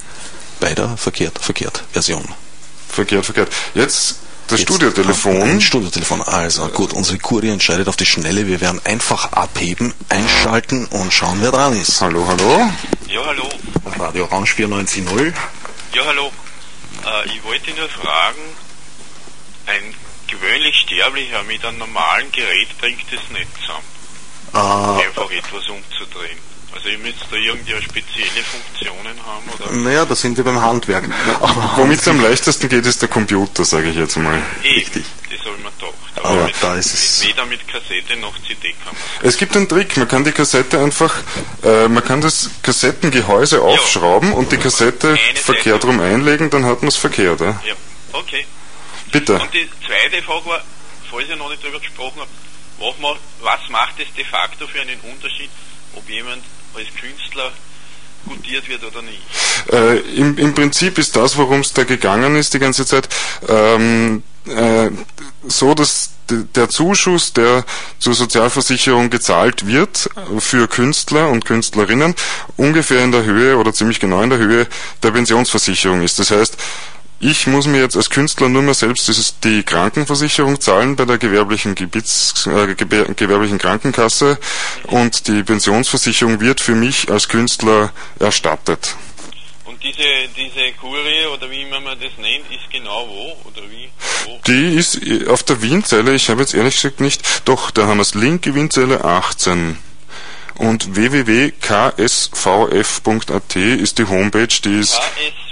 bei 0.59 0.73
der 0.73 0.97
verkehrt 0.97 1.39
verkehrt 1.39 1.83
Version. 1.91 2.25
Verkehrt, 2.87 3.25
verkehrt. 3.25 3.49
Jetzt 3.73 4.19
das 4.47 4.59
Jetzt 4.59 4.69
Studiotelefon. 4.69 5.41
Ein 5.41 5.61
Studiotelefon. 5.61 6.21
Also 6.21 6.67
gut, 6.67 6.93
unsere 6.93 7.17
Kurie 7.17 7.49
entscheidet 7.49 7.87
auf 7.87 7.95
die 7.95 8.05
Schnelle. 8.05 8.47
Wir 8.47 8.61
werden 8.61 8.79
einfach 8.83 9.31
abheben, 9.31 9.93
einschalten 10.09 10.85
und 10.85 11.11
schauen, 11.11 11.39
wer 11.41 11.51
dran 11.51 11.75
ist. 11.75 11.99
Hallo, 12.01 12.25
hallo. 12.27 12.69
Ja, 13.07 13.25
hallo. 13.25 13.49
Radio 13.97 14.25
Orange 14.25 14.55
94.0. 14.55 15.33
Ja, 15.93 16.05
hallo. 16.05 16.31
Äh, 17.05 17.27
ich 17.27 17.43
wollte 17.43 17.71
nur 17.71 17.89
fragen, 17.89 18.41
ein 19.67 19.95
gewöhnlich 20.27 20.75
Sterblicher 20.79 21.43
mit 21.43 21.63
einem 21.63 21.77
normalen 21.79 22.31
Gerät 22.31 22.77
bringt 22.79 23.11
es 23.11 23.29
nicht 23.29 23.47
zusammen, 23.61 23.85
Äh, 24.53 25.05
einfach 25.05 25.29
etwas 25.31 25.67
umzudrehen. 25.69 26.39
Also 26.75 26.89
ihr 26.89 26.97
müsst 26.99 27.25
da 27.31 27.37
irgendwie 27.37 27.81
spezielle 27.81 28.43
Funktionen 28.43 29.17
haben 29.25 29.49
oder 29.49 29.71
naja, 29.71 30.05
da 30.05 30.13
sind 30.15 30.35
wir 30.37 30.43
beim 30.43 30.61
Handwerk. 30.61 31.05
Aber 31.39 31.73
Womit 31.77 32.01
es 32.01 32.07
am 32.07 32.21
leichtesten 32.21 32.67
geht, 32.69 32.85
ist 32.85 33.01
der 33.01 33.09
Computer, 33.09 33.63
sage 33.65 33.89
ich 33.89 33.95
jetzt 33.95 34.17
mal. 34.17 34.41
eh, 34.63 34.73
Richtig. 34.75 35.05
das 35.31 35.39
habe 35.45 35.55
ich 35.57 35.63
mir 35.63 35.71
gedacht. 35.71 35.93
Aber 36.21 36.43
mit, 36.45 36.55
da 36.61 36.75
ist 36.75 36.93
es- 36.93 37.23
weder 37.25 37.45
mit 37.45 37.65
Kassette 37.67 38.17
noch 38.17 38.33
CD 38.45 38.73
kann 38.83 38.93
man. 38.93 39.27
Es 39.27 39.37
gibt 39.37 39.55
einen 39.55 39.67
Trick, 39.69 39.95
man 39.97 40.07
kann 40.07 40.23
die 40.25 40.31
Kassette 40.33 40.79
einfach, 40.79 41.13
äh, 41.63 41.87
man 41.87 42.03
kann 42.03 42.19
das 42.21 42.49
Kassettengehäuse 42.61 43.61
aufschrauben 43.61 44.33
und 44.33 44.51
die 44.51 44.57
Kassette 44.57 45.09
Eine 45.09 45.37
verkehrt 45.39 45.81
Seite. 45.81 45.87
rum 45.87 45.99
einlegen, 46.01 46.49
dann 46.49 46.65
hat 46.65 46.81
man 46.81 46.89
es 46.89 46.97
verkehrt. 46.97 47.39
Ja? 47.41 47.59
Ja, 47.65 47.73
okay. 48.13 48.45
Bitte. 49.11 49.35
Und 49.39 49.53
die 49.53 49.69
zweite 49.87 50.21
Frage 50.23 50.45
war, 50.47 50.61
falls 51.09 51.29
ihr 51.29 51.35
noch 51.37 51.49
nicht 51.49 51.63
darüber 51.63 51.79
gesprochen 51.79 52.19
habt, 52.19 52.29
was 53.41 53.69
macht 53.69 53.99
es 53.99 54.13
de 54.15 54.25
facto 54.25 54.67
für 54.67 54.81
einen 54.81 54.99
Unterschied, 55.01 55.49
ob 55.95 56.09
jemand 56.09 56.43
als 56.75 56.87
Künstler 56.99 57.51
gutiert 58.25 58.67
wird 58.67 58.83
oder 58.83 59.01
nicht? 59.01 59.21
Äh, 59.71 59.99
im, 60.15 60.37
Im 60.37 60.53
Prinzip 60.53 60.97
ist 60.97 61.15
das, 61.15 61.37
worum 61.37 61.61
es 61.61 61.73
da 61.73 61.83
gegangen 61.83 62.35
ist 62.35 62.53
die 62.53 62.59
ganze 62.59 62.85
Zeit, 62.85 63.07
ähm, 63.47 64.23
äh, 64.47 64.89
so, 65.47 65.73
dass 65.73 66.11
der 66.29 66.69
Zuschuss, 66.69 67.33
der 67.33 67.63
zur 67.99 68.15
Sozialversicherung 68.15 69.11
gezahlt 69.11 69.67
wird 69.67 70.09
für 70.39 70.67
Künstler 70.67 71.29
und 71.29 71.45
Künstlerinnen, 71.45 72.15
ungefähr 72.57 73.03
in 73.03 73.11
der 73.11 73.25
Höhe 73.25 73.57
oder 73.57 73.73
ziemlich 73.73 73.99
genau 73.99 74.21
in 74.21 74.31
der 74.31 74.39
Höhe 74.39 74.67
der 75.03 75.11
Pensionsversicherung 75.11 76.01
ist. 76.01 76.17
Das 76.17 76.31
heißt, 76.31 76.57
ich 77.19 77.47
muss 77.47 77.65
mir 77.65 77.81
jetzt 77.81 77.95
als 77.95 78.09
Künstler 78.09 78.49
nur 78.49 78.61
mehr 78.61 78.73
selbst 78.73 79.09
die 79.43 79.63
Krankenversicherung 79.63 80.59
zahlen 80.59 80.95
bei 80.95 81.05
der 81.05 81.17
gewerblichen, 81.17 81.75
Gebiets, 81.75 82.47
äh, 82.47 82.73
Gewer- 82.75 83.13
gewerblichen 83.13 83.57
Krankenkasse 83.57 84.37
und 84.87 85.27
die 85.27 85.43
Pensionsversicherung 85.43 86.41
wird 86.41 86.59
für 86.59 86.75
mich 86.75 87.09
als 87.09 87.29
Künstler 87.29 87.91
erstattet. 88.19 88.95
Und 89.65 89.81
diese, 89.83 90.03
diese 90.35 90.71
Kurie 90.79 91.25
oder 91.33 91.49
wie 91.49 91.61
immer 91.63 91.79
man 91.79 91.99
das 91.99 92.11
nennt, 92.17 92.49
ist 92.51 92.69
genau 92.71 93.07
wo 93.07 93.49
oder 93.49 93.61
wie? 93.69 93.89
Wo? 94.25 94.39
Die 94.47 94.75
ist 94.75 95.01
äh, 95.01 95.27
auf 95.27 95.43
der 95.43 95.61
Wienzelle, 95.61 96.13
ich 96.13 96.29
habe 96.29 96.41
jetzt 96.41 96.53
ehrlich 96.53 96.75
gesagt 96.75 96.99
nicht, 96.99 97.21
doch, 97.45 97.71
da 97.71 97.87
haben 97.87 97.97
wir 97.97 98.01
es, 98.03 98.13
linke 98.13 98.53
Wienzelle 98.55 99.03
18. 99.03 99.77
Und 100.57 100.95
www.ksvf.at 100.95 103.55
ist 103.55 103.97
die 103.97 104.07
Homepage, 104.07 104.47
die 104.47 104.79
ist 104.79 104.93
KSV, 104.93 105.44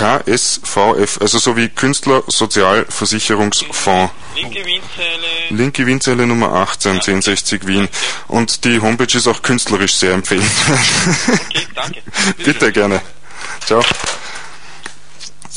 KSVF, 0.00 1.20
also 1.20 1.38
so 1.38 1.56
wie 1.58 1.68
Künstler 1.68 2.22
Sozialversicherungsfonds. 2.26 4.10
linke 4.34 4.64
Windzelle, 4.64 5.26
Linke 5.50 5.86
Wienzelle 5.86 6.26
Nummer 6.26 6.54
18, 6.54 6.92
1060 6.92 7.66
Wien. 7.66 7.86
Und 8.26 8.64
die 8.64 8.80
Homepage 8.80 9.14
ist 9.14 9.28
auch 9.28 9.42
künstlerisch 9.42 9.94
sehr 9.94 10.14
empfehlenswert. 10.14 10.78
okay, 11.28 11.66
danke. 11.74 12.02
Bitte 12.44 12.72
gerne. 12.72 13.02
Ciao. 13.66 13.82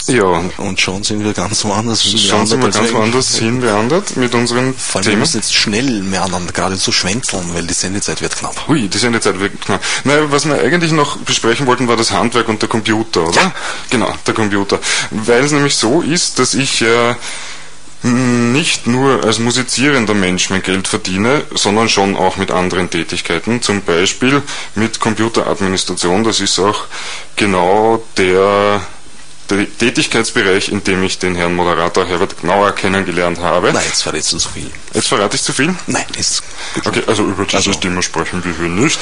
Ja, 0.07 0.43
Und 0.57 0.79
schon 0.81 1.03
sind 1.03 1.23
wir 1.23 1.33
ganz 1.33 1.63
woanders. 1.63 2.03
schauen 2.03 2.45
Sie 2.45 2.57
mal 2.57 2.71
ganz 2.71 2.91
woanders 2.91 3.35
hinbeandert 3.39 4.17
mit 4.17 4.35
unseren 4.35 4.73
Vor 4.75 4.99
allem, 4.99 5.05
wir 5.05 5.11
Themen. 5.11 5.19
müssen 5.21 5.37
jetzt 5.37 5.53
schnell 5.53 6.01
meandern, 6.01 6.47
gerade 6.53 6.75
so 6.75 6.91
schwänzeln, 6.91 7.53
weil 7.53 7.65
die 7.65 7.73
Sendezeit 7.73 8.21
wird 8.21 8.35
knapp. 8.35 8.67
Hui, 8.67 8.87
die 8.89 8.97
Sendezeit 8.97 9.39
wird 9.39 9.61
knapp. 9.61 9.81
Naja, 10.03 10.29
was 10.29 10.45
wir 10.45 10.59
eigentlich 10.59 10.91
noch 10.91 11.17
besprechen 11.17 11.67
wollten, 11.67 11.87
war 11.87 11.95
das 11.95 12.11
Handwerk 12.11 12.49
und 12.49 12.61
der 12.61 12.69
Computer, 12.69 13.27
oder? 13.27 13.53
Genau, 13.89 14.13
der 14.27 14.33
Computer. 14.33 14.79
Weil 15.11 15.43
es 15.43 15.51
nämlich 15.51 15.75
so 15.75 16.01
ist, 16.01 16.37
dass 16.39 16.53
ich 16.53 16.81
äh, 16.81 17.15
nicht 18.03 18.85
nur 18.87 19.23
als 19.23 19.39
musizierender 19.39 20.13
Mensch 20.13 20.49
mein 20.49 20.61
Geld 20.61 20.87
verdiene, 20.89 21.43
sondern 21.55 21.87
schon 21.87 22.17
auch 22.17 22.35
mit 22.35 22.51
anderen 22.51 22.89
Tätigkeiten, 22.89 23.61
zum 23.61 23.81
Beispiel 23.81 24.41
mit 24.75 24.99
Computeradministration. 24.99 26.23
Das 26.25 26.41
ist 26.41 26.59
auch 26.59 26.81
genau 27.37 28.03
der 28.17 28.81
Tätigkeitsbereich, 29.47 30.69
in 30.69 30.83
dem 30.83 31.03
ich 31.03 31.19
den 31.19 31.35
Herrn 31.35 31.55
Moderator 31.55 32.05
Herbert 32.05 32.39
Gnauer 32.41 32.71
kennengelernt 32.73 33.39
habe. 33.39 33.71
Nein, 33.73 33.83
jetzt 33.85 34.03
verrätst 34.03 34.31
du 34.33 34.39
so 34.39 34.49
viel. 34.49 34.69
Jetzt 34.93 35.07
verrate 35.07 35.35
ich 35.35 35.43
zu 35.43 35.53
viel. 35.53 35.73
Nein, 35.87 36.05
ist. 36.17 36.43
Okay, 36.85 37.03
also 37.07 37.23
über 37.23 37.45
dieses 37.45 37.67
Also- 37.67 37.79
Thema 37.79 38.01
sprechen 38.01 38.43
wir 38.43 38.53
hier 38.55 38.69
nicht. 38.69 38.99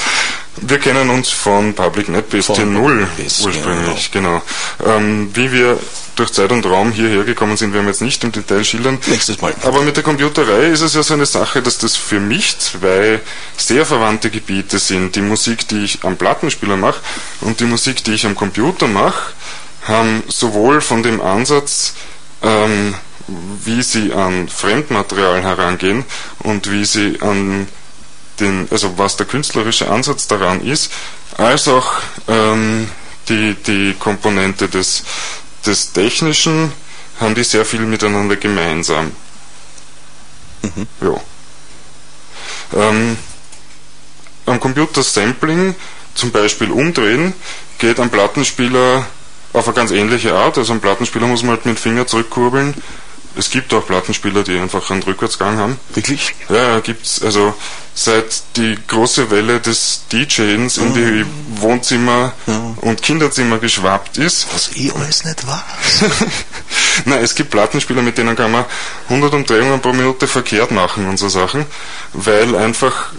Wir 0.56 0.78
kennen 0.78 1.08
uns 1.08 1.30
von 1.30 1.72
Public 1.74 2.08
NetBase 2.10 2.42
Von 2.54 2.56
10.0 2.56 2.94
NetBase, 2.94 3.44
ursprünglich, 3.46 4.10
genau. 4.10 4.42
Ähm, 4.84 5.30
wie 5.34 5.50
wir 5.50 5.78
durch 6.14 6.30
Zeit 6.32 6.52
und 6.52 6.66
Raum 6.66 6.92
hierher 6.92 7.24
gekommen 7.24 7.56
sind, 7.56 7.72
werden 7.72 7.86
wir 7.86 7.92
jetzt 7.92 8.02
nicht 8.02 8.22
im 8.22 8.32
Detail 8.32 8.62
schildern. 8.62 8.98
Nächstes 9.06 9.40
Mal. 9.40 9.54
Aber 9.62 9.80
mit 9.80 9.96
der 9.96 10.02
Computerei 10.04 10.66
ist 10.66 10.82
es 10.82 10.92
ja 10.92 11.02
so 11.02 11.14
eine 11.14 11.24
Sache, 11.24 11.62
dass 11.62 11.78
das 11.78 11.96
für 11.96 12.20
mich 12.20 12.58
zwei 12.58 13.20
sehr 13.56 13.86
verwandte 13.86 14.28
Gebiete 14.28 14.78
sind. 14.78 15.16
Die 15.16 15.22
Musik, 15.22 15.66
die 15.68 15.84
ich 15.84 16.04
am 16.04 16.16
Plattenspieler 16.18 16.76
mache 16.76 17.00
und 17.40 17.60
die 17.60 17.64
Musik, 17.64 18.04
die 18.04 18.12
ich 18.12 18.26
am 18.26 18.34
Computer 18.34 18.86
mache, 18.88 19.32
haben 19.86 20.22
sowohl 20.28 20.80
von 20.80 21.02
dem 21.02 21.20
Ansatz, 21.20 21.94
ähm, 22.42 22.94
wie 23.64 23.82
sie 23.82 24.12
an 24.12 24.48
Fremdmaterial 24.48 25.42
herangehen 25.42 26.04
und 26.40 26.70
wie 26.70 26.84
sie 26.84 27.20
an 27.20 27.68
den, 28.40 28.68
also 28.70 28.98
was 28.98 29.16
der 29.16 29.26
künstlerische 29.26 29.90
Ansatz 29.90 30.26
daran 30.26 30.60
ist, 30.64 30.92
als 31.36 31.68
auch 31.68 31.92
ähm, 32.28 32.88
die, 33.28 33.54
die 33.54 33.94
Komponente 33.98 34.68
des, 34.68 35.04
des 35.64 35.92
Technischen 35.92 36.72
haben 37.20 37.34
die 37.34 37.44
sehr 37.44 37.64
viel 37.64 37.80
miteinander 37.80 38.36
gemeinsam. 38.36 39.12
Ja. 41.00 41.20
Ähm, 42.74 43.16
am 44.46 44.60
Computer 44.60 45.02
Sampling, 45.02 45.74
zum 46.14 46.30
Beispiel 46.30 46.70
umdrehen, 46.70 47.32
geht 47.78 48.00
am 48.00 48.10
Plattenspieler 48.10 49.06
auf 49.52 49.66
eine 49.66 49.74
ganz 49.74 49.90
ähnliche 49.90 50.34
Art. 50.34 50.58
Also 50.58 50.72
ein 50.72 50.80
Plattenspieler 50.80 51.26
muss 51.26 51.42
man 51.42 51.52
halt 51.52 51.66
mit 51.66 51.76
dem 51.76 51.80
Finger 51.80 52.06
zurückkurbeln. 52.06 52.74
Es 53.34 53.50
gibt 53.50 53.72
auch 53.72 53.86
Plattenspieler, 53.86 54.42
die 54.42 54.58
einfach 54.58 54.90
einen 54.90 55.02
Rückwärtsgang 55.02 55.56
haben. 55.56 55.78
Wirklich? 55.94 56.34
Ja, 56.50 56.80
gibt's. 56.80 57.22
Also 57.22 57.54
seit 57.94 58.42
die 58.56 58.76
große 58.86 59.30
Welle 59.30 59.60
des 59.60 60.02
DJs 60.12 60.76
in 60.76 60.94
die 60.94 61.26
Wohnzimmer 61.60 62.32
und 62.82 63.02
Kinderzimmer 63.02 63.58
geschwappt 63.58 64.18
ist. 64.18 64.46
Was 64.52 64.76
eh 64.76 64.90
alles 64.92 65.24
nicht 65.24 65.46
war. 65.46 65.64
Nein, 67.06 67.22
es 67.22 67.34
gibt 67.34 67.50
Plattenspieler, 67.50 68.02
mit 68.02 68.18
denen 68.18 68.36
kann 68.36 68.52
man 68.52 68.64
100 69.08 69.32
Umdrehungen 69.32 69.80
pro 69.80 69.92
Minute 69.92 70.26
verkehrt 70.26 70.70
machen 70.70 71.08
und 71.08 71.16
so 71.16 71.28
Sachen, 71.28 71.66
weil 72.12 72.54
einfach 72.54 73.12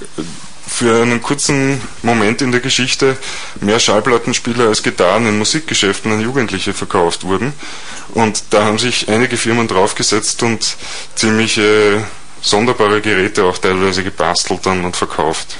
für 0.74 1.04
einen 1.04 1.22
kurzen 1.22 1.80
Moment 2.02 2.42
in 2.42 2.52
der 2.52 2.60
Geschichte 2.60 3.16
mehr 3.62 3.80
Schallplattenspieler 3.80 4.70
als 4.70 4.82
Gitarren 4.82 5.28
in 5.28 5.38
Musikgeschäften 5.38 6.12
an 6.12 6.20
Jugendliche 6.20 6.74
verkauft 6.74 7.24
wurden. 7.24 7.54
Und 8.16 8.44
da 8.50 8.66
haben 8.66 8.80
sich 8.80 9.08
einige 9.08 9.38
Firmen 9.38 9.68
draufgesetzt 9.68 10.42
und 10.42 10.76
ziemliche 11.14 12.04
sonderbare 12.42 13.02
Geräte 13.02 13.46
auch 13.46 13.60
teilweise 13.60 14.04
gebastelt 14.04 14.66
dann 14.66 14.84
und 14.84 14.96
verkauft. 14.96 15.58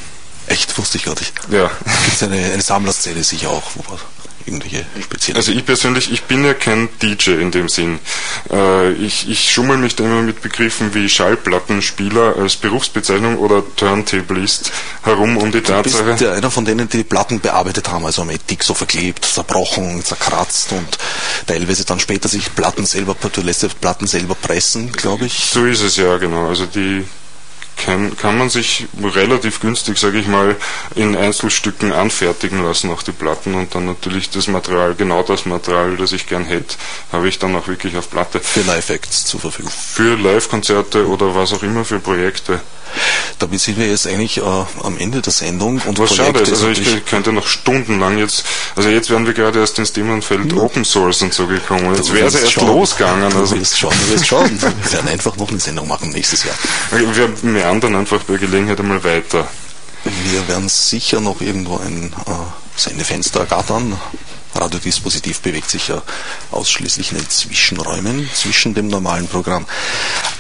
Echt, 0.48 0.78
wusste 0.78 0.98
ich 0.98 1.06
gar 1.06 1.16
nicht. 1.16 1.34
Ja. 1.50 1.70
Gibt 2.04 2.16
es 2.16 2.24
eine, 2.24 2.52
eine 2.52 2.62
Sammlerszene 2.62 3.24
sicher 3.24 3.50
auch, 3.50 3.72
wo 3.76 3.84
irgendwelche 4.46 4.86
speziellen... 5.02 5.38
Also 5.38 5.52
ich 5.52 5.66
persönlich, 5.66 6.12
ich 6.12 6.24
bin 6.24 6.44
ja 6.44 6.54
kein 6.54 6.90
DJ 7.02 7.32
in 7.32 7.52
dem 7.52 7.70
Sinn. 7.70 8.00
Äh, 8.52 8.92
ich, 8.94 9.30
ich 9.30 9.52
schummel 9.52 9.78
mich 9.78 9.96
da 9.96 10.04
immer 10.04 10.22
mit 10.22 10.42
Begriffen 10.42 10.94
wie 10.94 11.10
Schallplattenspieler 11.10 12.36
als 12.38 12.56
Berufsbezeichnung 12.56 13.38
oder 13.38 13.64
Turntablist 13.76 14.72
herum 15.04 15.38
um 15.38 15.52
die 15.52 15.62
Du 15.62 15.82
bist 15.84 15.96
Tatsache. 15.98 16.24
ja 16.24 16.34
einer 16.34 16.52
von 16.52 16.66
denen, 16.66 16.90
die 16.90 16.98
die 16.98 17.04
Platten 17.04 17.40
bearbeitet 17.40 17.90
haben, 17.90 18.06
also 18.06 18.24
mit 18.24 18.50
dick 18.50 18.64
so 18.64 18.74
verklebt, 18.74 19.26
zerbrochen, 19.26 20.04
zerkratzt 20.04 20.72
und 20.72 20.98
teilweise 21.48 21.86
dann 21.86 22.00
später 22.00 22.28
sich 22.30 22.54
Platten 22.56 22.86
selber, 22.86 23.16
du 23.32 23.42
lässt 23.42 23.80
Platten 23.82 24.08
selber 24.08 24.36
pressen, 24.36 24.92
glaube 24.92 25.26
ich. 25.26 25.34
So 25.52 25.66
ist 25.66 25.82
es 25.82 25.98
ja, 25.98 26.18
genau. 26.18 26.48
Also 26.48 26.66
die 26.66 27.06
kann, 27.78 28.16
kann 28.18 28.38
man 28.38 28.50
sich 28.50 28.88
relativ 29.02 29.60
günstig, 29.60 29.98
sage 29.98 30.20
ich 30.20 30.28
mal, 30.28 30.56
in 30.96 31.16
Einzelstücken 31.16 31.92
anfertigen 31.92 32.64
lassen, 32.64 32.90
auch 32.92 33.04
die 33.04 33.12
Platten 33.12 33.54
und 33.56 33.76
dann 33.76 33.86
natürlich 33.86 34.30
das 34.30 34.48
Material, 34.48 34.96
genau 34.96 35.24
das 35.24 35.46
Material, 35.46 35.98
das 35.98 36.12
ich 36.12 36.28
gern 36.28 36.46
hätte, 36.46 36.76
habe 37.12 37.28
ich 37.28 37.40
dann 37.40 37.56
auch 37.56 37.68
wirklich 37.68 37.96
auf 37.98 38.10
Platte. 38.10 38.40
Für 38.40 38.62
Live-Acts 38.62 39.26
zur 39.26 39.40
Verfügung. 39.40 39.72
Für 39.72 40.16
Live-Konzerte 40.16 41.08
oder 41.08 41.36
was 41.36 41.54
auch 41.54 41.64
immer 41.64 41.86
für 41.86 42.00
Projekte. 42.00 42.62
Damit 43.40 43.60
sind 43.60 43.80
wir 43.80 43.88
jetzt 43.88 44.08
eigentlich 44.08 44.38
äh, 44.38 44.42
am 44.42 44.98
Ende 45.00 45.22
der 45.22 45.34
Sendung 45.34 45.82
und 45.86 45.98
Was 46.00 46.16
schade 46.16 46.40
ist, 46.40 46.52
also 46.52 46.70
ich 46.70 47.06
könnte 47.06 47.32
noch 47.34 47.48
stundenlang 47.48 48.18
jetzt, 48.18 48.46
also 48.76 48.90
jetzt 48.90 49.10
wären 49.10 49.26
wir 49.26 49.34
gerade 49.34 49.60
erst 49.60 49.80
ins 49.80 49.94
Themenfeld 49.94 50.54
Open 50.54 50.86
Source 50.86 51.22
und 51.24 51.34
so 51.34 51.48
gekommen. 51.48 51.94
Jetzt 51.96 52.14
wäre 52.14 52.28
es 52.28 52.36
erst 52.36 52.54
schauen. 52.54 52.68
losgegangen. 52.68 53.30
Du 53.32 53.40
Also 53.40 53.60
wirst 53.60 53.80
schauen, 53.80 53.96
du 54.08 54.14
wirst 54.14 54.28
schauen. 54.28 54.60
Wir 54.62 54.92
werden 54.94 55.10
einfach 55.10 55.36
noch 55.38 55.50
eine 55.50 55.60
Sendung 55.60 55.88
machen 55.88 56.12
nächstes 56.12 56.44
Jahr. 56.44 56.56
wir 56.92 57.63
meandern 57.64 57.96
einfach 57.96 58.24
bei 58.24 58.36
Gelegenheit 58.38 58.80
einmal 58.80 59.04
weiter. 59.04 59.48
Wir 60.04 60.48
werden 60.50 60.68
sicher 60.68 61.22
noch 61.22 61.40
irgendwo 61.40 61.78
ein 61.78 62.12
äh, 62.28 62.32
Sendefenster 62.76 63.42
ergattern. 63.42 63.98
Radiodispositiv 64.54 65.40
bewegt 65.40 65.70
sich 65.70 65.88
ja 65.88 66.04
ausschließlich 66.52 67.12
in 67.12 67.18
den 67.18 67.30
Zwischenräumen 67.30 68.30
zwischen 68.36 68.76
dem 68.76 68.88
normalen 68.88 69.28
Programm. 69.28 69.66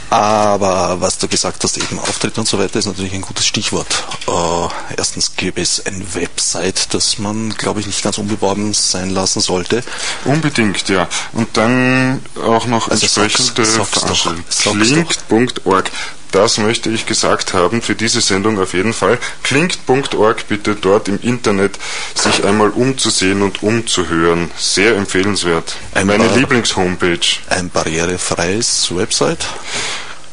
Aber 0.10 1.02
was 1.02 1.18
du 1.18 1.28
gesagt 1.28 1.64
hast, 1.64 1.78
eben 1.78 1.98
Auftritt 1.98 2.38
und 2.38 2.48
so 2.48 2.60
weiter, 2.60 2.78
ist 2.78 2.86
natürlich 2.86 3.14
ein 3.14 3.22
gutes 3.22 3.48
Stichwort. 3.48 4.04
Äh, 4.28 4.94
erstens 4.98 5.36
gäbe 5.38 5.62
es 5.62 5.84
ein 5.86 6.06
Website, 6.14 6.94
das 6.94 7.18
man, 7.20 7.52
glaube 7.52 7.80
ich, 7.80 7.88
nicht 7.88 8.04
ganz 8.04 8.18
unbeworben 8.18 8.74
sein 8.74 9.10
lassen 9.10 9.40
sollte. 9.40 9.82
Unbedingt, 10.26 10.90
ja. 10.90 11.08
Und 11.32 11.56
dann 11.56 12.22
auch 12.46 12.68
noch 12.68 12.90
Also 12.90 13.06
entsprechende. 13.06 13.66
Veranstaltungen. 13.66 14.44
Klingt.org. 14.50 15.90
Das 16.34 16.58
möchte 16.58 16.90
ich 16.90 17.06
gesagt 17.06 17.54
haben 17.54 17.84
für 17.84 17.94
diese 17.94 18.20
Sendung 18.20 18.60
auf 18.60 18.74
jeden 18.74 18.94
Fall. 18.94 19.20
Klingt.org 19.44 20.48
bitte 20.48 20.74
dort 20.74 21.08
im 21.08 21.20
Internet 21.22 21.78
sich 22.16 22.44
einmal 22.44 22.72
umzusehen 22.72 23.44
und 23.44 23.62
umzuhören. 23.62 24.50
Sehr 24.58 24.96
empfehlenswert. 24.96 25.76
Ein 25.94 26.08
Meine 26.08 26.28
Lieblingshomepage. 26.36 27.42
Ein 27.50 27.70
barrierefreies 27.70 28.96
Website, 28.96 29.46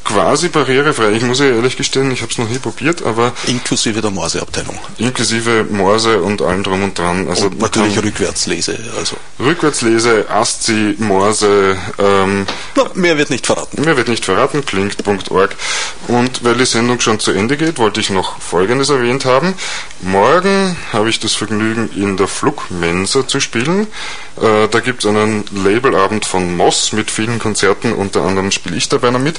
Quasi 0.04 0.48
barrierefrei. 0.48 1.12
Ich 1.12 1.22
muss 1.22 1.38
ja 1.38 1.46
ehrlich 1.46 1.76
gestehen, 1.76 2.10
ich 2.10 2.22
habe 2.22 2.32
es 2.32 2.38
noch 2.38 2.48
nie 2.48 2.58
probiert, 2.58 3.04
aber 3.04 3.32
inklusive 3.46 4.00
der 4.00 4.10
Morse-Abteilung. 4.10 4.78
inklusive 4.98 5.64
Morse 5.70 6.20
und 6.20 6.42
allem 6.42 6.62
drum 6.62 6.82
und 6.82 6.98
dran. 6.98 7.28
Also 7.28 7.46
Und 7.46 7.60
natürlich 7.60 8.02
Rückwärtslese. 8.02 8.78
Also, 8.98 9.16
Rückwärtslese, 9.38 10.26
ASCII, 10.28 10.96
Morse, 10.98 11.76
ähm, 11.98 12.46
na, 12.74 12.84
mehr 12.94 13.18
wird 13.18 13.30
nicht 13.30 13.46
verraten. 13.46 13.82
Mir 13.82 13.96
wird 13.96 14.08
nicht 14.08 14.24
verraten, 14.24 14.64
klingt.org. 14.64 15.54
Und 16.08 16.42
weil 16.44 16.54
die 16.54 16.66
Sendung 16.66 16.98
schon 17.00 17.20
zu 17.20 17.30
Ende 17.32 17.56
geht, 17.56 17.78
wollte 17.78 18.00
ich 18.00 18.10
noch 18.10 18.40
Folgendes 18.40 18.88
erwähnt 18.88 19.24
haben. 19.26 19.54
Morgen 20.00 20.76
habe 20.92 21.10
ich 21.10 21.20
das 21.20 21.34
Vergnügen, 21.34 21.90
in 21.94 22.16
der 22.16 22.26
Flugmensa 22.26 23.28
zu 23.28 23.38
spielen. 23.38 23.86
Äh, 24.40 24.68
da 24.68 24.80
gibt 24.80 25.04
es 25.04 25.06
einen 25.06 25.44
Labelabend 25.52 26.24
von 26.24 26.56
Moss 26.56 26.92
mit 26.92 27.10
vielen 27.10 27.38
Konzerten, 27.38 27.92
unter 27.92 28.22
anderem 28.22 28.50
spiele 28.50 28.76
ich 28.76 28.88
dabei 28.88 29.10
noch 29.10 29.20
mit. 29.20 29.36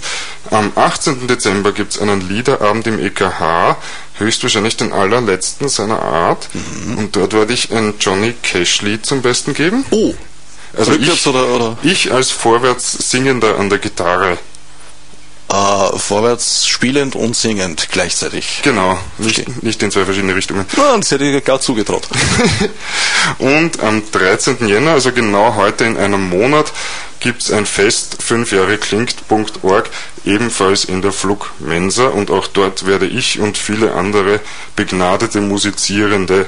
Am 0.52 0.72
18. 0.76 1.28
Dezember 1.28 1.72
gibt 1.72 1.94
es 1.94 2.00
einen 2.00 2.28
Liederabend 2.28 2.86
im 2.88 3.00
EKH, 3.00 3.78
höchstwahrscheinlich 4.20 4.78
den 4.78 4.94
allerletzten 4.94 5.70
seiner 5.70 6.02
Art. 6.02 6.50
Und 6.98 7.16
dort 7.16 7.34
werde 7.34 7.54
ich 7.54 7.72
ein 7.72 7.96
Johnny 8.00 8.34
Cash-Lied 8.44 9.06
zum 9.06 9.22
Besten 9.22 9.54
geben. 9.54 9.86
Oh, 9.90 10.14
Also 10.78 10.92
rückwärts 10.92 11.22
ich, 11.22 11.28
oder, 11.28 11.48
oder 11.56 11.78
ich 11.82 12.12
als 12.12 12.30
vorwärts 12.30 13.10
Singender 13.10 13.58
an 13.58 13.70
der 13.70 13.80
Gitarre. 13.80 14.38
Äh, 15.52 15.98
vorwärts 15.98 16.68
spielend 16.68 17.16
und 17.16 17.36
singend 17.36 17.90
gleichzeitig. 17.92 18.62
Genau, 18.64 18.98
nicht, 19.18 19.64
nicht 19.64 19.84
in 19.84 19.92
zwei 19.92 20.06
verschiedene 20.06 20.36
Richtungen. 20.36 20.66
Ja, 20.78 20.96
das 20.98 21.12
hätte 21.12 21.26
ich 21.26 21.44
gar 21.44 21.60
zugetraut. 21.60 22.08
Und 23.38 23.82
am 23.82 24.02
13. 24.12 24.68
Jänner, 24.68 24.92
also 24.92 25.12
genau 25.12 25.56
heute 25.56 25.86
in 25.86 25.98
einem 25.98 26.30
Monat, 26.30 26.72
gibt 27.20 27.44
es 27.44 27.52
ein 27.52 27.66
Fest, 27.66 28.18
fünf 28.24 28.52
Jahre 28.52 28.78
klingt.org, 28.78 29.90
ebenfalls 30.26 30.86
in 30.86 31.02
der 31.02 31.12
Flugmensa. 31.12 32.08
Und 32.08 32.32
auch 32.32 32.48
dort 32.48 32.88
werde 32.88 33.06
ich 33.06 33.40
und 33.40 33.58
viele 33.58 33.94
andere 33.94 34.40
begnadete 34.76 35.42
Musizierende 35.42 36.48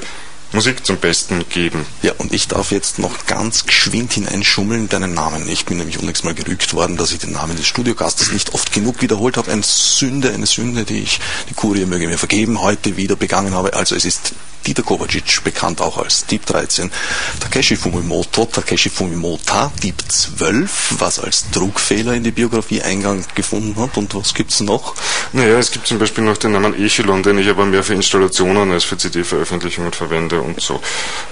Musik 0.53 0.85
zum 0.85 0.97
Besten 0.97 1.43
geben. 1.49 1.83
Ja, 2.03 2.13
und 2.19 2.31
ich 2.31 2.47
darf 2.47 2.71
jetzt 2.71 2.99
noch 2.99 3.25
ganz 3.25 3.65
geschwind 3.65 4.13
hineinschummeln 4.13 4.87
deinen 4.87 5.15
Namen. 5.15 5.49
Ich 5.49 5.65
bin 5.65 5.77
nämlich 5.77 5.97
unlängst 5.97 6.23
mal 6.23 6.35
gerügt 6.35 6.73
worden, 6.73 6.95
dass 6.95 7.11
ich 7.11 7.17
den 7.17 7.31
Namen 7.31 7.57
des 7.57 7.65
Studiogastes 7.65 8.31
nicht 8.31 8.53
oft 8.53 8.71
genug 8.71 9.01
wiederholt 9.01 9.37
habe. 9.37 9.51
Eine 9.51 9.63
Sünde, 9.63 10.31
eine 10.31 10.45
Sünde, 10.45 10.83
die 10.83 10.99
ich, 10.99 11.19
die 11.49 11.55
Kurie 11.55 11.85
möge 11.85 12.07
mir 12.07 12.19
vergeben, 12.19 12.61
heute 12.61 12.97
wieder 12.97 13.15
begangen 13.15 13.55
habe. 13.55 13.73
Also 13.73 13.95
es 13.95 14.05
ist 14.05 14.33
Dieter 14.65 14.83
Kovacic, 14.83 15.43
bekannt 15.43 15.81
auch 15.81 15.97
als 15.97 16.25
Dieb 16.25 16.45
13, 16.45 16.91
Takeshi 17.39 17.75
Fumimoto, 17.75 18.45
Takeshi 18.45 18.89
Fumimota, 18.89 19.71
Dieb 19.81 19.95
12, 20.07 20.95
was 20.99 21.19
als 21.19 21.49
Trugfehler 21.51 22.13
in 22.13 22.23
die 22.23 22.31
Biografie 22.31 22.81
Eingang 22.81 23.23
gefunden 23.35 23.79
hat. 23.81 23.97
Und 23.97 24.13
was 24.15 24.33
gibt's 24.33 24.59
noch? 24.61 24.95
Naja, 25.33 25.57
es 25.59 25.71
gibt 25.71 25.87
zum 25.87 25.99
Beispiel 25.99 26.23
noch 26.23 26.37
den 26.37 26.53
Namen 26.53 26.73
Echelon, 26.73 27.23
den 27.23 27.37
ich 27.37 27.49
aber 27.49 27.65
mehr 27.65 27.83
für 27.83 27.93
Installationen 27.93 28.71
als 28.71 28.83
für 28.83 28.97
CD-Veröffentlichungen 28.97 29.91
verwende 29.91 30.41
und 30.41 30.59
so. 30.61 30.75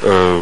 Äh, 0.04 0.42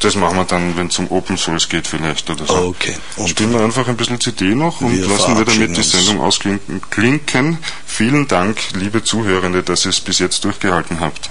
das 0.00 0.14
machen 0.14 0.36
wir 0.36 0.44
dann, 0.44 0.76
wenn 0.76 0.88
es 0.88 0.98
um 0.98 1.10
Open 1.10 1.38
Source 1.38 1.68
geht 1.68 1.86
vielleicht 1.86 2.28
oder 2.28 2.46
so. 2.46 2.54
Okay. 2.54 2.96
Und 3.16 3.28
Spielen 3.28 3.52
wir 3.52 3.60
einfach 3.60 3.88
ein 3.88 3.96
bisschen 3.96 4.20
CD 4.20 4.54
noch 4.54 4.80
und 4.80 4.94
Wir 4.94 5.06
lassen 5.06 5.38
wir 5.38 5.44
damit 5.44 5.76
die. 5.76 5.82
Sendung 5.82 6.20
ausklinken. 6.20 7.58
Vielen 7.86 8.28
Dank, 8.28 8.58
liebe 8.74 9.02
Zuhörende, 9.02 9.62
dass 9.62 9.86
ihr 9.86 9.90
es 9.90 10.00
bis 10.00 10.18
jetzt 10.18 10.44
durchgehalten 10.44 11.00
habt. 11.00 11.30